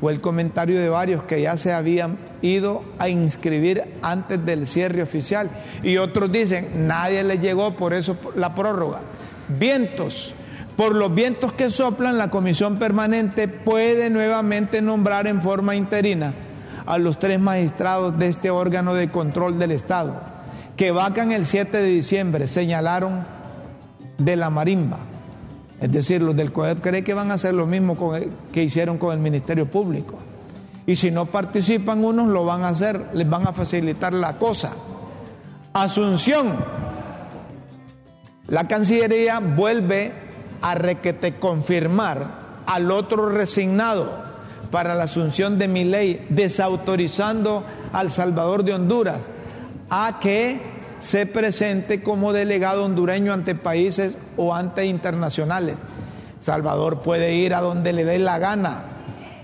Fue 0.00 0.12
el 0.12 0.20
comentario 0.20 0.78
de 0.80 0.88
varios 0.88 1.22
que 1.22 1.40
ya 1.40 1.56
se 1.56 1.72
habían 1.72 2.18
ido 2.42 2.84
a 2.98 3.08
inscribir 3.08 3.84
antes 4.02 4.44
del 4.44 4.66
cierre 4.66 5.02
oficial. 5.02 5.50
Y 5.82 5.96
otros 5.96 6.30
dicen, 6.30 6.86
nadie 6.86 7.24
les 7.24 7.40
llegó, 7.40 7.74
por 7.74 7.94
eso 7.94 8.16
la 8.34 8.54
prórroga. 8.54 9.00
Vientos. 9.48 10.34
Por 10.76 10.94
los 10.94 11.14
vientos 11.14 11.52
que 11.52 11.70
soplan, 11.70 12.18
la 12.18 12.30
comisión 12.30 12.78
permanente 12.78 13.48
puede 13.48 14.10
nuevamente 14.10 14.82
nombrar 14.82 15.26
en 15.26 15.40
forma 15.40 15.74
interina 15.74 16.34
a 16.84 16.98
los 16.98 17.18
tres 17.18 17.40
magistrados 17.40 18.18
de 18.18 18.28
este 18.28 18.50
órgano 18.50 18.94
de 18.94 19.08
control 19.08 19.58
del 19.58 19.72
Estado, 19.72 20.20
que 20.76 20.90
vacan 20.90 21.32
el 21.32 21.46
7 21.46 21.78
de 21.78 21.88
diciembre, 21.88 22.46
señalaron 22.46 23.24
de 24.18 24.36
la 24.36 24.50
marimba. 24.50 24.98
Es 25.80 25.92
decir, 25.92 26.22
los 26.22 26.34
del 26.34 26.52
COEP 26.52 26.80
creen 26.80 27.04
que 27.04 27.14
van 27.14 27.30
a 27.30 27.34
hacer 27.34 27.54
lo 27.54 27.66
mismo 27.66 27.96
que 28.52 28.62
hicieron 28.62 28.98
con 28.98 29.12
el 29.12 29.18
Ministerio 29.18 29.66
Público. 29.66 30.16
Y 30.86 30.96
si 30.96 31.10
no 31.10 31.26
participan 31.26 32.04
unos, 32.04 32.28
lo 32.28 32.44
van 32.44 32.62
a 32.62 32.68
hacer, 32.68 33.10
les 33.12 33.28
van 33.28 33.46
a 33.46 33.52
facilitar 33.52 34.12
la 34.12 34.38
cosa. 34.38 34.72
Asunción. 35.72 36.54
La 38.48 38.68
Cancillería 38.68 39.40
vuelve 39.40 40.12
a 40.62 40.74
requete 40.74 41.38
confirmar 41.38 42.46
al 42.66 42.90
otro 42.90 43.28
resignado 43.28 44.24
para 44.70 44.94
la 44.94 45.04
asunción 45.04 45.58
de 45.58 45.68
mi 45.68 45.84
ley, 45.84 46.26
desautorizando 46.30 47.64
al 47.92 48.10
Salvador 48.10 48.64
de 48.64 48.74
Honduras 48.74 49.28
a 49.90 50.18
que 50.20 50.75
se 51.06 51.24
presente 51.24 52.02
como 52.02 52.32
delegado 52.32 52.84
hondureño 52.84 53.32
ante 53.32 53.54
países 53.54 54.18
o 54.36 54.52
ante 54.52 54.86
internacionales. 54.86 55.76
Salvador 56.40 56.98
puede 56.98 57.32
ir 57.34 57.54
a 57.54 57.60
donde 57.60 57.92
le 57.92 58.04
dé 58.04 58.18
la 58.18 58.40
gana, 58.40 58.82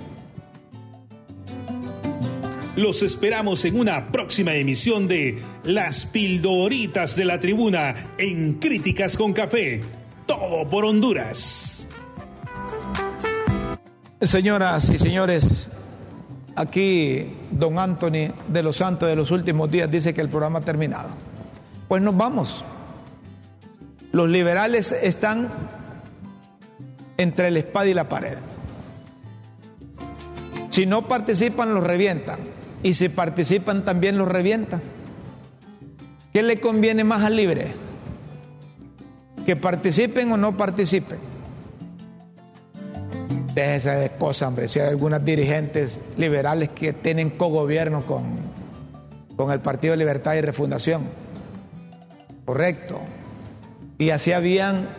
Los 2.75 3.03
esperamos 3.03 3.63
en 3.63 3.79
una 3.79 4.11
próxima 4.11 4.53
emisión 4.53 5.07
de 5.07 5.41
Las 5.63 6.05
Pildoritas 6.05 7.15
de 7.15 7.23
la 7.23 7.39
Tribuna 7.39 7.95
en 8.17 8.55
Críticas 8.55 9.15
con 9.15 9.31
Café. 9.31 9.79
Todo 10.25 10.67
por 10.67 10.83
Honduras. 10.83 11.87
Señoras 14.19 14.89
y 14.89 14.97
señores, 14.97 15.69
aquí 16.57 17.37
don 17.49 17.79
Anthony 17.79 18.33
de 18.49 18.61
los 18.61 18.75
Santos 18.75 19.07
de 19.07 19.15
los 19.15 19.31
últimos 19.31 19.71
días 19.71 19.89
dice 19.89 20.13
que 20.13 20.19
el 20.19 20.27
programa 20.27 20.59
ha 20.59 20.61
terminado. 20.61 21.09
Pues 21.87 22.01
nos 22.01 22.17
vamos. 22.17 22.65
Los 24.11 24.29
liberales 24.29 24.91
están 24.91 25.47
entre 27.15 27.51
la 27.51 27.59
espada 27.59 27.87
y 27.87 27.93
la 27.93 28.09
pared. 28.09 28.37
Si 30.71 30.85
no 30.85 31.07
participan, 31.07 31.73
los 31.73 31.81
revientan 31.81 32.54
y 32.83 32.93
si 32.93 33.09
participan 33.09 33.83
también 33.85 34.17
los 34.17 34.27
revientan. 34.27 34.81
¿Qué 36.31 36.43
le 36.43 36.59
conviene 36.59 37.03
más 37.03 37.23
al 37.23 37.35
libre? 37.35 37.73
¿Que 39.45 39.55
participen 39.55 40.31
o 40.31 40.37
no 40.37 40.57
participen? 40.57 41.19
Déjese 43.53 43.91
de 43.91 44.09
cosas, 44.09 44.49
hombre. 44.49 44.67
Si 44.67 44.79
hay 44.79 44.89
algunas 44.89 45.23
dirigentes 45.23 45.99
liberales 46.17 46.69
que 46.69 46.91
tienen 46.91 47.29
cogobierno 47.29 48.05
con, 48.05 48.23
con 49.37 49.51
el 49.51 49.61
Partido 49.61 49.91
de 49.91 49.97
Libertad 49.97 50.35
y 50.35 50.41
Refundación. 50.41 51.03
Correcto. 52.43 52.99
Y 53.97 54.09
así 54.09 54.33
habían 54.33 54.89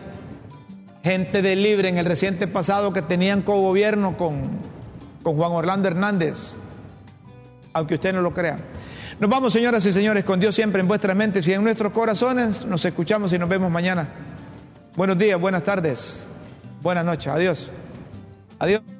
gente 1.04 1.42
de 1.42 1.54
libre 1.54 1.88
en 1.90 1.98
el 1.98 2.06
reciente 2.06 2.48
pasado 2.48 2.92
que 2.92 3.02
tenían 3.02 3.42
cogobierno 3.42 4.16
con, 4.16 4.42
con 5.22 5.36
Juan 5.36 5.52
Orlando 5.52 5.88
Hernández 5.88 6.56
aunque 7.76 7.94
usted 7.94 8.12
no 8.12 8.22
lo 8.22 8.32
crea. 8.32 8.56
Nos 9.20 9.30
vamos, 9.30 9.52
señoras 9.52 9.84
y 9.86 9.92
señores, 9.92 10.24
con 10.24 10.40
Dios 10.40 10.54
siempre 10.54 10.80
en 10.80 10.88
vuestras 10.88 11.16
mentes 11.16 11.46
y 11.46 11.52
en 11.52 11.62
nuestros 11.62 11.92
corazones. 11.92 12.64
Nos 12.64 12.84
escuchamos 12.84 13.32
y 13.32 13.38
nos 13.38 13.48
vemos 13.48 13.70
mañana. 13.70 14.08
Buenos 14.96 15.18
días, 15.18 15.38
buenas 15.38 15.62
tardes, 15.62 16.26
buenas 16.82 17.04
noches. 17.04 17.28
Adiós. 17.28 17.70
Adiós. 18.58 18.95